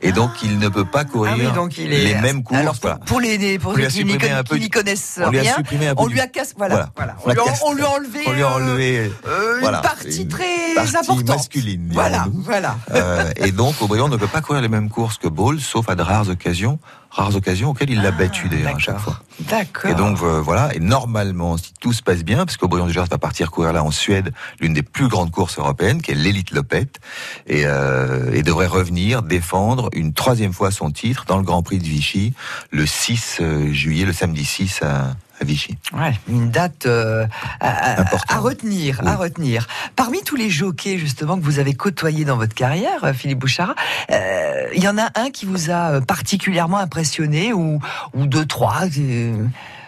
Et 0.00 0.10
donc, 0.12 0.30
il 0.42 0.58
ne 0.58 0.68
peut 0.68 0.84
pas 0.84 1.04
courir 1.04 1.32
Ah 1.34 1.38
oui, 1.40 1.50
donc 1.54 1.78
il 1.78 1.90
est- 1.92 2.04
les 2.04 2.14
mêmes 2.16 2.42
courses. 2.42 2.60
Alors, 2.60 2.74
pour, 2.74 2.90
voilà. 2.90 2.98
pour 3.06 3.20
les, 3.20 3.58
pour 3.60 3.72
a 3.78 3.86
qui 3.86 4.04
n'y 4.04 4.64
du- 4.64 4.68
connaissent 4.70 5.20
on 5.24 5.30
lui 5.30 5.38
a 5.38 5.42
rien, 5.42 5.54
supprimé 5.56 5.86
un 5.88 5.94
peu 5.94 6.02
on 6.02 6.06
lui 6.08 6.20
a 6.20 6.26
cassé, 6.26 6.52
voilà, 6.58 6.90
voilà. 6.96 7.14
On 7.24 7.30
lui 7.72 7.82
a, 7.82 7.88
enlevé, 7.90 8.20
On 8.26 8.32
lui 8.32 8.42
a 8.42 8.46
euh, 8.50 8.54
enlevé, 8.56 9.10
euh, 9.28 9.60
une 9.60 9.80
partie 9.80 10.22
une 10.22 10.28
très 10.28 10.74
partie 10.74 10.96
importante. 10.96 11.28
masculine, 11.28 11.88
Voilà, 11.92 12.26
voilà. 12.34 12.76
Euh, 12.92 13.30
et 13.36 13.52
donc, 13.52 13.80
Aubryon 13.80 14.08
ne 14.08 14.16
peut 14.16 14.26
pas 14.26 14.40
courir 14.42 14.60
les 14.60 14.68
mêmes 14.68 14.90
courses 14.90 15.16
que 15.16 15.28
Ball, 15.28 15.58
sauf 15.60 15.88
à 15.88 15.94
de 15.94 16.02
rares 16.02 16.28
occasions, 16.28 16.78
rares 17.14 17.36
occasions 17.36 17.70
auxquelles 17.70 17.90
il 17.90 18.02
l'a 18.02 18.10
battu 18.10 18.48
d'ailleurs 18.48 18.74
à 18.74 18.78
chaque 18.78 18.98
fois. 18.98 19.20
D'accord. 19.40 19.90
Et 19.90 19.94
donc 19.94 20.20
euh, 20.22 20.40
voilà, 20.40 20.74
et 20.74 20.80
normalement, 20.80 21.56
si 21.56 21.72
tout 21.80 21.92
se 21.92 22.02
passe 22.02 22.24
bien, 22.24 22.44
parce 22.44 22.56
qu'Aubryon 22.56 22.88
Gers 22.88 23.06
va 23.06 23.18
partir 23.18 23.50
courir 23.50 23.72
là 23.72 23.84
en 23.84 23.90
Suède, 23.90 24.32
l'une 24.60 24.74
des 24.74 24.82
plus 24.82 25.08
grandes 25.08 25.30
courses 25.30 25.58
européennes, 25.58 26.02
qui 26.02 26.10
est 26.10 26.14
l'élite 26.14 26.50
Lopette, 26.50 27.00
et, 27.46 27.62
euh, 27.66 28.32
et 28.32 28.42
devrait 28.42 28.66
revenir 28.66 29.22
défendre 29.22 29.90
une 29.92 30.12
troisième 30.12 30.52
fois 30.52 30.70
son 30.70 30.90
titre 30.90 31.24
dans 31.26 31.36
le 31.36 31.44
Grand 31.44 31.62
Prix 31.62 31.78
de 31.78 31.84
Vichy, 31.84 32.34
le 32.70 32.84
6 32.84 33.38
euh, 33.40 33.72
juillet, 33.72 34.04
le 34.04 34.12
samedi 34.12 34.44
6 34.44 34.82
à, 34.82 35.14
à 35.40 35.44
Vichy. 35.44 35.76
Ouais, 35.92 36.14
une 36.28 36.50
date 36.50 36.86
euh, 36.86 37.26
à, 37.60 38.04
retenir, 38.38 39.00
à 39.06 39.16
retenir. 39.16 39.66
Parmi 39.96 40.22
tous 40.22 40.36
les 40.36 40.48
jockeys 40.50 40.98
justement 40.98 41.36
que 41.38 41.42
vous 41.44 41.58
avez 41.58 41.74
côtoyés 41.74 42.24
dans 42.24 42.36
votre 42.36 42.54
carrière, 42.54 43.02
euh, 43.04 43.12
Philippe 43.12 43.38
Bouchard, 43.40 43.74
euh, 44.10 44.66
il 44.74 44.82
y 44.82 44.88
en 44.88 44.96
a 44.98 45.08
un 45.16 45.30
qui 45.30 45.44
vous 45.46 45.70
a 45.70 45.92
euh, 45.94 46.00
particulièrement 46.00 46.78
impressionné 46.78 47.52
ou 47.52 47.80
ou 48.14 48.26
deux 48.26 48.46
trois. 48.46 48.82
euh, 48.98 49.34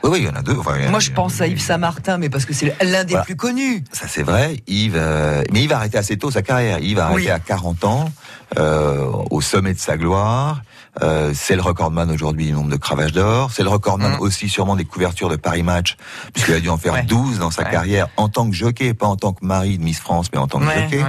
Oui, 0.02 0.10
oui, 0.10 0.18
il 0.20 0.24
y 0.24 0.28
en 0.28 0.34
a 0.34 0.42
deux. 0.42 0.56
Enfin, 0.58 0.74
a- 0.74 0.88
Moi, 0.90 1.00
je 1.00 1.10
pense 1.12 1.40
à 1.40 1.46
Yves 1.46 1.60
Saint-Martin, 1.60 2.18
mais 2.18 2.28
parce 2.28 2.44
que 2.44 2.52
c'est 2.52 2.74
l'un 2.82 3.04
des 3.04 3.10
Voilà. 3.12 3.24
plus 3.24 3.36
connus. 3.36 3.84
Ça 3.92 4.06
c'est 4.08 4.22
vrai, 4.22 4.56
Yves, 4.66 4.94
euh, 4.96 5.42
mais 5.52 5.62
Yves 5.62 5.72
a 5.72 5.76
arrêté 5.76 5.96
assez 5.98 6.16
tôt 6.18 6.30
sa 6.30 6.42
carrière. 6.42 6.78
Yves 6.80 6.98
a 6.98 7.04
arrêté 7.06 7.20
Oui. 7.22 7.30
à 7.30 7.38
40 7.38 7.84
ans, 7.84 8.10
euh, 8.58 9.06
au 9.30 9.40
sommet 9.40 9.74
de 9.74 9.78
sa 9.78 9.96
gloire. 9.96 10.62
Euh, 11.02 11.32
c'est 11.34 11.56
le 11.56 11.62
recordman 11.62 12.10
aujourd'hui 12.10 12.46
du 12.46 12.52
nombre 12.52 12.70
de 12.70 12.76
cravages 12.76 13.12
d'or. 13.12 13.50
C'est 13.52 13.62
le 13.62 13.68
recordman 13.68 14.12
Mhm. 14.12 14.20
aussi 14.20 14.48
sûrement 14.48 14.76
des 14.76 14.84
couvertures 14.84 15.28
de 15.28 15.36
Paris 15.36 15.62
Match, 15.62 15.96
puisqu'il 16.32 16.54
a 16.54 16.60
dû 16.60 16.68
en 16.70 16.76
faire 16.78 16.94
Ouais. 16.94 17.02
12 17.02 17.38
dans 17.38 17.50
sa 17.50 17.62
Ouais. 17.64 17.70
carrière 17.70 18.08
en 18.16 18.28
tant 18.28 18.48
que 18.48 18.54
jockey, 18.56 18.94
pas 18.94 19.06
en 19.06 19.16
tant 19.16 19.32
que 19.32 19.44
mari 19.44 19.78
de 19.78 19.84
Miss 19.84 19.98
France, 20.00 20.28
mais 20.32 20.38
en 20.38 20.46
tant 20.46 20.58
que 20.58 20.64
Ouais, 20.66 20.82
jockey. 20.90 21.04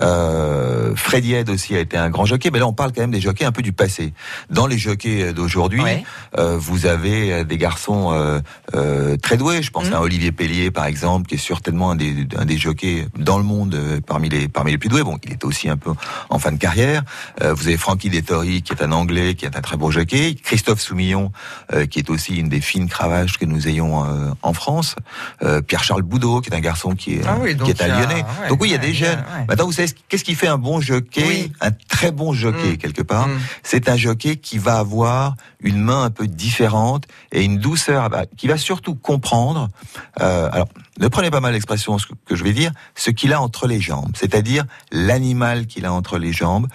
Euh, 0.00 0.94
Freddy 0.96 1.34
Head 1.34 1.50
aussi 1.50 1.76
a 1.76 1.80
été 1.80 1.96
un 1.96 2.10
grand 2.10 2.24
jockey, 2.24 2.50
mais 2.52 2.58
là 2.58 2.66
on 2.66 2.72
parle 2.72 2.92
quand 2.92 3.00
même 3.02 3.10
des 3.10 3.20
jockeys 3.20 3.44
un 3.44 3.52
peu 3.52 3.62
du 3.62 3.72
passé. 3.72 4.12
Dans 4.50 4.66
les 4.66 4.78
jockeys 4.78 5.32
d'aujourd'hui, 5.32 5.82
Ouais. 5.82 6.04
euh, 6.38 6.56
vous 6.58 6.86
avez 6.86 7.32
euh, 7.32 7.44
des 7.44 7.58
garçons 7.58 8.10
euh, 8.12 8.40
euh, 8.74 9.16
très 9.16 9.36
doués. 9.36 9.62
Je 9.62 9.70
pense 9.70 9.86
Mhm. 9.86 9.94
à 9.94 10.00
Olivier 10.00 10.32
Pellier 10.32 10.70
par 10.70 10.86
exemple, 10.86 11.28
qui 11.28 11.34
est 11.36 11.38
certainement 11.38 11.90
un 11.92 11.96
des, 11.96 12.26
un 12.36 12.44
des 12.44 12.56
jockeys 12.58 13.06
dans 13.18 13.38
le 13.38 13.44
monde 13.44 13.74
euh, 13.74 14.00
parmi 14.04 14.28
les 14.28 14.48
parmi 14.48 14.70
les 14.72 14.78
plus 14.78 14.88
doués. 14.88 15.02
Bon, 15.02 15.18
il 15.24 15.32
est 15.32 15.44
aussi 15.44 15.68
un 15.68 15.76
peu 15.76 15.92
en 16.30 16.38
fin 16.38 16.52
de 16.52 16.58
carrière. 16.58 17.02
Euh, 17.42 17.54
vous 17.54 17.68
avez 17.68 17.76
Frankie 17.76 18.10
Dettori, 18.10 18.62
qui 18.62 18.72
est 18.72 18.82
un 18.82 18.92
Anglais, 18.92 19.11
qui 19.34 19.44
est 19.44 19.56
un 19.56 19.60
très 19.60 19.76
beau 19.76 19.90
jockey. 19.90 20.34
Christophe 20.34 20.80
Soumillon, 20.80 21.32
euh, 21.72 21.86
qui 21.86 21.98
est 21.98 22.10
aussi 22.10 22.36
une 22.36 22.48
des 22.48 22.60
fines 22.60 22.88
cravages 22.88 23.38
que 23.38 23.44
nous 23.44 23.68
ayons 23.68 24.04
euh, 24.04 24.30
en 24.42 24.52
France. 24.52 24.96
Euh, 25.42 25.60
Pierre-Charles 25.62 26.02
Boudot, 26.02 26.40
qui 26.40 26.50
est 26.50 26.54
un 26.54 26.60
garçon 26.60 26.94
qui 26.94 27.14
est, 27.14 27.22
Ah 27.26 27.36
oui, 27.40 27.56
qui 27.56 27.70
est 27.70 27.82
un 27.82 27.90
a- 27.90 28.00
Lyonnais. 28.00 28.24
ouais, 28.42 28.48
donc 28.48 28.60
oui, 28.60 28.68
il 28.68 28.72
y 28.72 28.74
a 28.74 28.78
des 28.78 28.94
jeunes. 28.94 29.18
ouais. 29.18 29.44
Maintenant, 29.48 29.66
vous 29.66 29.72
savez 29.72 29.88
ce- 29.88 29.94
qu'est-ce 30.08 30.24
qui 30.24 30.34
fait 30.34 30.48
un 30.48 30.58
bon 30.58 30.80
jockey, 30.80 31.24
Oui. 31.26 31.52
un 31.60 31.70
très 31.88 32.10
bon 32.12 32.32
jockey 32.32 32.72
Mm. 32.72 32.76
quelque 32.78 33.02
part. 33.02 33.28
Mm. 33.28 33.38
C'est 33.62 33.88
un 33.88 33.96
jockey 33.96 34.36
qui 34.36 34.58
va 34.58 34.78
avoir 34.78 35.34
une 35.60 35.78
main 35.80 36.02
un 36.04 36.10
peu 36.10 36.26
différente 36.26 37.04
et 37.32 37.42
une 37.44 37.58
douceur, 37.58 38.08
bah, 38.10 38.24
qui 38.36 38.48
va 38.48 38.56
surtout 38.56 38.94
comprendre. 38.94 39.68
alors, 40.16 40.68
ne 40.98 41.08
prenez 41.08 41.30
pas 41.30 41.40
mal 41.40 41.52
l'expression 41.52 41.96
que 42.26 42.36
je 42.36 42.44
vais 42.44 42.52
dire, 42.52 42.72
ce 42.94 43.10
qu'il 43.10 43.32
a 43.32 43.40
entre 43.40 43.66
les 43.66 43.80
jambes, 43.80 44.12
c'est-à-dire 44.14 44.64
l'animal 44.90 45.66
qu'il 45.66 45.84
a 45.86 45.92
entre 45.92 46.18
les 46.18 46.32
jambes. 46.32 46.66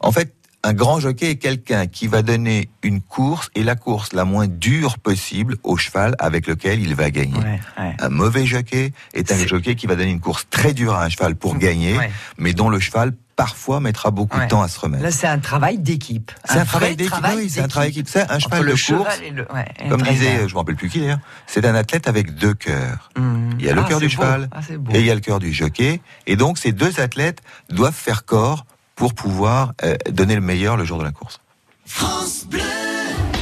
En 0.00 0.12
fait, 0.12 0.32
un 0.64 0.72
grand 0.72 0.98
jockey 1.00 1.30
est 1.30 1.36
quelqu'un 1.36 1.86
qui 1.86 2.08
va 2.08 2.22
donner 2.22 2.68
une 2.82 3.00
course 3.00 3.48
et 3.54 3.62
la 3.62 3.76
course 3.76 4.12
la 4.12 4.24
moins 4.24 4.46
dure 4.48 4.98
possible 4.98 5.56
au 5.62 5.76
cheval 5.76 6.14
avec 6.18 6.46
lequel 6.46 6.80
il 6.80 6.94
va 6.94 7.10
gagner. 7.10 7.38
Ouais, 7.38 7.60
ouais. 7.78 7.94
Un 8.00 8.08
mauvais 8.08 8.44
jockey 8.44 8.92
est 9.14 9.30
un 9.32 9.46
jockey 9.46 9.76
qui 9.76 9.86
va 9.86 9.94
donner 9.94 10.10
une 10.10 10.20
course 10.20 10.46
très 10.50 10.72
dure 10.74 10.94
à 10.94 11.04
un 11.04 11.08
cheval 11.08 11.36
pour 11.36 11.56
gagner, 11.56 11.96
Ouais. 11.96 12.10
mais 12.38 12.52
dont 12.54 12.68
le 12.68 12.80
cheval 12.80 13.12
parfois 13.36 13.78
mettra 13.78 14.10
beaucoup 14.10 14.36
de 14.40 14.46
temps 14.46 14.62
à 14.62 14.66
se 14.68 14.80
remettre. 14.80 15.04
Là, 15.04 15.12
c'est 15.12 15.28
un 15.28 15.38
travail 15.38 15.78
d'équipe. 15.78 16.32
C'est 16.44 16.58
un, 16.58 16.64
travail 16.64 16.96
d'équipe. 16.96 17.14
oui, 17.36 17.48
c'est 17.48 17.60
un 17.60 17.68
travail 17.68 17.90
d'équipe. 17.90 18.08
C'est 18.08 18.28
un 18.28 18.40
cheval 18.40 18.64
le 18.64 18.72
de 18.72 18.76
course. 18.96 19.20
le- 19.32 19.88
Comme 19.88 20.02
disait, 20.02 20.48
je 20.48 20.54
me 20.54 20.58
rappelle 20.58 20.74
plus 20.74 20.88
qui 20.88 20.98
d'ailleurs, 20.98 21.20
c'est 21.46 21.64
un 21.64 21.76
athlète 21.76 22.08
avec 22.08 22.34
deux 22.34 22.54
cœurs. 22.54 23.10
Mmh. 23.16 23.50
Il 23.60 23.64
y 23.64 23.70
a 23.70 23.74
le 23.74 23.82
Ah, 23.84 23.88
cœur 23.88 24.00
du 24.00 24.06
beau. 24.06 24.10
cheval 24.10 24.48
Ah, 24.50 24.58
et 24.92 24.98
il 24.98 25.06
y 25.06 25.10
a 25.12 25.14
le 25.14 25.20
cœur 25.20 25.38
du 25.38 25.52
jockey. 25.52 26.00
Et 26.26 26.34
donc, 26.34 26.58
ces 26.58 26.72
deux 26.72 26.98
athlètes 26.98 27.40
doivent 27.70 27.94
faire 27.94 28.24
corps 28.24 28.66
pour 28.98 29.14
pouvoir 29.14 29.72
euh, 29.84 29.96
donner 30.10 30.34
le 30.34 30.40
meilleur 30.40 30.76
le 30.76 30.84
jour 30.84 30.98
de 30.98 31.04
la 31.04 31.12
course. 31.12 31.40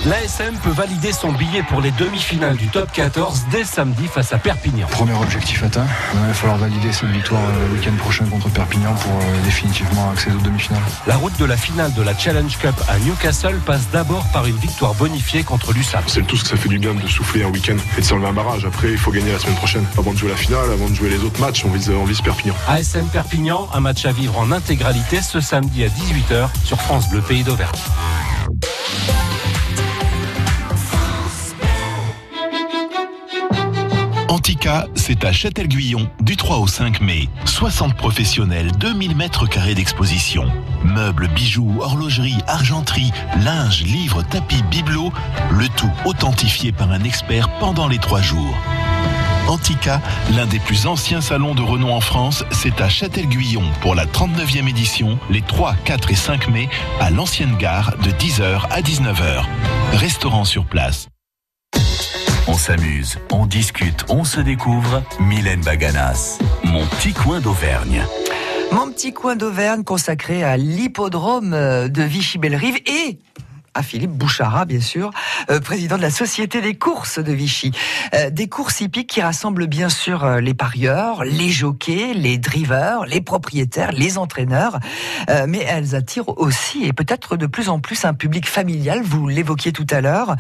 L'ASM 0.07 0.55
peut 0.63 0.71
valider 0.71 1.11
son 1.11 1.33
billet 1.33 1.65
pour 1.65 1.81
les 1.81 1.91
demi-finales 1.91 2.57
du 2.57 2.69
top 2.69 2.93
14 2.93 3.47
dès 3.51 3.65
samedi 3.65 4.07
face 4.07 4.33
à 4.33 4.39
Perpignan. 4.39 4.87
Premier 4.87 5.15
objectif 5.15 5.65
atteint. 5.65 5.85
Il 6.15 6.21
va 6.21 6.33
falloir 6.33 6.59
valider 6.59 6.93
cette 6.93 7.09
victoire 7.09 7.43
euh, 7.43 7.67
le 7.67 7.75
week-end 7.75 7.97
prochain 7.99 8.25
contre 8.27 8.49
Perpignan 8.49 8.95
pour 8.95 9.11
euh, 9.11 9.45
définitivement 9.45 10.11
accéder 10.11 10.37
aux 10.37 10.43
demi-finales. 10.43 10.83
La 11.09 11.17
route 11.17 11.37
de 11.41 11.45
la 11.45 11.57
finale 11.57 11.93
de 11.95 12.03
la 12.03 12.17
Challenge 12.17 12.57
Cup 12.57 12.77
à 12.89 13.01
Newcastle 13.01 13.59
passe 13.67 13.89
d'abord 13.91 14.25
par 14.33 14.47
une 14.47 14.55
victoire 14.55 14.95
bonifiée 14.95 15.43
contre 15.43 15.73
l'USAP. 15.73 16.05
C'est 16.07 16.21
le 16.21 16.27
tout 16.27 16.37
ce 16.37 16.45
que 16.45 16.51
ça 16.51 16.57
fait 16.57 16.69
du 16.69 16.79
bien 16.79 16.95
de 16.95 17.09
souffler 17.09 17.43
un 17.43 17.49
week-end 17.49 17.77
et 17.99 18.01
de 18.01 18.07
s'enlever 18.07 18.29
un 18.29 18.33
barrage. 18.33 18.65
Après, 18.65 18.93
il 18.93 18.99
faut 18.99 19.11
gagner 19.11 19.33
la 19.33 19.41
semaine 19.41 19.57
prochaine. 19.57 19.87
Avant 19.99 20.13
de 20.13 20.19
jouer 20.19 20.31
la 20.31 20.37
finale, 20.37 20.71
avant 20.73 20.89
de 20.89 20.95
jouer 20.95 21.11
les 21.11 21.25
autres 21.25 21.41
matchs, 21.41 21.65
on 21.65 21.71
vise, 21.71 21.91
on 21.91 22.05
vise 22.05 22.21
Perpignan. 22.21 22.55
ASM 22.69 23.09
Perpignan, 23.09 23.69
un 23.75 23.81
match 23.81 24.05
à 24.05 24.13
vivre 24.13 24.39
en 24.39 24.53
intégralité 24.53 25.21
ce 25.21 25.41
samedi 25.41 25.83
à 25.83 25.89
18h 25.89 26.49
sur 26.65 26.81
France 26.81 27.11
Bleu 27.11 27.23
Pays 27.23 27.43
d'Auvergne. 27.43 27.73
Antica, 34.47 34.87
c'est 34.95 35.25
à 35.25 35.33
Châtel-Guyon 35.33 36.09
du 36.21 36.37
3 36.37 36.59
au 36.59 36.69
5 36.69 37.01
mai. 37.01 37.29
60 37.47 37.97
professionnels, 37.97 38.71
2000 38.79 39.17
mètres 39.17 39.49
carrés 39.49 39.75
d'exposition. 39.75 40.45
Meubles, 40.85 41.27
bijoux, 41.27 41.81
horlogerie, 41.81 42.39
argenterie, 42.47 43.11
linge, 43.43 43.83
livres, 43.83 44.23
tapis, 44.23 44.63
bibelots, 44.71 45.13
le 45.51 45.67
tout 45.71 45.91
authentifié 46.05 46.71
par 46.71 46.93
un 46.93 47.03
expert 47.03 47.49
pendant 47.59 47.89
les 47.89 47.99
trois 47.99 48.23
jours. 48.23 48.57
Antica, 49.49 50.01
l'un 50.37 50.47
des 50.47 50.61
plus 50.61 50.87
anciens 50.87 51.21
salons 51.21 51.57
de 51.57 51.63
renom 51.63 51.93
en 51.93 52.01
France, 52.01 52.45
c'est 52.53 52.81
à 52.81 52.89
Châtel-Guyon 52.89 53.65
pour 53.81 53.97
la 53.97 54.07
39e 54.07 54.69
édition, 54.69 55.19
les 55.29 55.43
3, 55.43 55.75
4 55.85 56.13
et 56.13 56.15
5 56.15 56.49
mai, 56.51 56.69
à 57.01 57.11
l'ancienne 57.11 57.57
gare 57.57 57.97
de 57.97 58.13
10h 58.13 58.61
à 58.71 58.81
19h. 58.81 59.45
Restaurant 59.95 60.45
sur 60.45 60.67
place. 60.67 61.09
On 62.57 62.59
s'amuse, 62.59 63.19
on 63.33 63.45
discute, 63.45 64.07
on 64.09 64.25
se 64.25 64.41
découvre. 64.41 65.03
Mylène 65.21 65.61
Baganas, 65.61 66.39
mon 66.65 66.87
petit 66.87 67.13
coin 67.13 67.39
d'Auvergne. 67.39 68.03
Mon 68.73 68.91
petit 68.91 69.13
coin 69.13 69.37
d'Auvergne 69.37 69.85
consacré 69.85 70.43
à 70.43 70.57
l'hippodrome 70.57 71.53
euh, 71.53 71.89
de 71.89 72.03
Vichy-Bellerive 72.03 72.79
et 72.87 73.19
à 73.77 73.83
Philippe 73.83 74.11
Bouchara, 74.13 74.65
bien 74.65 74.81
sûr, 74.81 75.11
euh, 75.51 75.61
président 75.61 75.97
de 75.99 76.03
la 76.03 76.11
Société 76.11 76.61
des 76.63 76.75
courses 76.75 77.19
de 77.19 77.33
Vichy. 77.33 77.73
Euh, 78.15 78.31
des 78.31 78.49
courses 78.49 78.81
hippiques 78.81 79.09
qui 79.11 79.21
rassemblent 79.21 79.67
bien 79.67 79.89
sûr 79.91 80.25
euh, 80.25 80.41
les 80.41 80.55
parieurs, 80.55 81.25
les 81.25 81.51
jockeys, 81.51 82.15
les 82.15 82.39
drivers, 82.39 83.05
les 83.07 83.21
propriétaires, 83.21 83.93
les 83.93 84.17
entraîneurs, 84.19 84.79
mais 85.49 85.59
elles 85.69 85.95
attirent 85.95 86.39
aussi 86.39 86.85
et 86.85 86.93
peut-être 86.93 87.37
de 87.37 87.47
plus 87.47 87.69
en 87.69 87.81
plus 87.81 88.05
un 88.05 88.15
public 88.15 88.49
familial, 88.49 89.03
vous 89.03 89.29
l'évoquiez 89.29 89.73
tout 89.73 89.87
à 89.91 90.01
l'heure. 90.01 90.37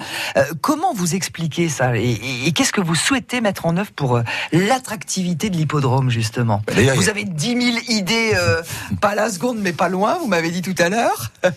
Comment 0.61 0.95
vous 0.95 1.15
expliquez 1.15 1.69
ça 1.69 1.97
et, 1.97 2.03
et- 2.11 2.47
et 2.47 2.53
qu'est-ce 2.53 2.73
que 2.73 2.81
vous 2.81 2.95
souhaitez 2.95 3.41
mettre 3.41 3.67
en 3.67 3.77
œuvre 3.77 3.91
pour 3.93 4.21
l'attractivité 4.53 5.51
de 5.51 5.57
l'hippodrome, 5.57 6.11
justement? 6.11 6.63
Bah, 6.67 6.75
Vous 6.95 7.09
avez 7.09 7.25
10 7.25 7.47
000 7.73 7.77
idées, 7.89 8.33
pas 9.01 9.11
à 9.11 9.15
la 9.15 9.31
seconde, 9.31 9.59
mais 9.61 9.73
pas 9.73 9.89
loin, 9.89 10.17
vous 10.21 10.27
m'avez 10.29 10.51
dit 10.51 10.63
tout 10.63 10.75
à 10.79 10.89
l'heure. 10.89 11.33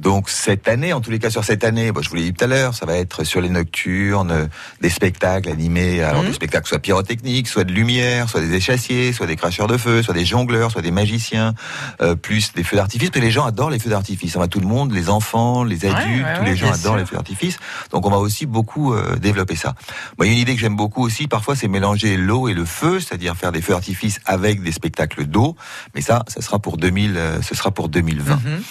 Donc 0.00 0.30
cette 0.30 0.66
année, 0.66 0.92
en 0.92 1.00
tous 1.00 1.10
les 1.10 1.18
cas 1.18 1.30
sur 1.30 1.44
cette 1.44 1.62
année, 1.62 1.92
bah, 1.92 2.00
je 2.02 2.08
vous 2.08 2.16
l'ai 2.16 2.22
dit 2.22 2.32
tout 2.32 2.44
à 2.44 2.46
l'heure, 2.46 2.74
ça 2.74 2.86
va 2.86 2.94
être 2.96 3.22
sur 3.24 3.40
les 3.40 3.50
nocturnes, 3.50 4.48
des 4.80 4.88
spectacles 4.90 5.48
animés, 5.50 6.02
alors 6.02 6.22
Mhm. 6.22 6.28
des 6.28 6.34
spectacles 6.34 6.66
soit 6.68 6.78
pyrotechniques, 6.78 7.48
soit 7.48 7.64
de 7.64 7.72
lumière, 7.72 8.28
soit 8.28 8.40
des 8.40 8.54
échassiers, 8.54 9.12
soit 9.12 9.26
des 9.26 9.36
cracheurs 9.36 9.66
de 9.66 9.76
feu, 9.76 10.02
soit 10.02 10.14
des 10.14 10.24
jongleurs, 10.24 10.70
soit 10.70 10.82
des 10.82 10.90
magiciens, 10.90 11.54
euh, 12.00 12.14
plus 12.14 12.52
des 12.54 12.64
feux 12.64 12.76
d'artifice, 12.76 13.10
parce 13.10 13.20
que 13.20 13.24
les 13.26 13.30
gens 13.30 13.44
adorent 13.44 13.70
les 13.70 13.78
feux 13.78 13.90
d'artifice. 13.90 14.34
On 14.36 14.40
va 14.40 14.48
tout 14.48 14.60
le 14.60 14.66
monde, 14.66 14.92
les 14.92 15.10
enfants, 15.10 15.64
les 15.64 15.84
adultes, 15.84 16.24
ouais, 16.24 16.34
tous 16.36 16.40
ouais, 16.42 16.50
les 16.50 16.56
gens 16.56 16.66
adorent 16.72 16.78
sûr. 16.78 16.96
les 16.96 17.06
feux 17.06 17.16
d'artifice. 17.16 17.58
Donc 17.90 18.06
on 18.06 18.10
va 18.10 18.18
aussi 18.18 18.46
beaucoup 18.46 18.94
euh, 18.94 19.16
développer 19.16 19.56
ça. 19.56 19.74
Moi, 20.18 20.26
il 20.26 20.28
y 20.28 20.30
a 20.30 20.32
une 20.34 20.40
idée 20.40 20.54
que 20.54 20.60
j'aime 20.60 20.76
beaucoup 20.76 21.02
aussi, 21.04 21.26
parfois 21.28 21.56
c'est 21.56 21.68
mélanger 21.68 22.16
l'eau 22.16 22.48
et 22.48 22.54
le 22.54 22.64
feu, 22.64 23.00
c'est-à-dire 23.00 23.36
faire 23.36 23.52
des 23.52 23.60
feux 23.60 23.72
d'artifice 23.74 24.20
avec 24.24 24.62
des 24.62 24.72
spectacles 24.72 25.26
d'eau, 25.26 25.56
mais 25.94 26.00
ça, 26.00 26.22
ça 26.26 26.40
sera 26.40 26.58
pour 26.58 26.78
2000, 26.78 27.16
euh, 27.16 27.42
ce 27.42 27.54
sera 27.54 27.70
pour 27.70 27.88
2020. 27.90 28.36
Mhm. 28.36 28.62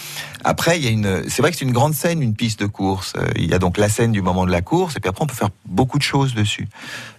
Après, 0.44 0.78
il 0.78 0.84
y 0.86 0.88
a 0.88 0.92
une, 0.92 1.24
c'est 1.30 1.42
vrai 1.42 1.52
que 1.52 1.58
c'est 1.58 1.66
une 1.66 1.74
grande 1.74 1.94
scène, 1.94 2.22
une 2.22 2.34
piste 2.36 2.60
de 2.62 2.66
course. 2.66 3.14
Euh, 3.18 3.28
Il 3.36 3.48
y 3.50 3.54
a 3.54 3.60
donc 3.60 3.78
la 3.78 3.90
scène 3.90 4.12
du 4.12 4.22
moment 4.22 4.46
de 4.46 4.52
la 4.52 4.62
course, 4.62 4.96
et 4.96 5.00
puis 5.00 5.10
après 5.10 5.24
on 5.24 5.28
peut 5.28 5.36
faire 5.36 5.50
beaucoup 5.66 5.98
de 5.98 6.04
choses 6.04 6.34
dessus. 6.34 6.68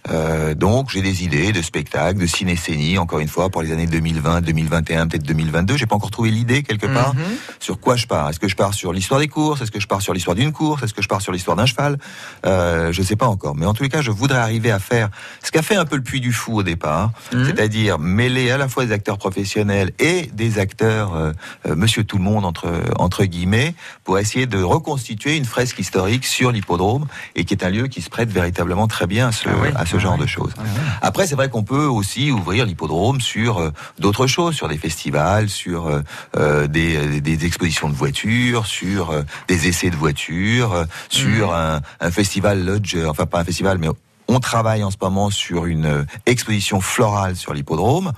Euh, 0.09 0.55
donc 0.55 0.89
j'ai 0.89 1.01
des 1.01 1.23
idées 1.23 1.51
de 1.51 1.61
spectacles, 1.61 2.19
de 2.19 2.25
ciné-scénie, 2.25 2.97
encore 2.97 3.19
une 3.19 3.27
fois, 3.27 3.49
pour 3.49 3.61
les 3.61 3.71
années 3.71 3.85
2020, 3.85 4.41
2021, 4.41 5.07
peut-être 5.07 5.23
2022. 5.23 5.77
J'ai 5.77 5.85
pas 5.85 5.95
encore 5.95 6.09
trouvé 6.11 6.31
l'idée 6.31 6.63
quelque 6.63 6.87
part 6.87 7.13
Mhm. 7.13 7.21
sur 7.59 7.79
quoi 7.79 7.95
je 7.95 8.07
pars. 8.07 8.29
Est-ce 8.29 8.39
que 8.39 8.47
je 8.47 8.55
pars 8.55 8.73
sur 8.73 8.93
l'histoire 8.93 9.19
des 9.19 9.27
courses? 9.27 9.61
Est-ce 9.61 9.71
que 9.71 9.79
je 9.79 9.87
pars 9.87 10.01
sur 10.01 10.13
l'histoire 10.13 10.35
d'une 10.35 10.51
course? 10.51 10.81
Est-ce 10.83 10.93
que 10.93 11.01
je 11.03 11.07
pars 11.07 11.21
sur 11.21 11.31
l'histoire 11.31 11.55
d'un 11.55 11.65
cheval? 11.67 11.97
Euh, 12.45 12.91
Je 12.91 13.01
sais 13.03 13.15
pas 13.15 13.27
encore. 13.27 13.55
Mais 13.55 13.65
en 13.65 13.73
tous 13.73 13.83
les 13.83 13.89
cas, 13.89 14.01
je 14.01 14.11
voudrais 14.11 14.39
arriver 14.39 14.71
à 14.71 14.79
faire 14.79 15.09
ce 15.43 15.51
qu'a 15.51 15.61
fait 15.61 15.75
un 15.75 15.85
peu 15.85 15.95
le 15.95 16.01
Puy 16.03 16.19
du 16.19 16.33
Fou 16.33 16.57
au 16.57 16.63
départ, 16.63 17.11
Mhm. 17.33 17.45
c'est-à-dire 17.45 17.99
mêler 17.99 18.49
à 18.51 18.57
la 18.57 18.67
fois 18.67 18.85
des 18.85 18.91
acteurs 18.91 19.17
professionnels 19.19 19.91
et 19.99 20.23
des 20.33 20.57
acteurs 20.59 21.13
euh, 21.15 21.31
Monsieur 21.75 22.03
Tout 22.03 22.17
le 22.17 22.23
Monde 22.23 22.45
entre 22.45 22.67
entre 22.97 23.10
guillemets 23.25 23.75
pour 24.03 24.17
essayer 24.17 24.45
de 24.45 24.61
reconstituer 24.61 25.37
une 25.37 25.45
fresque 25.45 25.79
historique 25.79 26.25
sur 26.25 26.51
l'hippodrome 26.51 27.07
et 27.35 27.45
qui 27.45 27.53
est 27.53 27.63
un 27.63 27.69
lieu 27.69 27.87
qui 27.87 28.01
se 28.01 28.09
prête 28.09 28.31
véritablement 28.31 28.87
très 28.87 29.07
bien 29.07 29.27
à 29.27 29.31
ce, 29.31 29.49
à 29.75 29.85
ce 29.85 29.99
genre 29.99 30.17
de 30.17 30.25
choses. 30.25 30.53
Après, 31.01 31.27
c'est 31.27 31.35
vrai 31.35 31.49
qu'on 31.49 31.63
peut 31.63 31.85
aussi 31.85 32.31
ouvrir 32.31 32.65
l'hippodrome 32.65 33.21
sur 33.21 33.59
euh, 33.59 33.71
d'autres 33.99 34.27
choses, 34.27 34.55
sur 34.55 34.67
des 34.67 34.77
festivals, 34.77 35.49
sur 35.49 35.87
euh, 35.87 36.01
euh, 36.37 36.67
des, 36.67 37.21
des 37.21 37.45
expositions 37.45 37.89
de 37.89 37.95
voitures, 37.95 38.65
sur 38.65 39.11
euh, 39.11 39.23
des 39.47 39.67
essais 39.67 39.89
de 39.89 39.95
voitures, 39.95 40.85
sur 41.09 41.53
un, 41.53 41.81
un 41.99 42.11
festival 42.11 42.63
lodge, 42.65 42.95
euh, 42.95 43.09
enfin 43.09 43.25
pas 43.25 43.39
un 43.39 43.43
festival, 43.43 43.77
mais 43.77 43.87
on 44.31 44.39
travaille 44.39 44.83
en 44.83 44.91
ce 44.91 44.97
moment 45.01 45.29
sur 45.29 45.65
une 45.65 45.85
euh, 45.85 46.03
exposition 46.25 46.79
florale 46.79 47.35
sur 47.35 47.53
l'hippodrome. 47.53 48.13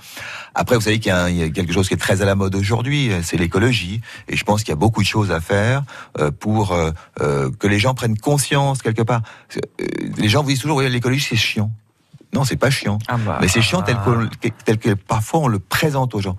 Après, 0.54 0.76
vous 0.76 0.82
savez 0.82 1.00
qu'il 1.00 1.10
y, 1.10 1.12
a 1.12 1.28
y 1.28 1.52
quelque 1.52 1.72
chose 1.72 1.88
qui 1.88 1.94
est 1.94 1.98
très 1.98 2.22
à 2.22 2.24
la 2.24 2.36
mode 2.36 2.54
aujourd'hui, 2.54 3.10
euh, 3.10 3.20
c'est 3.22 3.36
l'écologie. 3.36 4.00
Et 4.28 4.36
je 4.36 4.44
pense 4.44 4.62
qu'il 4.62 4.70
y 4.70 4.72
a 4.72 4.76
beaucoup 4.76 5.02
de 5.02 5.06
choses 5.06 5.32
à 5.32 5.40
faire 5.40 5.82
euh, 6.20 6.30
pour 6.30 6.76
que 7.18 7.66
les 7.66 7.78
gens 7.78 7.94
prennent 7.94 8.16
conscience 8.16 8.82
quelque 8.82 9.02
part. 9.02 9.22
Les 10.16 10.28
gens 10.28 10.42
vous 10.42 10.50
disent 10.50 10.60
toujours, 10.60 10.80
l'écologie 10.82 11.26
c'est 11.28 11.36
chiant. 11.36 11.70
Non, 12.32 12.44
c'est 12.44 12.56
pas 12.56 12.70
chiant. 12.70 12.98
bah, 13.18 13.38
Mais 13.40 13.48
c'est 13.48 13.62
chiant 13.62 13.82
tel 13.82 13.96
que, 13.96 14.48
tel 14.64 14.78
que 14.78 14.94
parfois 14.94 15.40
on 15.40 15.48
le 15.48 15.58
présente 15.58 16.14
aux 16.14 16.20
gens. 16.20 16.36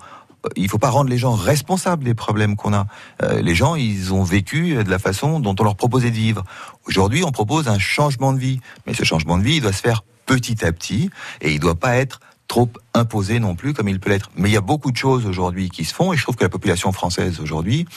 Il 0.55 0.69
faut 0.69 0.77
pas 0.77 0.89
rendre 0.89 1.09
les 1.09 1.17
gens 1.17 1.33
responsables 1.33 2.03
des 2.03 2.13
problèmes 2.13 2.55
qu'on 2.55 2.73
a. 2.73 2.87
Euh, 3.23 3.41
les 3.41 3.55
gens, 3.55 3.75
ils 3.75 4.13
ont 4.13 4.23
vécu 4.23 4.75
de 4.83 4.89
la 4.89 4.99
façon 4.99 5.39
dont 5.39 5.55
on 5.59 5.63
leur 5.63 5.75
proposait 5.75 6.11
de 6.11 6.15
vivre. 6.15 6.43
Aujourd'hui, 6.87 7.23
on 7.23 7.31
propose 7.31 7.67
un 7.67 7.79
changement 7.79 8.33
de 8.33 8.39
vie. 8.39 8.59
Mais 8.85 8.93
ce 8.93 9.03
changement 9.03 9.37
de 9.37 9.43
vie, 9.43 9.55
il 9.57 9.61
doit 9.61 9.73
se 9.73 9.81
faire 9.81 10.03
petit 10.25 10.65
à 10.65 10.71
petit 10.71 11.09
et 11.41 11.53
il 11.53 11.59
doit 11.59 11.75
pas 11.75 11.95
être 11.97 12.19
trop 12.47 12.69
imposé 12.93 13.39
non 13.39 13.55
plus 13.55 13.73
comme 13.73 13.89
il 13.89 13.99
peut 13.99 14.11
l'être. 14.11 14.29
Mais 14.37 14.49
il 14.49 14.53
y 14.53 14.57
a 14.57 14.61
beaucoup 14.61 14.91
de 14.91 14.97
choses 14.97 15.25
aujourd'hui 15.25 15.69
qui 15.69 15.83
se 15.83 15.93
font 15.95 16.13
et 16.13 16.17
je 16.17 16.21
trouve 16.21 16.35
que 16.35 16.43
la 16.43 16.49
population 16.49 16.91
française 16.91 17.39
aujourd'hui, 17.39 17.87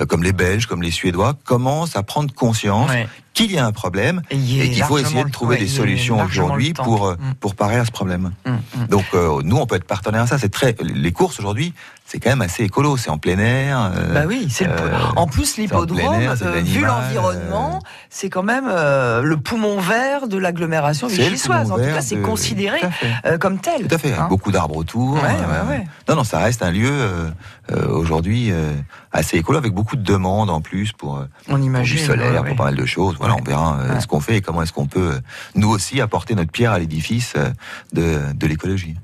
euh, 0.00 0.06
comme 0.06 0.22
les 0.22 0.32
Belges, 0.32 0.66
comme 0.66 0.80
les 0.82 0.92
Suédois, 0.92 1.34
commence 1.44 1.96
à 1.96 2.04
prendre 2.04 2.32
conscience 2.32 2.88
Ouais. 2.88 3.08
qu'il 3.34 3.50
y 3.50 3.58
a 3.58 3.66
un 3.66 3.72
problème 3.72 4.22
Et 4.30 4.36
qu'il 4.38 4.82
faut 4.84 4.98
essayer 4.98 5.24
de 5.24 5.30
trouver 5.30 5.56
ouais, 5.56 5.60
des 5.60 5.66
solutions 5.68 6.22
aujourd'hui 6.22 6.72
pour 6.72 7.06
euh, 7.08 7.16
Mm. 7.16 7.34
pour 7.40 7.56
parer 7.56 7.76
à 7.76 7.84
ce 7.84 7.90
problème. 7.90 8.32
Mm, 8.46 8.50
mm. 8.50 8.86
Donc 8.86 9.04
euh, 9.14 9.40
nous 9.42 9.56
on 9.56 9.66
peut 9.66 9.74
être 9.74 9.84
partenaire 9.84 10.22
à 10.22 10.26
ça. 10.28 10.38
C'est 10.38 10.50
très 10.50 10.76
les 10.80 11.10
courses 11.12 11.40
aujourd'hui, 11.40 11.74
c'est 12.06 12.18
quand 12.20 12.30
même 12.30 12.40
assez 12.42 12.62
écolo. 12.64 12.96
C'est 12.96 13.10
en 13.10 13.18
plein 13.18 13.38
air. 13.38 13.92
euh, 13.94 14.14
Bah 14.14 14.22
oui, 14.26 14.46
c'est 14.50 14.66
euh, 14.68 14.72
en 15.16 15.26
plus 15.26 15.56
l'hippodrome, 15.58 16.14
euh, 16.14 16.34
vu 16.62 16.80
l'animal, 16.80 16.84
l'environnement, 16.86 17.80
c'est 18.10 18.30
quand 18.30 18.42
même 18.44 18.66
euh, 18.70 19.22
le 19.22 19.36
poumon 19.36 19.78
vert 19.80 20.28
de 20.28 20.38
l'agglomération 20.38 21.08
vichysoise. 21.08 21.70
En 21.72 21.76
tout 21.76 21.82
cas, 21.82 22.00
c'est 22.00 22.16
de- 22.16 22.22
considéré 22.22 22.78
euh, 23.26 23.36
comme 23.38 23.58
tel. 23.58 23.86
Tout 23.88 23.94
à 23.94 23.98
fait. 23.98 24.12
hein. 24.14 24.26
Beaucoup 24.28 24.52
d'arbres 24.52 24.76
autour. 24.76 25.14
Ouais, 25.14 25.20
euh, 25.24 25.64
ouais, 25.64 25.78
ouais. 25.78 25.84
Non, 26.08 26.16
non, 26.16 26.24
ça 26.24 26.38
reste 26.38 26.62
un 26.62 26.70
lieu 26.70 26.88
euh, 26.90 27.28
euh, 27.72 27.88
aujourd'hui 27.88 28.50
euh, 28.52 28.72
assez 29.12 29.36
écolo 29.38 29.58
avec 29.58 29.72
beaucoup 29.72 29.96
de 29.96 30.02
demandes 30.02 30.50
en 30.50 30.60
plus 30.60 30.92
pour, 30.92 31.16
euh, 31.18 31.28
On 31.48 31.50
pour 31.50 31.58
du 31.58 31.64
imagine. 31.64 31.98
solaire, 31.98 32.44
pour 32.44 32.56
pas 32.56 32.64
mal 32.64 32.76
de 32.76 32.86
choses. 32.86 33.16
Voilà, 33.18 33.34
on 33.34 33.42
verra 33.42 33.78
euh, 33.80 34.00
ce 34.00 34.06
qu'on 34.06 34.20
fait 34.20 34.36
et 34.36 34.40
comment 34.40 34.62
est-ce 34.62 34.72
qu'on 34.72 34.86
peut 34.86 35.12
euh, 35.14 35.20
nous 35.56 35.68
aussi 35.70 36.00
apporter 36.00 36.34
notre 36.34 36.52
pierre 36.52 36.72
à 36.72 36.78
l'édifice 36.78 37.32
euh, 37.36 37.50
de, 37.92 38.32
de 38.34 38.46
l'écologie. 38.46 38.94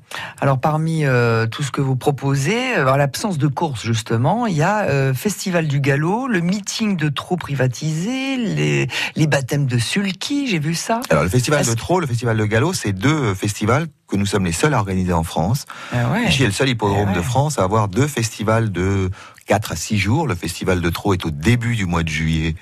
Alors 0.40 0.61
parmi 0.61 1.05
euh, 1.07 1.46
tout 1.46 1.62
ce 1.62 1.70
que 1.72 1.80
vous 1.80 1.96
proposez, 1.96 2.76
en 2.93 2.97
l'absence 2.97 3.38
de 3.38 3.47
course 3.49 3.82
justement, 3.84 4.47
il 4.47 4.55
y 4.57 4.62
a 4.62 4.82
euh, 4.84 5.14
Festival 5.14 5.66
du 5.66 5.80
Galop, 5.80 6.28
le 6.28 6.40
meeting 6.40 6.97
de 6.97 7.09
trous 7.09 7.36
privatisés, 7.36 8.36
les, 8.36 8.88
les 9.16 9.26
baptêmes 9.26 9.66
de 9.66 9.78
sulky, 9.78 10.47
j'ai 10.47 10.59
vu 10.59 10.74
ça. 10.74 11.01
Alors 11.11 11.22
le 11.22 11.28
festival 11.28 11.64
de 11.64 11.74
Trot, 11.74 12.01
le 12.01 12.07
festival 12.07 12.36
de 12.36 12.45
Galop, 12.45 12.72
c'est 12.74 12.93
deux 12.93 13.09
euh, 13.09 13.34
festivals 13.34 13.86
que 14.09 14.16
nous 14.16 14.26
sommes 14.26 14.45
les 14.45 14.53
seuls 14.53 14.74
à 14.74 14.78
organiser 14.78 15.12
en 15.14 15.22
France. 15.22 15.64
Ah 15.93 16.11
ouais. 16.12 16.28
Ici, 16.28 16.43
est 16.43 16.47
le 16.47 16.53
seul 16.53 16.68
hippodrome 16.68 17.09
ouais. 17.09 17.14
de 17.16 17.22
France 17.22 17.59
à 17.59 17.62
avoir 17.62 17.88
deux 17.88 18.07
festivals 18.07 18.70
de 18.70 19.11
4 19.47 19.72
à 19.72 19.76
6 19.76 19.97
jours. 19.99 20.26
Le 20.26 20.34
festival 20.34 20.82
de 20.82 20.90
Trot 20.90 21.14
est 21.14 21.24
au 21.24 21.30
début 21.30 21.74
du 21.76 21.86
mois 21.86 22.03
de 22.03 22.09
juillet, 22.11 22.55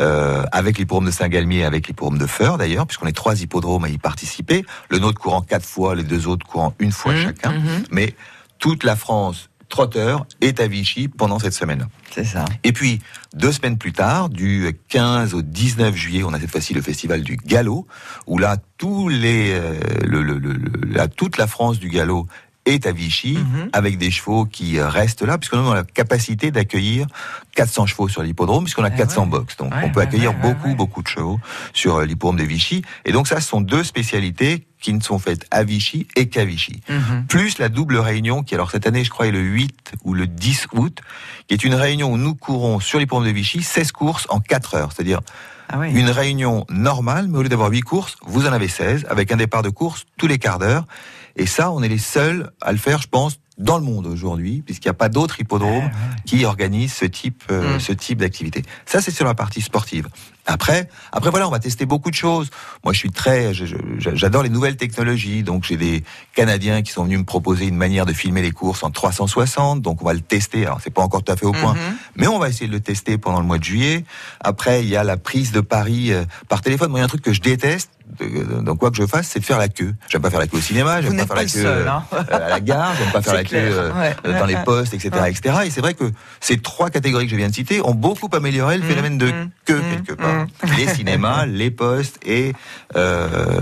euh, 0.00 0.42
avec 0.50 0.78
l'hippodrome 0.78 1.06
de 1.06 1.10
Saint-Galmier, 1.12 1.64
avec 1.64 1.86
l'hippodrome 1.86 2.18
de 2.18 2.26
Feur 2.26 2.58
d'ailleurs, 2.58 2.86
puisqu'on 2.88 3.06
est 3.06 3.12
trois 3.16 3.40
hippodromes 3.40 3.84
à 3.84 3.88
y 3.88 3.98
participer. 3.98 4.64
Le 4.90 4.98
nôtre 4.98 5.20
courant 5.20 5.42
quatre 5.42 5.64
fois, 5.66 5.94
les 5.94 6.02
deux 6.02 6.26
autres 6.26 6.44
courant 6.44 6.74
une 6.80 6.90
fois 6.92 7.12
Mmh, 7.12 7.22
chacun. 7.22 7.52
mmh. 7.52 7.84
Mais 7.92 8.14
toute 8.58 8.82
la 8.82 8.96
France 8.96 9.48
trotteur 9.68 10.26
est 10.40 10.60
à 10.60 10.66
Vichy 10.66 11.08
pendant 11.08 11.38
cette 11.38 11.52
semaine. 11.52 11.86
C'est 12.12 12.24
ça. 12.24 12.44
Et 12.64 12.72
puis, 12.72 13.00
deux 13.34 13.52
semaines 13.52 13.78
plus 13.78 13.92
tard, 13.92 14.28
du 14.28 14.70
15 14.88 15.34
au 15.34 15.42
19 15.42 15.94
juillet, 15.94 16.22
on 16.24 16.32
a 16.32 16.40
cette 16.40 16.50
fois-ci 16.50 16.72
le 16.74 16.82
festival 16.82 17.22
du 17.22 17.36
galop, 17.36 17.86
où 18.26 18.38
là, 18.38 18.56
tous 18.78 19.08
les, 19.08 19.50
euh, 19.52 19.74
le, 20.04 20.22
le- 20.22 20.38
le- 20.38 20.52
le- 20.52 20.86
la- 20.88 21.08
toute 21.08 21.36
la 21.38 21.46
France 21.46 21.78
du 21.78 21.88
galop 21.88 22.26
est 22.66 22.86
à 22.86 22.92
Vichy, 22.92 23.34
Mhm. 23.38 23.70
avec 23.72 23.96
des 23.98 24.10
chevaux 24.10 24.44
qui 24.44 24.78
euh, 24.78 24.88
restent 24.88 25.22
là, 25.22 25.38
puisqu'on 25.38 25.70
a 25.70 25.74
la 25.74 25.84
capacité 25.84 26.50
d'accueillir 26.50 27.06
400 27.54 27.86
chevaux 27.86 28.08
sur 28.08 28.22
l'hippodrome, 28.22 28.64
puisqu'on 28.64 28.84
a 28.84 28.90
Eh 28.92 28.96
400 28.96 29.22
ouais. 29.24 29.28
box. 29.30 29.56
Donc, 29.56 29.72
Ouais, 29.72 29.80
on 29.84 29.90
peut 29.90 30.00
accueillir 30.00 30.32
ouais, 30.32 30.40
beaucoup, 30.42 30.74
beaucoup 30.74 31.02
de 31.02 31.08
chevaux 31.08 31.40
sur 31.72 31.96
euh, 31.96 32.04
l'hippodrome 32.04 32.36
de 32.36 32.44
Vichy. 32.44 32.82
Et 33.04 33.12
donc, 33.12 33.28
ça, 33.28 33.40
ce 33.40 33.48
sont 33.48 33.60
deux 33.60 33.84
spécialités 33.84 34.66
qui 34.80 34.92
ne 34.92 35.00
sont 35.00 35.18
faites 35.18 35.46
à 35.50 35.64
Vichy 35.64 36.06
et 36.16 36.28
qu'à 36.28 36.44
Vichy 36.44 36.80
Mhm. 36.88 37.26
plus 37.26 37.58
la 37.58 37.68
double 37.70 37.96
réunion 37.96 38.42
qui 38.42 38.54
alors 38.54 38.70
cette 38.70 38.86
année 38.86 39.04
je 39.04 39.10
crois 39.10 39.26
est 39.26 39.30
le 39.32 39.40
8 39.40 39.92
ou 40.04 40.12
le 40.12 40.26
10 40.26 40.66
août 40.74 41.00
qui 41.48 41.54
est 41.54 41.64
une 41.64 41.74
réunion 41.74 42.12
où 42.12 42.18
nous 42.18 42.34
courons 42.34 42.78
sur 42.78 42.98
l'hippodrome 42.98 43.24
de 43.26 43.32
Vichy 43.32 43.62
16 43.62 43.90
courses 43.92 44.26
en 44.28 44.38
4 44.38 44.74
heures 44.74 44.90
c'est-à-dire 44.94 45.20
Ah 45.70 45.78
oui. 45.78 45.90
une 45.92 46.10
réunion 46.10 46.66
normale 46.68 47.26
mais 47.26 47.38
au 47.38 47.42
lieu 47.42 47.48
d'avoir 47.48 47.70
8 47.70 47.80
courses 47.80 48.16
vous 48.26 48.46
en 48.46 48.52
avez 48.52 48.68
16 48.68 49.06
avec 49.08 49.32
un 49.32 49.36
départ 49.36 49.62
de 49.62 49.70
course 49.70 50.04
tous 50.18 50.26
les 50.26 50.38
quarts 50.38 50.58
d'heure 50.58 50.84
et 51.36 51.46
ça 51.46 51.70
on 51.70 51.82
est 51.82 51.88
les 51.88 51.98
seuls 51.98 52.50
à 52.60 52.72
le 52.72 52.78
faire 52.78 53.00
je 53.00 53.08
pense 53.08 53.38
dans 53.58 53.78
le 53.78 53.84
monde 53.84 54.06
aujourd'hui 54.06 54.62
puisqu'il 54.64 54.88
n'y 54.88 54.90
a 54.90 54.94
pas 54.94 55.08
d'autres 55.08 55.40
hippodromes 55.40 55.90
qui 56.26 56.44
organisent 56.44 56.92
ce 56.92 57.06
type 57.06 57.42
euh, 57.50 57.76
Mm. 57.76 57.80
ce 57.80 57.92
type 57.92 58.18
d'activité 58.18 58.62
ça 58.84 59.00
c'est 59.00 59.10
sur 59.10 59.24
la 59.24 59.34
partie 59.34 59.62
sportive 59.62 60.08
après, 60.48 60.88
après 61.10 61.30
voilà, 61.30 61.48
on 61.48 61.50
va 61.50 61.58
tester 61.58 61.86
beaucoup 61.86 62.08
de 62.08 62.14
choses. 62.14 62.50
Moi, 62.84 62.92
je 62.92 62.98
suis 63.00 63.10
très, 63.10 63.52
j'adore 63.98 64.44
les 64.44 64.48
nouvelles 64.48 64.76
technologies. 64.76 65.42
Donc, 65.42 65.64
j'ai 65.64 65.76
des 65.76 66.04
Canadiens 66.36 66.82
qui 66.82 66.92
sont 66.92 67.02
venus 67.02 67.18
me 67.18 67.24
proposer 67.24 67.66
une 67.66 67.74
manière 67.74 68.06
de 68.06 68.12
filmer 68.12 68.42
les 68.42 68.52
courses 68.52 68.84
en 68.84 68.92
360. 68.92 69.82
Donc, 69.82 70.02
on 70.02 70.04
va 70.04 70.14
le 70.14 70.20
tester. 70.20 70.64
Alors, 70.64 70.80
c'est 70.80 70.90
pas 70.94 71.02
encore 71.02 71.24
tout 71.24 71.32
à 71.32 71.36
fait 71.36 71.46
au 71.46 71.50
point, 71.52 71.74
Mhm. 71.74 71.96
mais 72.14 72.28
on 72.28 72.38
va 72.38 72.48
essayer 72.48 72.68
de 72.68 72.72
le 72.72 72.78
tester 72.78 73.18
pendant 73.18 73.40
le 73.40 73.46
mois 73.46 73.58
de 73.58 73.64
juillet. 73.64 74.04
Après, 74.38 74.84
il 74.84 74.88
y 74.88 74.94
a 74.94 75.02
la 75.02 75.16
prise 75.16 75.50
de 75.50 75.60
Paris 75.60 76.12
euh, 76.12 76.24
par 76.48 76.60
téléphone. 76.62 76.90
Moi, 76.90 77.00
il 77.00 77.02
y 77.02 77.02
a 77.02 77.06
un 77.06 77.08
truc 77.08 77.22
que 77.22 77.32
je 77.32 77.40
déteste. 77.40 77.90
Dans 78.62 78.76
quoi 78.76 78.90
que 78.90 78.96
je 78.96 79.06
fasse, 79.06 79.28
c'est 79.28 79.40
de 79.40 79.44
faire 79.44 79.58
la 79.58 79.68
queue. 79.68 79.94
J'aime 80.08 80.22
pas 80.22 80.30
faire 80.30 80.38
la 80.40 80.46
queue 80.46 80.56
au 80.56 80.60
cinéma, 80.60 81.02
j'aime 81.02 81.10
pas 81.10 81.16
n'êtes 81.16 81.26
faire 81.26 81.36
pas 81.36 81.42
la 81.42 81.48
queue 81.48 81.62
seul, 81.62 81.86
euh, 81.86 81.90
hein. 81.90 82.04
à 82.30 82.38
la 82.48 82.60
gare, 82.60 82.94
j'aime 82.96 83.10
pas 83.12 83.20
faire 83.22 83.34
la 83.34 83.42
queue 83.42 83.48
clair. 83.48 83.72
euh, 83.72 83.92
Ouais, 84.24 84.38
dans 84.38 84.46
les 84.46 84.56
postes, 84.64 84.94
etc., 84.94 85.10
Ouais. 85.20 85.30
etc. 85.32 85.54
Et 85.66 85.70
c'est 85.70 85.80
vrai 85.80 85.94
que 85.94 86.10
ces 86.40 86.56
trois 86.58 86.88
catégories 86.90 87.24
que 87.26 87.30
je 87.32 87.36
viens 87.36 87.48
de 87.48 87.54
citer 87.54 87.80
ont 87.82 87.94
beaucoup 87.94 88.28
amélioré 88.32 88.78
le 88.78 88.84
Mmh, 88.84 88.88
phénomène 88.88 89.18
de 89.18 89.26
mmh, 89.26 89.50
queue 89.66 89.78
mmh, 89.80 89.94
quelque 89.96 90.12
part. 90.14 90.34
mmh. 90.34 90.46
Les 90.78 90.88
cinémas, 90.94 91.46
les 91.46 91.70
postes 91.70 92.18
et 92.24 92.52
euh, 92.96 93.58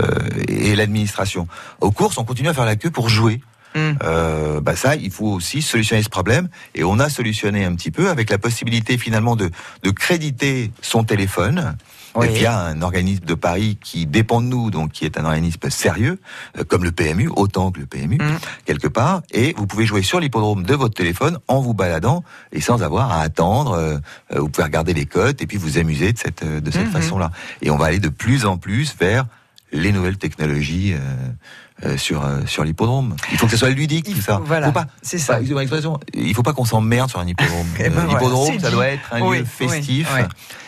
et 0.47 0.75
l'administration. 0.75 1.47
Aux 1.81 1.91
courses, 1.91 2.17
on 2.17 2.23
continue 2.23 2.49
à 2.49 2.53
faire 2.53 2.65
la 2.65 2.75
queue 2.75 2.91
pour 2.91 3.09
jouer. 3.09 3.41
Mm. 3.75 3.79
Euh, 4.03 4.61
bah 4.61 4.75
ça, 4.77 4.95
il 4.95 5.11
faut 5.11 5.27
aussi 5.27 5.61
solutionner 5.61 6.01
ce 6.01 6.07
problème. 6.09 6.47
Et 6.75 6.83
on 6.85 6.97
a 6.99 7.09
solutionné 7.09 7.65
un 7.65 7.75
petit 7.75 7.91
peu 7.91 8.09
avec 8.09 8.29
la 8.29 8.37
possibilité 8.37 8.97
finalement 8.97 9.35
de, 9.35 9.49
de 9.83 9.89
créditer 9.91 10.71
son 10.81 11.03
téléphone 11.03 11.75
Oui. 12.15 12.27
via 12.29 12.57
un 12.59 12.81
organisme 12.81 13.25
de 13.25 13.33
Paris 13.33 13.77
qui 13.81 14.05
dépend 14.05 14.41
de 14.41 14.47
nous, 14.47 14.71
donc 14.71 14.91
qui 14.91 15.05
est 15.05 15.17
un 15.17 15.25
organisme 15.25 15.69
sérieux, 15.69 16.19
euh, 16.57 16.63
comme 16.63 16.83
le 16.83 16.91
PMU, 16.91 17.29
autant 17.35 17.71
que 17.71 17.79
le 17.79 17.85
PMU, 17.85 18.17
Mm. 18.17 18.37
quelque 18.65 18.87
part. 18.87 19.21
Et 19.31 19.53
vous 19.57 19.67
pouvez 19.67 19.85
jouer 19.85 20.01
sur 20.01 20.19
l'hippodrome 20.19 20.63
de 20.63 20.75
votre 20.75 20.93
téléphone 20.93 21.39
en 21.47 21.59
vous 21.61 21.73
baladant 21.73 22.23
et 22.51 22.61
sans 22.61 22.81
avoir 22.83 23.11
à 23.11 23.21
attendre. 23.21 23.73
euh, 23.73 23.97
euh, 24.33 24.39
vous 24.39 24.49
pouvez 24.49 24.63
regarder 24.65 24.93
les 24.93 25.05
cotes 25.05 25.41
et 25.41 25.47
puis 25.47 25.57
vous 25.57 25.77
amuser 25.77 26.13
de 26.13 26.17
cette, 26.17 26.43
de 26.45 26.71
cette 26.71 26.85
Mhm. 26.85 26.91
façon-là. 26.91 27.31
Et 27.61 27.69
on 27.71 27.77
va 27.77 27.85
aller 27.87 27.99
de 27.99 28.09
plus 28.09 28.45
en 28.45 28.57
plus 28.57 28.95
vers 28.99 29.25
les 29.71 29.91
nouvelles 29.91 30.17
technologies 30.17 30.93
euh, 30.93 30.99
euh, 31.85 31.97
sur 31.97 32.23
euh, 32.23 32.45
sur 32.45 32.63
l'hippodrome. 32.63 33.15
Il 33.33 33.37
faut 33.37 33.45
que 33.47 33.51
ce 33.51 33.57
soit 33.57 33.69
ludique 33.71 34.05
tout 34.05 34.21
ça. 34.21 34.39
voilà, 34.45 34.67
faut 34.67 34.71
pas, 34.71 34.87
c'est 35.01 35.17
ça. 35.17 35.35
pas- 35.35 35.41
il 36.13 36.33
faut 36.33 36.43
pas 36.43 36.53
qu'on 36.53 36.63
s'emmerde 36.63 37.09
sur 37.09 37.19
un 37.19 37.27
hippodrome. 37.27 37.67
Eh 37.79 37.89
ben 37.89 38.05
voilà, 38.05 38.07
L'hippodrome, 38.13 38.59
ça 38.59 38.67
dit. 38.69 38.73
doit 38.73 38.87
être 38.87 39.13
un 39.13 39.21
Oui, 39.21 39.39
lieu 39.39 39.45
oui, 39.59 39.67
festif. 39.67 40.09
oui. 40.15 40.21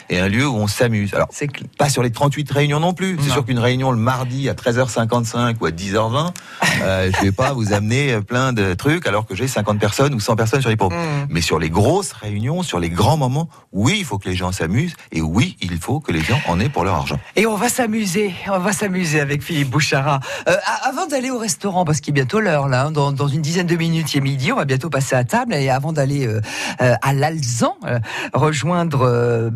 Et 0.09 0.19
un 0.19 0.27
lieu 0.27 0.47
où 0.47 0.55
on 0.55 0.67
s'amuse. 0.67 1.13
Alors, 1.13 1.29
pas 1.77 1.89
sur 1.89 2.03
les 2.03 2.11
38 2.11 2.49
réunions 2.51 2.79
non 2.79 2.93
plus. 2.93 3.17
C'est 3.21 3.29
sûr 3.29 3.45
qu'une 3.45 3.59
réunion 3.59 3.91
le 3.91 3.97
mardi 3.97 4.49
à 4.49 4.53
13h55 4.53 5.55
ou 5.59 5.65
à 5.65 5.71
10h20, 5.71 6.33
euh, 6.81 7.11
je 7.15 7.21
vais 7.21 7.31
pas 7.31 7.53
vous 7.53 7.73
amener 7.73 8.21
plein 8.21 8.53
de 8.53 8.73
trucs 8.73 9.05
alors 9.07 9.25
que 9.25 9.35
j'ai 9.35 9.47
50 9.47 9.79
personnes 9.79 10.13
ou 10.13 10.19
100 10.19 10.35
personnes 10.35 10.61
sur 10.61 10.69
les 10.69 10.77
pompes. 10.77 10.93
Mm. 10.93 11.27
Mais 11.29 11.41
sur 11.41 11.59
les 11.59 11.69
grosses 11.69 12.13
réunions, 12.13 12.63
sur 12.63 12.79
les 12.79 12.89
grands 12.89 13.17
moments, 13.17 13.49
oui, 13.71 13.97
il 13.99 14.05
faut 14.05 14.17
que 14.17 14.29
les 14.29 14.35
gens 14.35 14.51
s'amusent 14.51 14.95
et 15.11 15.21
oui, 15.21 15.57
il 15.61 15.77
faut 15.77 15.99
que 15.99 16.11
les 16.11 16.21
gens 16.21 16.39
en 16.47 16.59
aient 16.59 16.69
pour 16.69 16.83
leur 16.83 16.95
argent. 16.95 17.19
Et 17.35 17.45
on 17.45 17.55
va 17.55 17.69
s'amuser, 17.69 18.33
on 18.47 18.59
va 18.59 18.73
s'amuser 18.73 19.19
avec 19.19 19.43
Philippe 19.43 19.69
Bouchara. 19.69 20.19
Euh, 20.47 20.55
avant 20.83 21.07
d'aller 21.07 21.29
au 21.29 21.37
restaurant, 21.37 21.85
parce 21.85 21.99
qu'il 21.99 22.11
est 22.11 22.19
bientôt 22.19 22.39
l'heure 22.39 22.67
là, 22.67 22.85
hein, 22.85 22.91
dans, 22.91 23.11
dans 23.11 23.27
une 23.27 23.41
dizaine 23.41 23.67
de 23.67 23.75
minutes, 23.75 24.13
il 24.13 24.17
est 24.17 24.21
midi, 24.21 24.51
on 24.51 24.55
va 24.55 24.65
bientôt 24.65 24.89
passer 24.89 25.15
à 25.15 25.23
table. 25.23 25.53
Et 25.53 25.69
avant 25.69 25.93
d'aller 25.93 26.27
euh, 26.27 26.41
euh, 26.81 26.93
à 27.01 27.13
l'Alzan, 27.13 27.75
euh, 27.85 27.99
rejoindre 28.33 29.01
euh, 29.03 29.49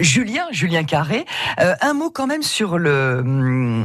Julien, 0.00 0.44
Julien 0.50 0.84
Carré, 0.84 1.24
euh, 1.60 1.74
un 1.80 1.92
mot 1.94 2.10
quand 2.10 2.26
même 2.26 2.42
sur 2.42 2.78
le, 2.78 3.22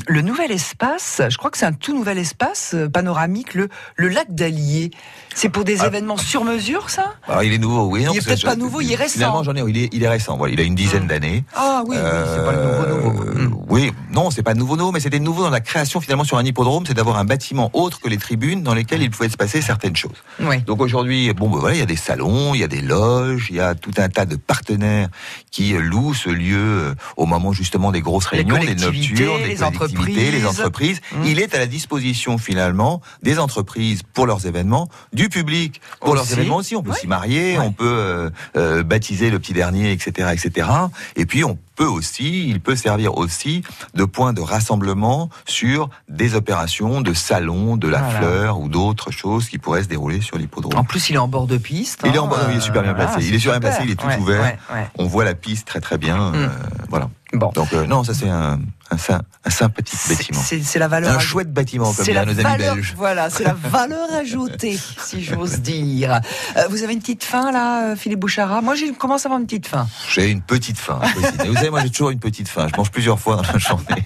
le 0.08 0.22
nouvel 0.22 0.52
espace. 0.52 1.22
Je 1.30 1.38
crois 1.38 1.52
que 1.52 1.58
c'est 1.58 1.66
un 1.66 1.74
tout 1.74 1.94
nouvel 1.94 2.18
espace 2.18 2.72
euh, 2.74 2.90
panoramique, 2.90 3.54
le, 3.54 3.70
le 3.96 4.08
lac 4.10 4.34
d'Allier. 4.34 4.92
C'est 5.34 5.50
pour 5.50 5.64
des 5.64 5.82
Ah. 5.82 5.88
événements 5.88 6.18
sur 6.18 6.44
mesure, 6.44 6.90
ça? 6.90 7.14
Alors 7.28 7.44
il 7.44 7.54
est 7.54 7.58
nouveau, 7.58 7.86
oui. 7.86 8.04
non, 8.04 8.12
Il 8.14 8.18
est 8.18 8.26
peut-être 8.26 8.44
pas 8.46 8.56
nouveau, 8.56 8.82
il 8.82 8.92
est 8.92 8.96
récent. 8.96 9.14
Finalement, 9.14 9.44
j'en 9.44 9.56
ai. 9.56 9.62
Il 9.68 9.78
est, 9.78 9.90
il 9.94 10.04
est 10.04 10.10
récent. 10.10 10.36
Voilà, 10.38 10.54
il 10.54 10.60
a 10.60 10.64
une 10.64 10.76
dizaine 10.76 11.08
d'années. 11.08 11.44
Ah 11.56 11.84
oui, 11.88 11.96
oui, 11.98 12.04
c'est 12.04 12.44
pas 12.46 12.52
le 12.52 12.64
nouveau 12.64 13.12
nouveau. 13.12 13.24
Euh, 13.24 13.50
Oui, 13.70 13.92
non, 14.12 14.30
c'est 14.32 14.44
pas 14.44 14.54
nouveau 14.54 14.76
nouveau, 14.76 14.92
mais 14.92 15.00
c'était 15.00 15.20
nouveau 15.20 15.44
dans 15.44 15.50
la 15.50 15.62
création 15.62 16.02
finalement 16.02 16.26
sur 16.26 16.38
un 16.38 16.44
hippodrome, 16.44 16.86
c'est 16.86 16.94
d'avoir 16.94 17.18
un 17.18 17.24
bâtiment 17.26 17.70
autre 17.74 18.02
que 18.02 18.10
les 18.10 18.18
tribunes 18.18 18.64
dans 18.64 18.74
lesquelles 18.74 19.02
il 19.02 19.10
pouvait 19.10 19.30
se 19.30 19.38
passer 19.38 19.62
certaines 19.62 19.96
choses. 19.96 20.12
Oui. 20.42 20.60
Donc 20.62 20.82
aujourd'hui, 20.82 21.32
bon, 21.34 21.50
ben 21.50 21.60
voilà, 21.60 21.76
il 21.76 21.80
y 21.80 21.84
a 21.84 21.86
des 21.86 21.96
salons, 21.96 22.54
il 22.54 22.60
y 22.60 22.64
a 22.64 22.68
des 22.68 22.82
loges, 22.82 23.48
il 23.50 23.56
y 23.56 23.60
a 23.62 23.74
tout 23.76 23.92
un 23.98 24.10
tas 24.10 24.26
de 24.26 24.36
partenaires 24.36 25.08
qui 25.52 25.74
euh, 25.74 25.80
ce 26.14 26.30
lieu 26.30 26.58
euh, 26.58 26.96
au 27.18 27.26
moment 27.26 27.54
justement 27.54 27.92
des 27.92 28.02
grosses 28.02 28.26
réunions, 28.26 28.58
des 28.60 28.76
nocturnes, 28.76 29.42
des 29.42 29.48
les 29.50 29.56
collectivités, 29.56 30.32
les 30.32 30.44
entreprises. 30.44 30.60
entreprises. 30.60 31.02
Mmh. 31.14 31.26
Il 31.26 31.40
est 31.40 31.56
à 31.56 31.60
la 31.60 31.68
disposition 31.68 32.38
finalement 32.38 33.02
des 33.24 33.40
entreprises 33.40 34.02
pour 34.14 34.26
leurs 34.26 34.46
événements, 34.46 34.90
du 35.14 35.30
public 35.30 35.82
pour 36.00 36.16
leurs 36.16 36.32
événements 36.32 36.58
aussi. 36.58 36.76
On 36.76 36.84
peut 36.84 36.94
s'y 36.94 37.08
marier, 37.08 37.58
on 37.60 37.72
peut 37.72 37.86
euh, 37.86 38.30
euh, 38.58 38.84
baptiser 38.84 39.30
le 39.30 39.40
petit 39.40 39.54
dernier, 39.54 39.92
etc., 39.92 40.30
etc. 40.34 40.68
Et 41.16 41.26
puis 41.26 41.44
on 41.44 41.58
peut 41.76 41.86
aussi, 41.86 42.48
il 42.48 42.60
peut 42.60 42.76
servir 42.76 43.18
aussi 43.18 43.64
de 43.96 44.04
point 44.04 44.34
de 44.34 44.42
rassemblement 44.42 45.30
sur 45.46 45.90
des 46.10 46.36
opérations 46.36 47.02
de 47.02 47.14
salons, 47.14 47.78
de 47.78 47.88
la 47.88 48.02
Voilà. 48.02 48.20
fleur 48.20 48.60
ou 48.60 48.68
d'autres 48.70 49.12
choses 49.12 49.48
qui 49.50 49.58
pourraient 49.58 49.84
se 49.84 49.88
dérouler 49.88 50.22
sur 50.22 50.38
l'hippodrome. 50.38 50.78
En 50.78 50.84
plus, 50.84 51.10
il 51.10 51.16
est 51.16 51.20
en 51.20 51.28
bord 51.28 51.48
de 51.48 51.58
piste. 51.58 52.02
Il 52.06 52.14
est 52.14 52.20
en 52.20 52.26
hein, 52.26 52.28
bord, 52.28 52.40
il 52.52 52.58
est 52.58 52.62
super 52.62 52.84
bien 52.84 52.94
placé. 52.94 53.26
il 53.26 53.34
est 53.34 53.40
super 53.40 53.60
bien 53.60 53.70
placé, 53.70 53.84
il 53.86 53.92
est 53.92 53.96
tout 53.96 54.08
Ouais, 54.08 54.18
ouvert. 54.18 54.58
On 54.98 55.06
voit 55.08 55.24
la 55.24 55.34
piste 55.36 55.68
très 55.68 55.80
très 55.80 55.91
bien. 55.98 56.34
euh, 56.34 56.48
voilà. 56.90 57.10
Bon. 57.34 57.50
Donc 57.56 57.72
euh, 57.74 57.88
non, 57.88 58.04
ça 58.04 58.14
c'est 58.14 58.28
un, 58.28 58.60
un, 58.92 58.96
sym- 58.98 59.22
un 59.46 59.50
sympathique 59.50 60.00
bâtiment. 60.10 60.40
C'est 60.42 60.80
la 60.80 60.88
valeur. 60.90 61.16
Un 61.16 61.20
chouette 61.20 61.52
bâtiment, 61.54 61.94
comme 61.94 62.06
la 62.08 62.26
nos 62.26 62.32
amis 62.40 62.58
belges. 62.58 62.94
Voilà, 62.98 63.30
c'est 63.30 63.46
la 63.46 63.54
valeur 63.72 64.12
ajoutée, 64.14 64.78
si 65.06 65.24
j'ose 65.24 65.60
dire. 65.62 66.20
Euh, 66.58 66.68
vous 66.70 66.84
avez 66.84 66.92
une 66.94 67.00
petite 67.00 67.24
faim 67.24 67.52
là, 67.54 67.96
Philippe 67.96 68.20
Bouchara? 68.20 68.62
Moi, 68.62 68.76
j'ai 68.76 68.92
commence 68.92 69.26
à 69.26 69.30
avoir 69.30 69.40
une 69.40 69.46
petite 69.48 69.68
faim. 69.68 69.88
J'ai 70.14 70.30
une 70.30 70.42
petite 70.42 70.78
faim. 70.78 71.00
vous 71.46 71.56
savez, 71.56 71.70
moi 71.70 71.82
j'ai 71.82 71.90
toujours 71.90 72.10
une 72.10 72.20
petite 72.20 72.50
faim. 72.50 72.68
Je 72.70 72.76
mange 72.78 72.92
plusieurs 72.92 73.20
fois 73.20 73.38
dans 73.38 73.44
la 73.44 73.58
journée. 73.58 74.06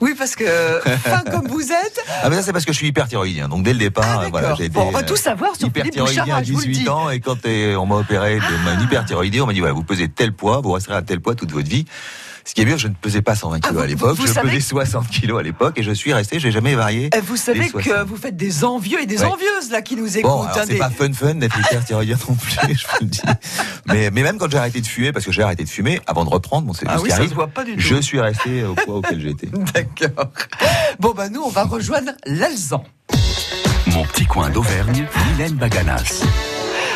Oui, 0.00 0.14
parce 0.16 0.36
que 0.36 0.44
faim 1.04 1.22
comme 1.30 1.48
vous 1.48 1.62
êtes. 1.72 2.04
Ah 2.20 2.30
mais 2.30 2.36
ça 2.36 2.42
c'est 2.42 2.52
parce 2.52 2.64
que 2.64 2.72
je 2.72 2.78
suis 2.78 2.88
hyperthyroïdien. 2.88 3.48
Donc 3.48 3.62
dès 3.62 3.72
le 3.72 3.78
départ, 3.78 4.20
euh, 4.22 4.26
voilà, 4.30 4.54
j'ai 4.56 4.64
été 4.64 4.78
on 4.78 4.90
va 4.90 5.00
euh, 5.00 5.06
tout 5.06 5.16
savoir 5.16 5.54
sur 5.54 5.70
Philippe 5.72 5.96
à 5.98 6.42
je 6.42 6.52
vous 6.52 6.60
le 6.60 6.66
18 6.66 6.82
dis. 6.82 6.88
ans 6.88 7.10
et 7.10 7.20
quand 7.20 7.46
euh, 7.46 7.76
on 7.76 7.86
m'a 7.86 7.96
opéré 7.96 8.36
de 8.36 8.64
ma 8.64 8.82
hyperthyroïdie, 8.82 9.40
on 9.40 9.46
m'a 9.46 9.52
dit 9.52 9.60
voilà, 9.60 9.74
vous 9.74 9.84
pesez 9.84 10.08
tel 10.08 10.32
poids, 10.32 10.60
vous 10.60 10.72
resterez 10.72 10.96
à 10.96 11.02
tel 11.02 11.20
poids 11.20 11.34
toute 11.34 11.52
votre 11.52 11.68
vie. 11.68 11.84
Ce 12.48 12.54
qui 12.54 12.62
est 12.62 12.64
bien, 12.64 12.78
je 12.78 12.88
ne 12.88 12.94
pesais 12.94 13.20
pas 13.20 13.34
120 13.34 13.60
kilos 13.60 13.68
Ah, 13.68 13.72
vous- 13.74 13.80
à 13.80 13.86
l'époque, 13.86 14.16
je 14.24 14.32
pesais 14.40 14.60
60 14.60 15.08
kilos 15.10 15.38
à 15.38 15.42
l'époque 15.42 15.74
et 15.76 15.82
je 15.82 15.92
suis 15.92 16.14
resté, 16.14 16.40
j'ai 16.40 16.50
jamais 16.50 16.74
varié. 16.74 17.10
Euh, 17.14 17.20
Vous 17.22 17.36
savez 17.36 17.66
que 17.68 17.82
60. 17.82 18.06
vous 18.08 18.16
faites 18.16 18.38
des 18.38 18.64
envieux 18.64 19.02
et 19.02 19.04
des 19.06 19.18
Ouais. 19.20 19.26
envieuses 19.26 19.70
là 19.70 19.82
qui 19.82 19.96
nous 19.96 20.16
écoutent. 20.16 20.30
Bon, 20.30 20.44
hein, 20.44 20.50
c'est 20.54 20.68
des- 20.68 20.78
pas 20.78 20.88
fun 20.88 21.12
fun 21.12 21.34
d'être 21.34 21.58
hyperthyroïdien 21.60 22.16
non 22.26 22.34
plus, 22.34 22.52
je 22.74 22.86
vous 22.86 22.96
le 23.02 23.06
dis. 23.06 23.20
Mais, 23.84 24.10
mais 24.10 24.22
même 24.22 24.38
quand 24.38 24.50
j'ai 24.50 24.56
arrêté 24.56 24.80
de 24.80 24.86
fumer, 24.86 25.12
parce 25.12 25.26
que 25.26 25.30
j'ai 25.32 25.42
arrêté 25.42 25.62
de 25.62 25.68
fumer 25.68 26.00
avant 26.06 26.24
de 26.24 26.30
reprendre, 26.30 26.66
bon, 26.66 26.72
c'est 26.72 26.86
Ah 26.88 26.98
oui, 27.02 27.12
arrive, 27.12 27.28
se 27.28 27.34
voit 27.34 27.48
pas 27.48 27.64
du 27.64 27.74
tout. 27.74 27.80
je 27.80 27.96
suis 27.96 28.18
resté 28.18 28.64
au 28.64 28.72
poids 28.74 28.96
auquel 28.96 29.20
j'étais. 29.20 29.48
D'accord. 29.74 30.32
Bon, 31.00 31.12
bah 31.14 31.28
nous, 31.28 31.42
on 31.42 31.50
va 31.50 31.64
rejoindre 31.64 32.12
l'Alzan. 32.24 32.82
Mon 33.88 34.04
petit 34.06 34.24
coin 34.24 34.48
d'Auvergne, 34.48 35.06
Mylène 35.32 35.52
Baganas. 35.56 36.22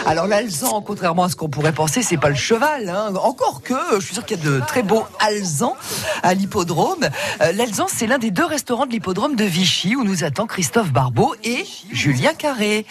Alors 0.06 0.26
l'alzan, 0.26 0.80
contrairement 0.82 1.24
à 1.24 1.28
ce 1.28 1.36
qu'on 1.36 1.48
pourrait 1.48 1.72
penser, 1.72 2.02
c'est 2.02 2.16
pas 2.16 2.28
le 2.28 2.34
cheval. 2.34 2.88
hein. 2.88 3.12
Encore 3.22 3.62
que, 3.62 3.74
je 3.94 4.00
suis 4.04 4.14
sûr 4.14 4.24
qu'il 4.24 4.36
y 4.38 4.40
a 4.40 4.44
de 4.44 4.60
très 4.66 4.82
beaux 4.82 5.04
alzans 5.20 5.76
à 6.22 6.34
l'hippodrome. 6.34 7.08
Euh, 7.40 7.52
L'alzan, 7.52 7.86
c'est 7.88 8.06
l'un 8.06 8.18
des 8.18 8.30
deux 8.30 8.44
restaurants 8.44 8.86
de 8.86 8.90
l'hippodrome 8.90 9.36
de 9.36 9.44
Vichy 9.44 9.94
où 9.96 10.04
nous 10.04 10.24
attend 10.24 10.46
Christophe 10.46 10.90
Barbeau 10.92 11.34
et 11.44 11.64
Julien 11.92 12.34
Carré. 12.34 12.84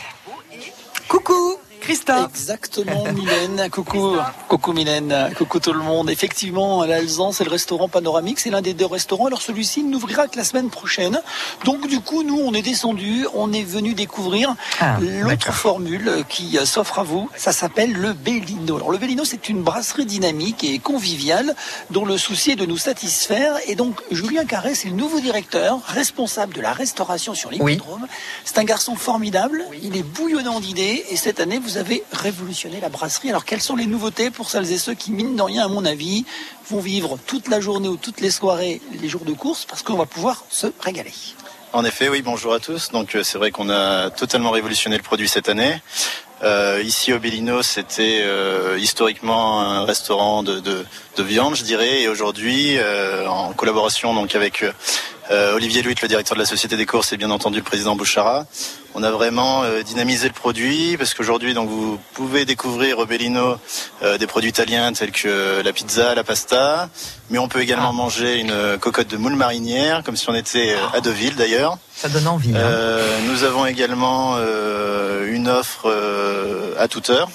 Coucou 1.10 1.58
Christophe 1.92 2.32
Exactement, 2.34 3.04
Mylène. 3.12 3.70
Coucou, 3.72 4.16
coucou 4.48 4.72
Mylène, 4.72 5.30
coucou 5.38 5.60
tout 5.60 5.74
le 5.74 5.80
monde. 5.80 6.10
Effectivement, 6.10 6.86
l'Alzan, 6.86 7.34
c'est 7.34 7.44
le 7.44 7.50
restaurant 7.50 7.90
panoramique, 7.90 8.40
c'est 8.40 8.50
l'un 8.50 8.62
des 8.62 8.74
deux 8.74 8.86
restaurants. 8.86 9.26
Alors 9.26 9.42
celui-ci 9.42 9.84
n'ouvrira 9.84 10.30
que 10.30 10.38
la 10.38 10.46
semaine 10.46 10.70
prochaine. 10.70 11.22
Donc 11.66 11.88
du 11.88 12.00
coup, 12.00 12.24
nous, 12.24 12.40
on 12.40 12.54
est 12.54 12.62
descendu, 12.62 13.28
on 13.34 13.52
est 13.52 13.66
venu 13.66 13.94
découvrir 13.94 14.56
Ah, 14.80 15.00
l'autre 15.02 15.52
formule 15.54 16.24
qui 16.30 16.58
euh, 16.58 16.64
s'offre 16.66 17.00
à 17.00 17.04
vous. 17.04 17.30
Ça 17.36 17.52
s'appelle 17.52 17.92
le 17.92 18.14
Bellino. 18.14 18.78
Alors 18.78 18.92
le 18.92 18.98
Bellino, 18.98 19.26
c'est 19.26 19.50
une 19.50 19.62
brasserie 19.62 20.06
dynamique 20.06 20.64
et 20.64 20.80
conviviale 20.80 21.56
dont 21.90 22.06
le 22.06 22.18
souci 22.18 22.52
est 22.52 22.56
de 22.56 22.66
nous 22.66 22.78
satisfaire. 22.78 23.56
Et 23.68 23.76
donc 23.76 24.00
Julien 24.12 24.46
Carré, 24.46 24.76
c'est 24.76 24.88
le 24.88 24.96
nouveau 24.96 25.20
directeur, 25.20 25.82
responsable 25.88 26.54
de 26.54 26.62
la 26.62 26.72
restauration 26.72 27.36
sur 27.36 27.52
l'hippodrome. 27.52 28.08
C'est 28.46 28.60
un 28.60 28.64
garçon 28.64 28.96
formidable. 28.96 29.66
Il 29.84 29.98
est 29.98 30.04
bouillonnant 30.04 30.62
d'idées 30.62 31.04
et 31.10 31.18
cette 31.18 31.42
année, 31.42 31.60
vous 31.60 31.78
avez 31.78 31.81
révolutionné 32.12 32.80
la 32.80 32.90
brasserie. 32.90 33.30
Alors, 33.30 33.46
quelles 33.46 33.62
sont 33.62 33.76
les 33.76 33.86
nouveautés 33.86 34.32
pour 34.32 34.50
celles 34.50 34.72
et 34.72 34.78
ceux 34.78 34.94
qui, 34.94 35.12
mine 35.12 35.36
de 35.36 35.42
rien, 35.42 35.66
à 35.66 35.68
mon 35.68 35.86
avis, 35.86 36.26
vont 36.70 36.80
vivre 36.80 37.18
toute 37.26 37.48
la 37.48 37.60
journée 37.60 37.88
ou 37.88 37.98
toutes 37.98 38.22
les 38.22 38.32
soirées, 38.32 38.82
les 39.02 39.10
jours 39.10 39.26
de 39.26 39.34
course, 39.34 39.66
parce 39.66 39.84
qu'on 39.84 39.96
va 39.98 40.06
pouvoir 40.06 40.46
se 40.50 40.68
régaler. 40.80 41.14
En 41.74 41.86
effet, 41.86 42.10
oui, 42.10 42.22
bonjour 42.22 42.54
à 42.54 42.60
tous. 42.60 42.90
Donc 42.92 43.16
euh, 43.16 43.24
c'est 43.24 43.38
vrai 43.38 43.52
qu'on 43.52 43.70
a 43.70 44.10
totalement 44.10 44.52
révolutionné 44.52 44.98
le 44.98 45.04
produit 45.04 45.30
cette 45.30 45.48
année. 45.48 45.82
Euh, 46.44 46.82
ici 46.84 47.14
au 47.14 47.20
Bellino, 47.20 47.62
c'était 47.62 48.20
euh, 48.24 48.78
historiquement 48.78 49.62
un 49.62 49.86
restaurant 49.86 50.44
de, 50.44 50.60
de, 50.60 50.86
de 51.16 51.24
viande, 51.24 51.56
je 51.56 51.64
dirais, 51.64 52.02
et 52.02 52.10
aujourd'hui, 52.10 52.78
en 53.26 53.54
collaboration 53.54 54.14
donc 54.14 54.36
avec 54.36 54.66
Olivier 55.56 55.82
Luit, 55.82 55.96
le 56.02 56.08
directeur 56.08 56.36
de 56.36 56.42
la 56.42 56.46
Société 56.46 56.76
des 56.78 56.86
courses, 56.86 57.14
et 57.14 57.18
bien 57.18 57.32
entendu 57.32 57.58
le 57.60 57.64
président 57.64 57.96
Bouchara, 57.96 58.46
on 58.96 59.04
a 59.04 59.12
vraiment 59.12 59.64
euh, 59.64 59.82
dynamisé 59.82 60.28
le 60.28 60.34
produit 60.34 60.98
parce 60.98 61.14
qu'aujourd'hui, 61.14 61.54
donc 61.54 61.70
vous 61.70 61.98
pouvez 62.14 62.44
découvrir 62.46 63.00
au 63.00 63.06
Bellino 63.06 63.56
euh, 64.04 64.18
des 64.18 64.28
produits 64.28 64.50
italiens 64.50 64.92
tels 64.92 65.12
que 65.12 65.62
la 65.64 65.72
pizza, 65.72 66.14
la 66.16 66.24
pasta, 66.26 66.90
mais 67.30 67.38
on 67.40 67.48
peut 67.48 67.62
également 67.62 67.94
manger 67.94 68.40
une 68.40 68.78
cocotte 68.80 69.08
de 69.08 69.18
moule 69.18 69.36
marinière, 69.36 70.04
comme 70.04 70.18
si 70.18 70.30
on 70.30 70.36
était 70.36 70.74
euh, 70.74 70.98
à 70.98 71.00
Deauville 71.00 71.36
d'ailleurs. 71.38 71.78
Ça 71.96 72.10
donne 72.10 72.28
envie. 72.28 72.50
hein. 72.54 72.60
Euh, 72.60 73.20
nous 73.30 73.44
avons 73.44 73.66
également 73.66 74.36
euh, 74.38 75.34
une 75.34 75.48
offre 75.48 75.84
euh, 75.86 76.74
à 76.78 76.88
toute 76.90 77.10
heure. 77.10 77.30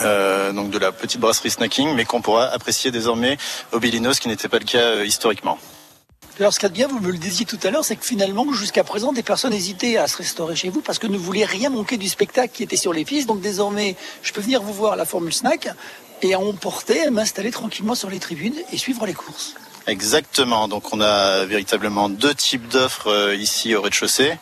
euh, 0.00 0.52
donc 0.52 0.70
de 0.70 0.78
la 0.78 0.92
petite 0.92 1.20
brasserie 1.20 1.50
snacking, 1.50 1.94
mais 1.94 2.04
qu'on 2.04 2.22
pourra 2.22 2.46
apprécier 2.46 2.90
désormais 2.90 3.36
au 3.72 3.80
ce 3.80 4.20
qui 4.20 4.28
n'était 4.28 4.48
pas 4.48 4.58
le 4.60 4.64
cas 4.64 4.78
euh, 4.78 5.04
historiquement. 5.04 5.58
Alors, 6.40 6.52
ce 6.52 6.60
qu'il 6.60 6.66
y 6.66 6.66
a 6.66 6.68
de 6.68 6.74
bien, 6.74 6.86
vous 6.86 7.00
me 7.00 7.10
le 7.10 7.18
disiez 7.18 7.44
tout 7.44 7.58
à 7.64 7.70
l'heure, 7.70 7.84
c'est 7.84 7.96
que 7.96 8.04
finalement, 8.04 8.52
jusqu'à 8.52 8.84
présent, 8.84 9.12
des 9.12 9.24
personnes 9.24 9.52
hésitaient 9.52 9.96
à 9.96 10.06
se 10.06 10.16
restaurer 10.16 10.54
chez 10.54 10.68
vous 10.68 10.80
parce 10.80 11.00
que 11.00 11.08
ne 11.08 11.18
voulaient 11.18 11.44
rien 11.44 11.68
manquer 11.68 11.96
du 11.96 12.08
spectacle 12.08 12.52
qui 12.54 12.62
était 12.62 12.76
sur 12.76 12.92
les 12.92 13.04
pistes. 13.04 13.26
Donc, 13.26 13.40
désormais, 13.40 13.96
je 14.22 14.32
peux 14.32 14.40
venir 14.40 14.62
vous 14.62 14.72
voir 14.72 14.92
à 14.92 14.96
la 14.96 15.04
Formule 15.04 15.32
Snack 15.32 15.68
et 16.22 16.34
à 16.34 16.38
emporter, 16.38 17.02
à 17.06 17.10
m'installer 17.10 17.50
tranquillement 17.50 17.96
sur 17.96 18.08
les 18.08 18.20
tribunes 18.20 18.54
et 18.72 18.78
suivre 18.78 19.04
les 19.04 19.14
courses. 19.14 19.54
Exactement. 19.88 20.68
Donc 20.68 20.92
on 20.92 21.00
a 21.00 21.46
véritablement 21.46 22.10
deux 22.10 22.34
types 22.34 22.68
d'offres 22.68 23.08
euh, 23.08 23.34
ici 23.34 23.74
au 23.74 23.80
rez-de-chaussée. 23.80 24.34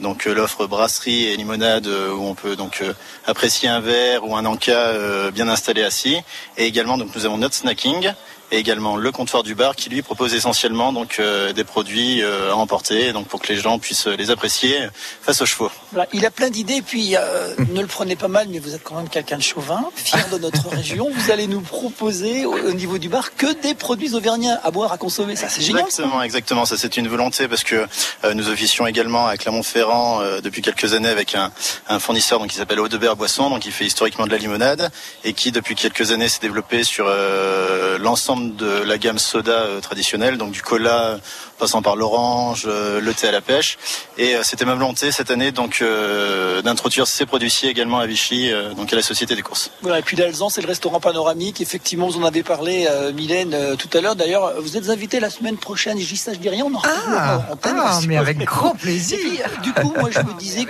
Donc 0.00 0.26
euh, 0.26 0.34
l'offre 0.34 0.66
brasserie 0.66 1.26
et 1.26 1.36
limonade 1.36 1.86
euh, 1.86 2.12
où 2.12 2.22
on 2.24 2.34
peut 2.34 2.56
donc 2.56 2.80
euh, 2.82 2.92
apprécier 3.26 3.68
un 3.68 3.80
verre 3.80 4.26
ou 4.26 4.36
un 4.36 4.44
encas 4.46 4.72
euh, 4.72 5.30
bien 5.30 5.48
installé 5.48 5.82
assis. 5.82 6.18
Et 6.56 6.66
également 6.66 6.98
donc 6.98 7.14
nous 7.14 7.26
avons 7.26 7.38
notre 7.38 7.54
snacking 7.54 8.12
et 8.52 8.58
également 8.58 8.96
le 8.96 9.12
comptoir 9.12 9.42
du 9.42 9.54
bar 9.54 9.76
qui 9.76 9.90
lui 9.90 10.02
propose 10.02 10.34
essentiellement 10.34 10.92
donc 10.92 11.18
euh, 11.18 11.52
des 11.52 11.64
produits 11.64 12.22
euh, 12.22 12.50
à 12.50 12.56
emporter 12.56 13.12
donc 13.12 13.28
pour 13.28 13.40
que 13.40 13.48
les 13.48 13.56
gens 13.56 13.78
puissent 13.78 14.06
les 14.06 14.30
apprécier 14.30 14.88
face 15.22 15.40
aux 15.40 15.46
chevaux. 15.46 15.70
Voilà, 15.92 16.08
il 16.12 16.26
a 16.26 16.30
plein 16.30 16.50
d'idées, 16.50 16.82
puis 16.82 17.16
euh, 17.16 17.54
ne 17.72 17.80
le 17.80 17.86
prenez 17.86 18.16
pas 18.16 18.28
mal, 18.28 18.48
mais 18.50 18.58
vous 18.58 18.74
êtes 18.74 18.82
quand 18.82 18.96
même 18.96 19.08
quelqu'un 19.08 19.38
de 19.38 19.42
chauvin, 19.42 19.84
fier 19.94 20.28
de 20.32 20.38
notre 20.38 20.68
région. 20.76 21.08
Vous 21.14 21.30
allez 21.30 21.46
nous 21.46 21.60
proposer 21.60 22.44
au, 22.44 22.52
au 22.54 22.72
niveau 22.72 22.98
du 22.98 23.08
bar 23.08 23.34
que 23.36 23.52
des 23.62 23.74
produits 23.74 24.14
auvergnats 24.14 24.60
à 24.62 24.70
boire, 24.70 24.92
à 24.92 24.98
consommer. 24.98 25.36
Ça, 25.36 25.48
c'est 25.48 25.62
génial. 25.62 25.84
ça. 25.84 26.02
Exactement, 26.02 26.22
exactement. 26.22 26.64
Ça, 26.64 26.76
c'est 26.76 26.96
une 26.96 27.08
volonté 27.08 27.46
parce 27.48 27.64
que 27.64 27.86
euh, 28.24 28.34
nous 28.34 28.48
officions 28.48 28.86
également 28.86 29.26
à 29.26 29.36
Clermont-Ferrand 29.36 29.89
euh, 29.90 30.40
depuis 30.40 30.62
quelques 30.62 30.94
années 30.94 31.08
avec 31.08 31.34
un, 31.34 31.50
fournisseur 31.98 32.46
qui 32.46 32.54
s'appelle 32.54 32.80
Audebert 32.80 33.16
Boisson, 33.16 33.50
donc 33.50 33.60
qui 33.60 33.72
fait 33.72 33.84
historiquement 33.84 34.26
de 34.26 34.30
la 34.30 34.38
limonade 34.38 34.90
et 35.24 35.32
qui 35.32 35.50
depuis 35.52 35.74
quelques 35.74 36.12
années 36.12 36.28
s'est 36.28 36.40
développé 36.40 36.84
sur 36.84 37.06
euh, 37.08 37.98
l'ensemble 37.98 38.56
de 38.56 38.82
la 38.84 38.98
gamme 38.98 39.18
soda 39.18 39.52
euh, 39.52 39.80
traditionnelle, 39.80 40.38
donc 40.38 40.52
du 40.52 40.62
cola 40.62 41.18
passant 41.60 41.82
par 41.82 41.94
l'orange, 41.94 42.64
euh, 42.66 43.00
le 43.00 43.14
thé 43.14 43.28
à 43.28 43.32
la 43.32 43.40
pêche. 43.40 43.78
Et 44.18 44.34
euh, 44.34 44.42
c'était 44.42 44.64
ma 44.64 44.74
volonté 44.74 45.12
cette 45.12 45.30
année 45.30 45.52
donc 45.52 45.78
euh, 45.82 46.62
d'introduire 46.62 47.06
ces 47.06 47.26
produits-ci 47.26 47.68
également 47.68 48.00
à 48.00 48.06
Vichy, 48.06 48.50
euh, 48.50 48.74
donc 48.74 48.92
à 48.92 48.96
la 48.96 49.02
Société 49.02 49.36
des 49.36 49.42
courses. 49.42 49.70
Voilà, 49.82 50.00
et 50.00 50.02
puis 50.02 50.16
l'Alzan, 50.16 50.48
c'est 50.48 50.62
le 50.62 50.66
restaurant 50.66 50.98
panoramique. 51.00 51.60
Effectivement, 51.60 52.08
vous 52.08 52.18
en 52.18 52.24
avez 52.24 52.42
parlé, 52.42 52.88
euh, 52.90 53.12
Mylène, 53.12 53.54
euh, 53.54 53.76
tout 53.76 53.90
à 53.96 54.00
l'heure. 54.00 54.16
D'ailleurs, 54.16 54.54
vous 54.60 54.76
êtes 54.76 54.88
invité 54.88 55.20
la 55.20 55.30
semaine 55.30 55.56
prochaine. 55.56 56.00
Je 56.00 56.06
dis 56.06 56.16
ça, 56.16 56.32
je 56.32 56.38
dis 56.38 56.48
rien. 56.48 56.64
On 56.64 56.74
en 56.74 56.82
Ah, 56.84 57.42
ah, 57.62 58.00
mais 58.08 58.16
avec 58.16 58.38
grand 58.38 58.74
plaisir. 58.74 59.18
Puis, 59.20 59.62
du 59.62 59.72
coup, 59.72 59.92
moi, 59.96 60.10
je 60.10 60.18
me 60.20 60.38
disais. 60.38 60.66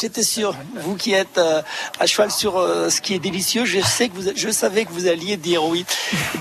J'étais 0.00 0.22
sûr, 0.22 0.54
vous 0.74 0.96
qui 0.96 1.12
êtes 1.12 1.38
euh, 1.38 1.62
à 1.98 2.06
cheval 2.06 2.30
sur 2.30 2.58
euh, 2.58 2.90
ce 2.90 3.00
qui 3.00 3.14
est 3.14 3.18
délicieux, 3.18 3.64
je 3.64 3.80
sais 3.80 4.08
que 4.08 4.14
vous, 4.16 4.30
je 4.34 4.50
savais 4.50 4.84
que 4.84 4.92
vous 4.92 5.06
alliez 5.06 5.36
dire 5.36 5.64
oui. 5.64 5.84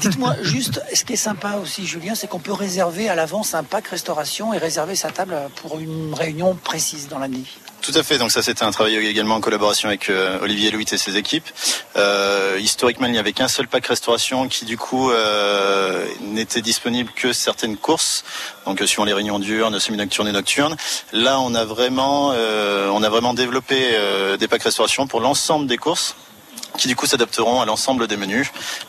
Dites-moi 0.02 0.36
juste, 0.42 0.82
ce 0.94 1.04
qui 1.04 1.14
est 1.14 1.18
sympa 1.18 1.56
aussi, 1.62 1.86
Julien, 1.86 2.16
c'est 2.16 2.28
qu'on 2.28 2.40
peut 2.40 2.54
réserver 2.54 3.10
à 3.10 3.16
l'avance 3.16 3.54
un 3.54 3.64
pack 3.64 3.88
restauration 3.88 4.54
et 4.54 4.58
réserver 4.58 4.96
sa 4.96 5.12
table 5.12 5.36
pour 5.62 5.80
une 5.80 6.14
réunion 6.14 6.56
précise 6.56 7.08
dans 7.08 7.20
l'année. 7.20 7.46
Tout 7.82 7.94
à 7.96 8.04
fait. 8.04 8.18
Donc 8.18 8.32
ça, 8.32 8.42
c'était 8.42 8.64
un 8.64 8.72
travail 8.72 8.96
également 9.08 9.36
en 9.36 9.42
collaboration 9.42 9.88
avec 9.88 10.10
euh, 10.10 10.40
Olivier 10.42 10.70
Louis 10.70 10.86
et 10.92 10.98
ses 10.98 11.18
équipes. 11.18 11.48
Euh, 11.96 12.58
historiquement, 12.60 13.08
il 13.08 13.14
n'y 13.14 13.18
avait 13.18 13.32
qu'un 13.32 13.48
seul 13.48 13.68
pack 13.68 13.88
restauration 13.88 14.48
qui, 14.48 14.66
du 14.66 14.78
coup, 14.78 15.12
euh, 15.12 16.06
n'était 16.22 16.62
disponible 16.62 17.12
que 17.16 17.32
certaines 17.32 17.78
courses. 17.78 18.24
Donc, 18.66 18.82
euh, 18.82 18.86
suivant 18.86 19.06
les 19.06 19.14
réunions 19.14 19.40
diurnes, 19.40 19.80
semi-nocturnes 19.80 20.28
et 20.28 20.34
nocturnes. 20.34 20.76
Là, 21.14 21.40
on 21.40 21.56
a 21.56 21.64
vraiment, 21.64 22.30
on 22.30 23.04
a 23.04 23.10
vraiment 23.10 23.34
développé 23.34 23.78
des 24.38 24.48
packs 24.48 24.64
restauration 24.64 25.08
pour 25.08 25.22
l'ensemble 25.22 25.68
des 25.68 25.78
courses 25.78 26.16
qui 26.80 26.88
du 26.88 26.96
coup 26.96 27.06
s'adapteront 27.06 27.62
à 27.62 27.66
l'ensemble 27.66 28.08
des 28.08 28.18
menus 28.18 28.48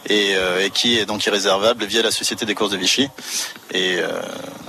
et, 0.08 0.34
euh, 0.36 0.64
et 0.64 0.70
qui 0.70 0.98
est 0.98 1.04
donc 1.04 1.26
irréservable 1.26 1.84
via 1.84 2.02
la 2.02 2.10
Société 2.10 2.46
des 2.46 2.54
courses 2.54 2.70
de 2.70 2.76
Vichy. 2.76 3.08
Et, 3.72 3.96
euh, 3.98 4.20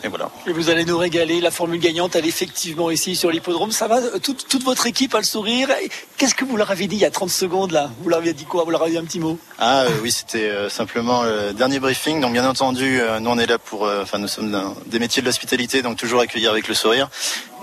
et 0.04 0.08
voilà. 0.08 0.30
Et 0.48 0.52
vous 0.52 0.70
allez 0.70 0.86
nous 0.86 0.98
régaler. 0.98 1.40
La 1.40 1.52
formule 1.52 1.80
gagnante, 1.80 2.16
elle 2.16 2.26
est 2.26 2.30
effectivement 2.30 2.92
ici 2.92 3.16
sur 3.16 3.32
l'hippodrome. 3.32 3.72
Ça 3.72 3.88
va 3.88 4.02
toute, 4.20 4.48
toute 4.48 4.64
votre 4.64 4.88
équipe 4.88 5.14
a 5.16 5.20
le 5.20 5.24
sourire. 5.24 5.70
Qu'est-ce 6.18 6.36
que 6.36 6.46
vous 6.46 6.58
leur 6.58 6.72
avez 6.72 6.88
dit 6.88 6.96
il 6.96 7.02
y 7.02 7.06
a 7.06 7.12
30 7.12 7.30
secondes 7.30 7.72
là? 7.72 7.92
Vous 8.02 8.10
leur 8.10 8.20
avez 8.20 8.34
dit 8.34 8.46
quoi? 8.46 8.64
Vous 8.64 8.72
leur 8.72 8.82
avez 8.82 8.92
dit 8.92 8.98
un 8.98 9.06
petit 9.06 9.20
mot? 9.20 9.38
Ah 9.64 9.82
euh, 9.82 9.90
oui, 10.02 10.12
c'était 10.12 10.50
euh, 10.50 10.70
simplement 10.70 11.22
le 11.22 11.54
dernier 11.54 11.80
briefing. 11.80 12.20
Donc 12.20 12.34
bien 12.34 12.50
entendu, 12.50 13.00
euh, 13.00 13.20
nous 13.20 13.30
on 13.30 13.38
est 13.38 13.46
là 13.46 13.60
pour, 13.60 13.86
euh, 13.86 14.02
enfin 14.02 14.18
nous 14.18 14.28
sommes 14.28 14.50
dans 14.50 14.76
des 14.88 14.98
métiers 14.98 15.22
de 15.22 15.28
l'hospitalité, 15.28 15.84
donc 15.84 15.98
toujours 15.98 16.20
accueillir 16.20 16.50
avec 16.50 16.68
le 16.68 16.74
sourire. 16.74 17.10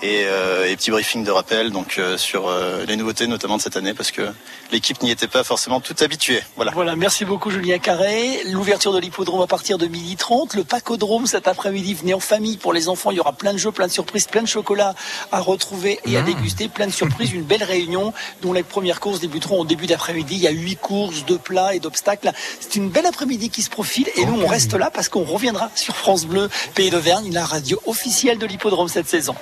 Et, 0.01 0.26
euh, 0.26 0.70
et 0.70 0.76
petit 0.76 0.92
briefing 0.92 1.24
de 1.24 1.30
rappel 1.32 1.72
donc 1.72 1.96
euh, 1.99 2.16
sur 2.16 2.46
euh, 2.46 2.84
les 2.86 2.94
nouveautés 2.94 3.26
notamment 3.26 3.57
de 3.57 3.62
cette 3.62 3.76
année 3.76 3.94
parce 3.94 4.12
que 4.12 4.22
l'équipe 4.70 5.03
n'y 5.03 5.11
était 5.11 5.26
pas 5.26 5.42
forcément 5.42 5.80
toute 5.80 6.03
habituée. 6.03 6.40
Voilà. 6.55 6.70
Voilà, 6.72 6.94
merci 6.94 7.24
beaucoup 7.24 7.51
Julien 7.51 7.78
Carré. 7.78 8.42
L'ouverture 8.44 8.92
de 8.92 9.01
l'hippodrome 9.01 9.40
à 9.40 9.49
partir 9.49 9.76
de 9.76 9.86
12h30. 9.86 10.57
Le 10.57 10.62
pacodrome 10.62 11.26
cet 11.26 11.49
après-midi, 11.49 11.94
venez 11.94 12.14
en 12.14 12.20
famille 12.20 12.59
pour 12.59 12.72
les 12.72 12.88
enfants. 12.88 13.11
Il 13.11 13.16
y 13.16 13.20
aura 13.20 13.32
plein 13.32 13.53
de 13.53 13.59
jeux, 13.59 13.72
plein 13.72 13.88
de 13.88 13.92
surprises, 13.92 14.28
plein 14.28 14.42
de 14.42 14.46
chocolat 14.46 14.94
à 15.32 15.40
retrouver 15.40 15.99
et 16.05 16.16
à 16.16 16.22
déguster. 16.22 16.68
Plein 16.68 16.86
de 16.86 16.92
surprises, 16.92 17.32
une 17.32 17.42
belle 17.42 17.64
réunion 17.64 18.12
dont 18.40 18.53
les 18.53 18.62
premières 18.62 19.01
courses 19.01 19.18
débuteront 19.18 19.62
au 19.62 19.64
début 19.64 19.86
d'après-midi. 19.86 20.36
Il 20.36 20.42
y 20.42 20.46
a 20.46 20.53
huit 20.53 20.76
courses 20.76 21.24
de 21.26 21.36
plats 21.36 21.74
et 21.74 21.80
d'obstacles. 21.89 22.32
C'est 22.61 22.76
une 22.76 22.91
belle 22.91 23.07
après-midi 23.07 23.49
qui 23.49 23.62
se 23.62 23.70
profile 23.70 24.09
et 24.16 24.24
nous 24.26 24.41
on 24.43 24.47
reste 24.47 24.74
là 24.74 24.91
parce 24.93 25.09
qu'on 25.09 25.24
reviendra 25.24 25.70
sur 25.74 25.97
France 25.97 26.26
Bleu, 26.26 26.49
Pays 26.74 26.91
d'Auvergne, 26.91 27.32
la 27.32 27.45
radio 27.45 27.80
officielle 27.86 28.39
de 28.39 28.47
l'hippodrome 28.47 28.89
cette 28.89 29.09
saison. 29.09 29.34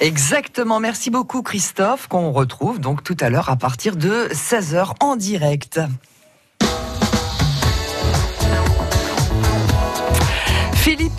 Exactement. 0.00 0.78
Merci 0.80 1.10
beaucoup, 1.10 1.42
Christophe, 1.42 2.06
qu'on 2.06 2.30
retrouve 2.30 2.78
donc 2.78 3.02
tout 3.02 3.16
à 3.20 3.28
l'heure 3.28 3.50
à 3.50 3.56
partir 3.56 3.96
de 3.96 4.28
16h 4.32 4.92
en 5.00 5.16
direct. 5.16 5.80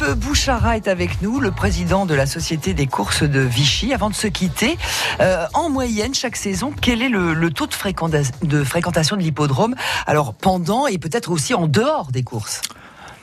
Bouchara 0.04 0.78
est 0.78 0.88
avec 0.88 1.22
nous, 1.22 1.40
le 1.40 1.52
président 1.52 2.06
de 2.06 2.14
la 2.16 2.26
Société 2.26 2.74
des 2.74 2.88
courses 2.88 3.24
de 3.24 3.40
Vichy. 3.40 3.94
Avant 3.94 4.10
de 4.10 4.16
se 4.16 4.28
quitter, 4.28 4.78
euh, 5.20 5.46
en 5.54 5.70
moyenne, 5.70 6.14
chaque 6.14 6.36
saison, 6.36 6.74
quel 6.82 7.02
est 7.02 7.10
le, 7.10 7.50
taux 7.52 7.68
de, 7.68 7.74
fréquenta- 7.74 8.32
de 8.42 8.64
fréquentation 8.64 9.16
de 9.16 9.22
l'hippodrome? 9.22 9.76
Alors, 10.08 10.34
pendant 10.34 10.88
et 10.88 10.98
peut-être 10.98 11.32
aussi 11.32 11.54
en 11.54 11.68
dehors 11.68 12.12
des 12.12 12.24
courses? 12.24 12.62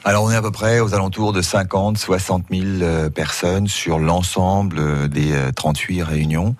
Alors 0.04 0.22
on 0.24 0.30
est 0.30 0.36
à 0.36 0.40
peu 0.40 0.52
près 0.52 0.78
aux 0.78 0.94
alentours 0.94 1.32
de 1.32 1.42
50, 1.42 1.98
60 1.98 2.44
000 2.50 2.62
euh, 2.64 3.10
personnes 3.10 3.66
sur 3.66 3.98
l'ensemble 3.98 4.78
euh, 4.78 5.08
des 5.08 5.32
euh, 5.32 5.50
38 5.50 6.02
réunions. 6.02 6.54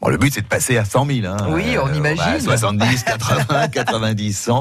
Bon, 0.00 0.08
le 0.08 0.16
but 0.16 0.32
c'est 0.32 0.40
de 0.40 0.46
passer 0.46 0.78
à 0.78 0.84
100 0.86 1.06
000. 1.06 1.26
Hein. 1.26 1.36
Oui, 1.50 1.76
on 1.78 1.92
imagine. 1.92 2.24
bah, 2.46 2.56
70, 2.56 3.04
80, 3.04 3.68
90, 3.68 4.32
100. 4.38 4.54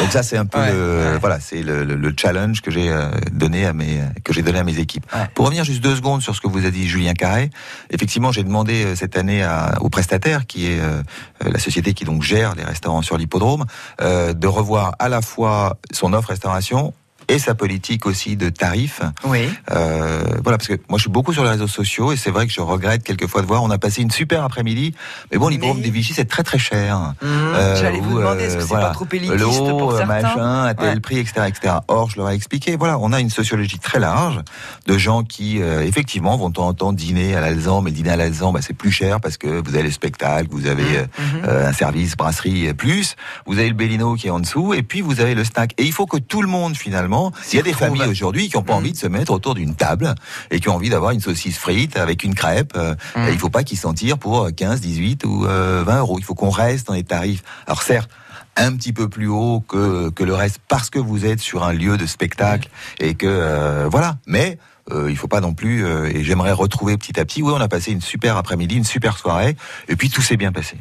Donc 0.00 0.10
ça 0.10 0.22
c'est 0.22 0.38
un 0.38 0.46
peu 0.46 0.58
le, 0.58 1.18
voilà, 1.20 1.40
c'est 1.40 1.62
le, 1.62 1.84
le- 1.84 1.94
le 1.96 2.14
challenge 2.18 2.62
que 2.62 2.70
j'ai 2.70 2.88
euh, 2.90 3.10
donné 3.32 3.66
à 3.66 3.72
mes 3.74 4.00
que 4.24 4.32
j'ai 4.32 4.40
donné 4.42 4.58
à 4.60 4.64
mes 4.64 4.78
équipes. 4.78 5.04
Pour 5.34 5.44
revenir 5.44 5.64
juste 5.64 5.82
deux 5.82 5.94
secondes 5.96 6.22
sur 6.22 6.34
ce 6.34 6.40
que 6.40 6.48
vous 6.48 6.64
a 6.64 6.70
dit 6.70 6.88
Julien 6.88 7.12
Carré, 7.12 7.50
effectivement 7.90 8.32
j'ai 8.32 8.44
demandé 8.44 8.84
euh, 8.84 8.94
cette 8.96 9.16
année 9.18 9.42
à, 9.42 9.74
au 9.82 9.90
prestataire 9.90 10.46
qui 10.46 10.66
est 10.72 10.80
euh, 10.80 11.02
euh, 11.44 11.50
la 11.52 11.58
société 11.58 11.92
qui 11.92 12.04
donc 12.04 12.22
gère 12.22 12.54
les 12.54 12.64
restaurants 12.64 13.02
sur 13.02 13.18
l'hippodrome 13.18 13.66
euh, 14.00 14.32
de 14.32 14.46
revoir 14.46 14.92
à 14.98 15.08
la 15.10 15.20
fois 15.20 15.76
son 15.92 16.12
offre 16.14 16.30
restauration 16.30 16.94
et 17.28 17.38
sa 17.38 17.54
politique 17.54 18.06
aussi 18.06 18.36
de 18.36 18.48
tarifs. 18.48 19.02
Oui. 19.24 19.48
Euh, 19.70 20.22
voilà, 20.42 20.58
parce 20.58 20.68
que 20.68 20.74
moi 20.88 20.98
je 20.98 21.02
suis 21.02 21.10
beaucoup 21.10 21.32
sur 21.32 21.44
les 21.44 21.50
réseaux 21.50 21.66
sociaux 21.68 22.12
et 22.12 22.16
c'est 22.16 22.30
vrai 22.30 22.46
que 22.46 22.52
je 22.52 22.60
regrette 22.60 23.02
quelquefois 23.04 23.42
de 23.42 23.46
voir. 23.46 23.62
On 23.62 23.70
a 23.70 23.78
passé 23.78 24.02
une 24.02 24.10
super 24.10 24.42
après-midi, 24.44 24.94
mais 25.30 25.38
bon, 25.38 25.48
l'hippodrome 25.48 25.80
des 25.80 25.90
Vichy 25.90 26.14
c'est 26.14 26.24
très 26.24 26.42
très 26.42 26.58
cher. 26.58 27.14
Euh, 27.22 27.76
J'allais 27.80 28.00
vous 28.00 28.18
demander, 28.18 28.44
est-ce 28.44 28.56
que 28.56 28.62
c'est 28.62 28.68
pas 28.74 28.90
trop 28.90 29.06
élitiste 29.12 29.38
l'eau, 29.38 29.78
pour 29.78 29.92
euh, 29.92 29.98
certains? 29.98 30.22
machin, 30.22 30.64
à 30.64 30.74
tel 30.74 30.88
Ouais. 30.94 31.00
prix, 31.00 31.18
etc., 31.18 31.46
etc. 31.48 31.74
Or, 31.88 32.10
je 32.10 32.16
leur 32.16 32.30
ai 32.30 32.34
expliqué, 32.34 32.76
voilà, 32.76 32.98
on 32.98 33.12
a 33.12 33.20
une 33.20 33.30
sociologie 33.30 33.78
très 33.78 33.98
large 33.98 34.40
de 34.86 34.96
gens 34.98 35.22
qui 35.22 35.60
euh, 35.60 35.82
effectivement 35.84 36.36
vont 36.36 36.48
de 36.48 36.54
temps 36.54 36.68
en 36.68 36.74
temps 36.74 36.92
dîner 36.92 37.34
à 37.36 37.40
l'Alzan, 37.40 37.82
mais 37.82 37.90
le 37.90 37.96
dîner 37.96 38.10
à 38.10 38.16
l'Alzan, 38.16 38.52
bah, 38.52 38.60
c'est 38.62 38.72
plus 38.74 38.90
cher 38.92 39.20
parce 39.20 39.36
que 39.36 39.60
vous 39.62 39.74
avez 39.74 39.84
le 39.84 39.90
spectacle, 39.90 40.48
vous 40.50 40.66
avez 40.66 40.98
euh, 40.98 41.04
euh, 41.44 41.68
un 41.68 41.72
service 41.72 42.16
brasserie 42.16 42.72
plus, 42.74 43.16
vous 43.46 43.58
avez 43.58 43.68
le 43.68 43.74
Bellino 43.74 44.14
qui 44.14 44.28
est 44.28 44.30
en 44.30 44.40
dessous, 44.40 44.72
et 44.74 44.82
puis 44.82 45.00
vous 45.02 45.20
avez 45.20 45.34
le 45.34 45.44
snack. 45.44 45.72
Et 45.78 45.84
il 45.84 45.92
faut 45.92 46.06
que 46.06 46.16
tout 46.18 46.40
le 46.42 46.48
monde 46.48 46.76
finalement, 46.76 47.17
il 47.52 47.56
y 47.56 47.58
a 47.58 47.62
des 47.62 47.72
familles 47.72 48.08
aujourd'hui 48.08 48.48
qui 48.48 48.56
n'ont 48.56 48.62
pas 48.62 48.74
envie 48.74 48.92
de 48.92 48.96
se 48.96 49.06
mettre 49.06 49.32
autour 49.32 49.54
d'une 49.54 49.74
table 49.74 50.14
et 50.50 50.60
qui 50.60 50.68
ont 50.68 50.74
envie 50.74 50.90
d'avoir 50.90 51.12
une 51.12 51.20
saucisse 51.20 51.58
frite 51.58 51.96
avec 51.96 52.22
une 52.24 52.34
crêpe. 52.34 52.72
euh, 52.76 52.94
et 53.16 53.32
il 53.32 53.38
faut 53.38 53.50
pas 53.50 53.64
qu'ils 53.64 53.78
s'en 53.78 53.94
tirent 53.94 54.18
pour 54.18 54.48
15, 54.54 54.80
18 54.80 55.24
ou 55.24 55.46
euh, 55.46 55.82
20 55.86 55.98
euros. 55.98 56.18
Il 56.18 56.24
faut 56.24 56.34
qu'on 56.34 56.50
reste 56.50 56.86
dans 56.88 56.94
les 56.94 57.04
tarifs. 57.04 57.42
Alors 57.66 57.82
certes, 57.82 58.10
un 58.56 58.74
petit 58.76 58.92
peu 58.92 59.08
plus 59.08 59.28
haut 59.28 59.60
que, 59.60 60.10
que 60.10 60.24
le 60.24 60.34
reste 60.34 60.58
parce 60.68 60.90
que 60.90 60.98
vous 60.98 61.24
êtes 61.24 61.40
sur 61.40 61.64
un 61.64 61.72
lieu 61.72 61.96
de 61.96 62.06
spectacle 62.06 62.68
et 62.98 63.14
que 63.14 63.26
euh, 63.26 63.88
voilà. 63.90 64.16
Mais 64.26 64.58
euh, 64.92 65.10
il 65.10 65.16
faut 65.16 65.28
pas 65.28 65.40
non 65.40 65.54
plus. 65.54 65.84
euh, 65.84 66.10
et 66.14 66.24
j'aimerais 66.24 66.52
retrouver 66.52 66.96
petit 66.96 67.18
à 67.20 67.24
petit. 67.24 67.42
Oui, 67.42 67.52
on 67.54 67.60
a 67.60 67.68
passé 67.68 67.92
une 67.92 68.00
super 68.00 68.36
après-midi, 68.36 68.76
une 68.76 68.84
super 68.84 69.16
soirée, 69.18 69.56
et 69.88 69.96
puis 69.96 70.10
tout 70.10 70.22
s'est 70.22 70.36
bien 70.36 70.52
passé. 70.52 70.76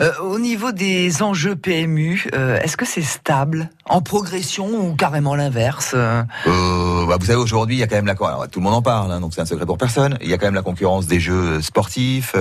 Euh, 0.00 0.12
au 0.22 0.38
niveau 0.38 0.72
des 0.72 1.22
enjeux 1.22 1.56
PMU, 1.56 2.26
euh, 2.34 2.58
est-ce 2.60 2.76
que 2.76 2.84
c'est 2.86 3.02
stable, 3.02 3.70
en 3.84 4.00
progression 4.00 4.66
ou 4.68 4.94
carrément 4.94 5.34
l'inverse 5.34 5.94
bah, 5.94 7.16
vous 7.18 7.26
savez, 7.26 7.38
aujourd'hui, 7.38 7.76
il 7.76 7.78
y 7.78 7.82
a 7.82 7.86
quand 7.86 7.96
même 7.96 8.06
la 8.06 8.12
alors, 8.12 8.48
tout 8.48 8.58
le 8.60 8.64
monde 8.64 8.74
en 8.74 8.82
parle, 8.82 9.10
hein, 9.10 9.20
donc 9.20 9.32
c'est 9.34 9.40
un 9.40 9.46
secret 9.46 9.64
pour 9.64 9.78
personne. 9.78 10.18
Il 10.20 10.28
y 10.28 10.34
a 10.34 10.38
quand 10.38 10.46
même 10.46 10.54
la 10.54 10.62
concurrence 10.62 11.06
des 11.06 11.20
jeux 11.20 11.62
sportifs 11.62 12.34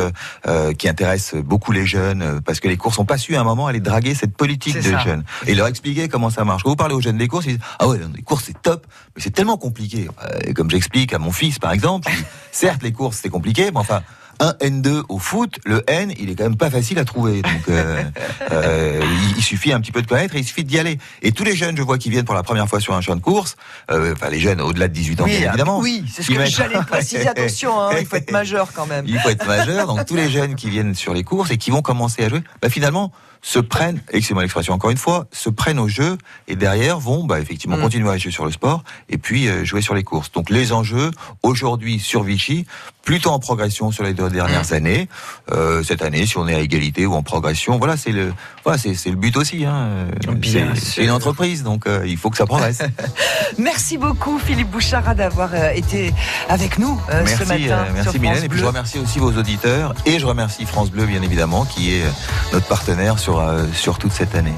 qui 0.78 0.90
intéresse 0.90 1.36
beaucoup 1.36 1.72
les 1.72 1.86
jeunes 1.86 2.42
parce 2.42 2.60
que 2.60 2.68
les 2.68 2.78
courses 2.78 3.00
ont 3.00 3.06
pas 3.06 3.18
su 3.18 3.36
à 3.36 3.42
un 3.42 3.44
moment 3.44 3.68
aller 3.68 3.80
draguer 3.80 4.16
cette 4.16 4.36
politique 4.36 4.74
des 4.76 4.92
ça. 4.92 5.00
jeunes 5.00 5.24
et 5.46 5.56
leur 5.56 5.68
expliquer 5.68 6.10
comment 6.10 6.30
ça 6.30 6.44
marche. 6.44 6.64
Quand 6.64 6.70
vous 6.70 6.76
parlez 6.76 6.96
aux 6.96 7.02
jeunes 7.02 7.18
des 7.18 7.28
courses, 7.28 7.46
ils 7.46 7.58
disent 7.58 7.66
ah 7.80 7.88
ouais, 7.88 8.00
les 8.16 8.22
courses 8.24 8.44
c'est 8.48 8.62
top, 8.62 8.86
mais 9.16 9.22
c'est 9.22 9.32
tellement 9.32 9.58
compliqué. 9.58 10.08
Euh, 10.28 10.54
comme 10.54 10.70
j'explique 10.70 11.14
à 11.14 11.20
mon 11.20 11.32
fils 11.32 11.60
par 11.60 11.72
exemple, 11.72 12.12
certes 12.52 12.84
les 12.84 12.92
courses 12.92 13.20
c'est 13.22 13.30
compliqué, 13.30 13.72
mais 13.72 13.80
enfin 13.80 14.02
un 14.40 14.54
N2 14.62 15.04
au 15.10 15.18
foot, 15.18 15.60
le 15.66 15.84
N, 15.88 16.14
il 16.20 16.30
est 16.30 16.36
quand 16.36 16.44
même 16.44 16.58
pas 16.58 16.70
facile 16.70 17.00
à 17.00 17.06
trouver. 17.06 17.42
Donc, 17.42 17.70
euh, 17.70 18.04
euh, 18.52 19.02
il, 19.36 19.44
suffit 19.44 19.74
un 19.74 19.80
petit 19.82 19.92
peu 19.92 20.02
de 20.02 20.08
connaître 20.08 20.36
et 20.36 20.40
il 20.40 20.44
suffit 20.46 20.64
d'y 20.64 20.78
aller. 20.78 21.00
Et 21.22 21.32
tous 21.32 21.44
les 21.44 21.56
jeunes, 21.56 21.78
je 21.78 21.82
vois, 21.82 21.98
qui 21.98 22.10
viennent 22.10 22.26
pour 22.26 22.36
la 22.36 22.44
première 22.44 22.68
fois 22.68 22.80
sur 22.80 22.94
un 22.94 23.02
champ 23.02 23.16
de 23.16 23.22
course, 23.22 23.56
euh, 23.92 24.14
enfin 24.14 24.30
les 24.30 24.40
jeunes 24.40 24.62
au-delà 24.62 24.88
de 24.88 24.94
18 24.94 25.22
ans, 25.22 25.24
Oui, 25.26 25.38
bien 25.38 25.50
évidemment. 25.50 25.80
Oui, 25.80 26.06
c'est 26.12 26.24
ce 26.24 26.28
que 26.28 26.38
mettent- 26.38 26.50
j'allais 26.50 26.80
préciser. 26.86 27.28
Attention, 27.28 27.82
hein, 27.82 27.92
il 28.00 28.06
faut 28.06 28.18
être 28.18 28.32
majeur 28.32 28.70
quand 28.74 28.86
même. 28.86 29.06
il 29.08 29.20
faut 29.20 29.30
être 29.30 29.48
majeur. 29.48 29.88
Donc 29.88 30.06
tous 30.06 30.16
les 30.16 30.30
jeunes 30.30 30.56
qui 30.56 30.70
viennent 30.70 30.96
sur 30.96 31.14
les 31.14 31.24
courses 31.24 31.52
et 31.52 31.58
qui 31.58 31.72
vont 31.72 31.82
commencer 31.82 32.24
à 32.24 32.30
jouer, 32.30 32.44
bah, 32.62 32.70
finalement 32.70 33.12
se 33.42 33.60
prennent, 33.60 34.02
excusez-moi 34.10 34.44
l'expression 34.44 34.74
encore 34.74 34.90
une 34.92 34.98
fois, 34.98 35.28
se 35.32 35.50
prennent 35.50 35.80
au 35.80 35.88
jeu 35.88 36.18
et 36.48 36.56
derrière 36.56 37.00
vont 37.00 37.24
bah, 37.26 37.40
effectivement 37.40 37.78
Mm. 37.78 37.82
continuer 37.82 38.10
à 38.10 38.18
jouer 38.18 38.32
sur 38.32 38.46
le 38.46 38.52
sport 38.52 38.84
et 39.10 39.18
puis 39.18 39.48
euh, 39.48 39.64
jouer 39.66 39.82
sur 39.82 39.94
les 39.94 40.04
courses. 40.04 40.32
Donc 40.32 40.50
les 40.50 40.74
enjeux 40.74 41.12
aujourd'hui 41.44 42.00
sur 42.00 42.24
Vichy, 42.24 42.66
plutôt 43.08 43.30
en 43.30 43.40
progression 43.40 43.90
sur 43.90 44.04
les 44.04 44.14
deux 44.14 44.30
dernières 44.30 44.74
années. 44.74 45.08
Euh, 45.54 45.82
cette 45.82 46.02
année, 46.02 46.26
si 46.26 46.38
on 46.38 46.46
est 46.46 46.54
à 46.54 46.60
égalité 46.60 47.06
ou 47.06 47.14
en 47.14 47.24
progression, 47.24 47.78
voilà, 47.78 47.96
c'est 47.96 48.12
le, 48.12 48.34
voilà, 48.66 48.78
c'est, 48.78 48.96
c'est 48.96 49.10
le 49.10 49.16
but 49.16 49.38
aussi. 49.38 49.64
Hein. 49.64 50.08
Bien 50.34 50.74
c'est, 50.76 50.82
c'est 50.82 51.04
une 51.06 51.12
entreprise, 51.12 51.64
donc 51.64 51.88
euh, 51.88 52.04
il 52.06 52.18
faut 52.18 52.30
que 52.30 52.36
ça 52.36 52.46
progresse. 52.46 52.80
Merci 53.58 53.98
beaucoup 53.98 54.38
Philippe 54.38 54.70
Bouchara 54.72 55.16
d'avoir 55.16 55.52
euh, 55.54 55.70
été 55.72 56.14
avec 56.50 56.80
nous 56.80 57.00
euh, 57.10 57.24
merci, 57.24 57.38
ce 57.38 57.48
matin. 57.48 57.86
merci 57.94 58.20
Mylène. 58.20 58.44
Et 58.44 58.50
puis 58.50 58.60
je 58.60 58.66
remercie 58.66 59.00
aussi 59.00 59.20
vos 59.20 59.32
auditeurs 59.32 59.94
et 60.06 60.20
je 60.20 60.26
remercie 60.26 60.66
France 60.66 60.92
Bleu, 60.92 61.06
bien 61.06 61.22
évidemment, 61.22 61.64
qui 61.64 61.94
est 61.94 62.04
notre 62.52 62.68
partenaire 62.68 63.20
sur 63.20 63.42
sur 63.74 64.00
toute 64.00 64.12
cette 64.12 64.36
année. 64.36 64.54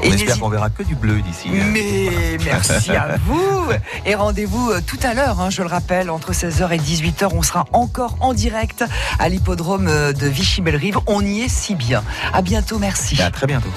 On 0.00 0.06
Et 0.06 0.14
espère 0.14 0.38
qu'on 0.38 0.48
verra 0.50 0.70
que 0.70 0.82
du 0.82 0.94
bleu 0.94 1.20
d'ici. 1.22 1.48
hein. 1.48 1.64
Mais 1.72 2.08
merci 2.44 2.92
à 2.92 3.16
vous 3.26 3.64
et 4.04 4.14
rendez-vous 4.14 4.70
tout 4.86 4.98
à 5.02 5.14
l'heure, 5.14 5.40
hein, 5.40 5.50
je 5.50 5.62
le 5.62 5.68
rappelle, 5.68 6.10
entre 6.10 6.32
16h 6.32 6.70
et 6.72 6.78
18h, 6.78 7.30
on 7.32 7.42
sera 7.42 7.63
encore 7.72 8.16
en 8.20 8.34
direct 8.34 8.84
à 9.18 9.28
l'hippodrome 9.28 9.88
euh, 9.88 10.12
de 10.12 10.26
Vichy-Bellerive. 10.26 10.98
On 11.06 11.24
y 11.24 11.42
est 11.42 11.48
si 11.48 11.74
bien. 11.74 12.02
À 12.32 12.42
bientôt, 12.42 12.78
merci. 12.78 13.20
À 13.20 13.30
très 13.30 13.46
bientôt. 13.46 13.70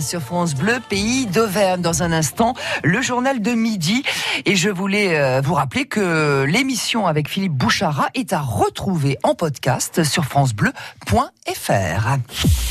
Sur 0.00 0.22
France 0.22 0.54
Bleu, 0.54 0.78
pays 0.88 1.26
d'Auvergne. 1.26 1.82
Dans 1.82 2.02
un 2.02 2.10
instant, 2.10 2.54
le 2.82 3.02
journal 3.02 3.42
de 3.42 3.52
midi. 3.52 4.04
Et 4.46 4.56
je 4.56 4.70
voulais 4.70 5.18
euh, 5.18 5.42
vous 5.44 5.52
rappeler 5.52 5.84
que 5.84 6.44
l'émission 6.48 7.06
avec 7.06 7.28
Philippe 7.28 7.52
Bouchara 7.52 8.08
est 8.14 8.32
à 8.32 8.40
retrouver 8.40 9.18
en 9.22 9.34
podcast 9.34 10.02
sur 10.02 10.24
francebleu.fr. 10.24 10.72
France 11.12 12.24
Bleu. 12.24 12.65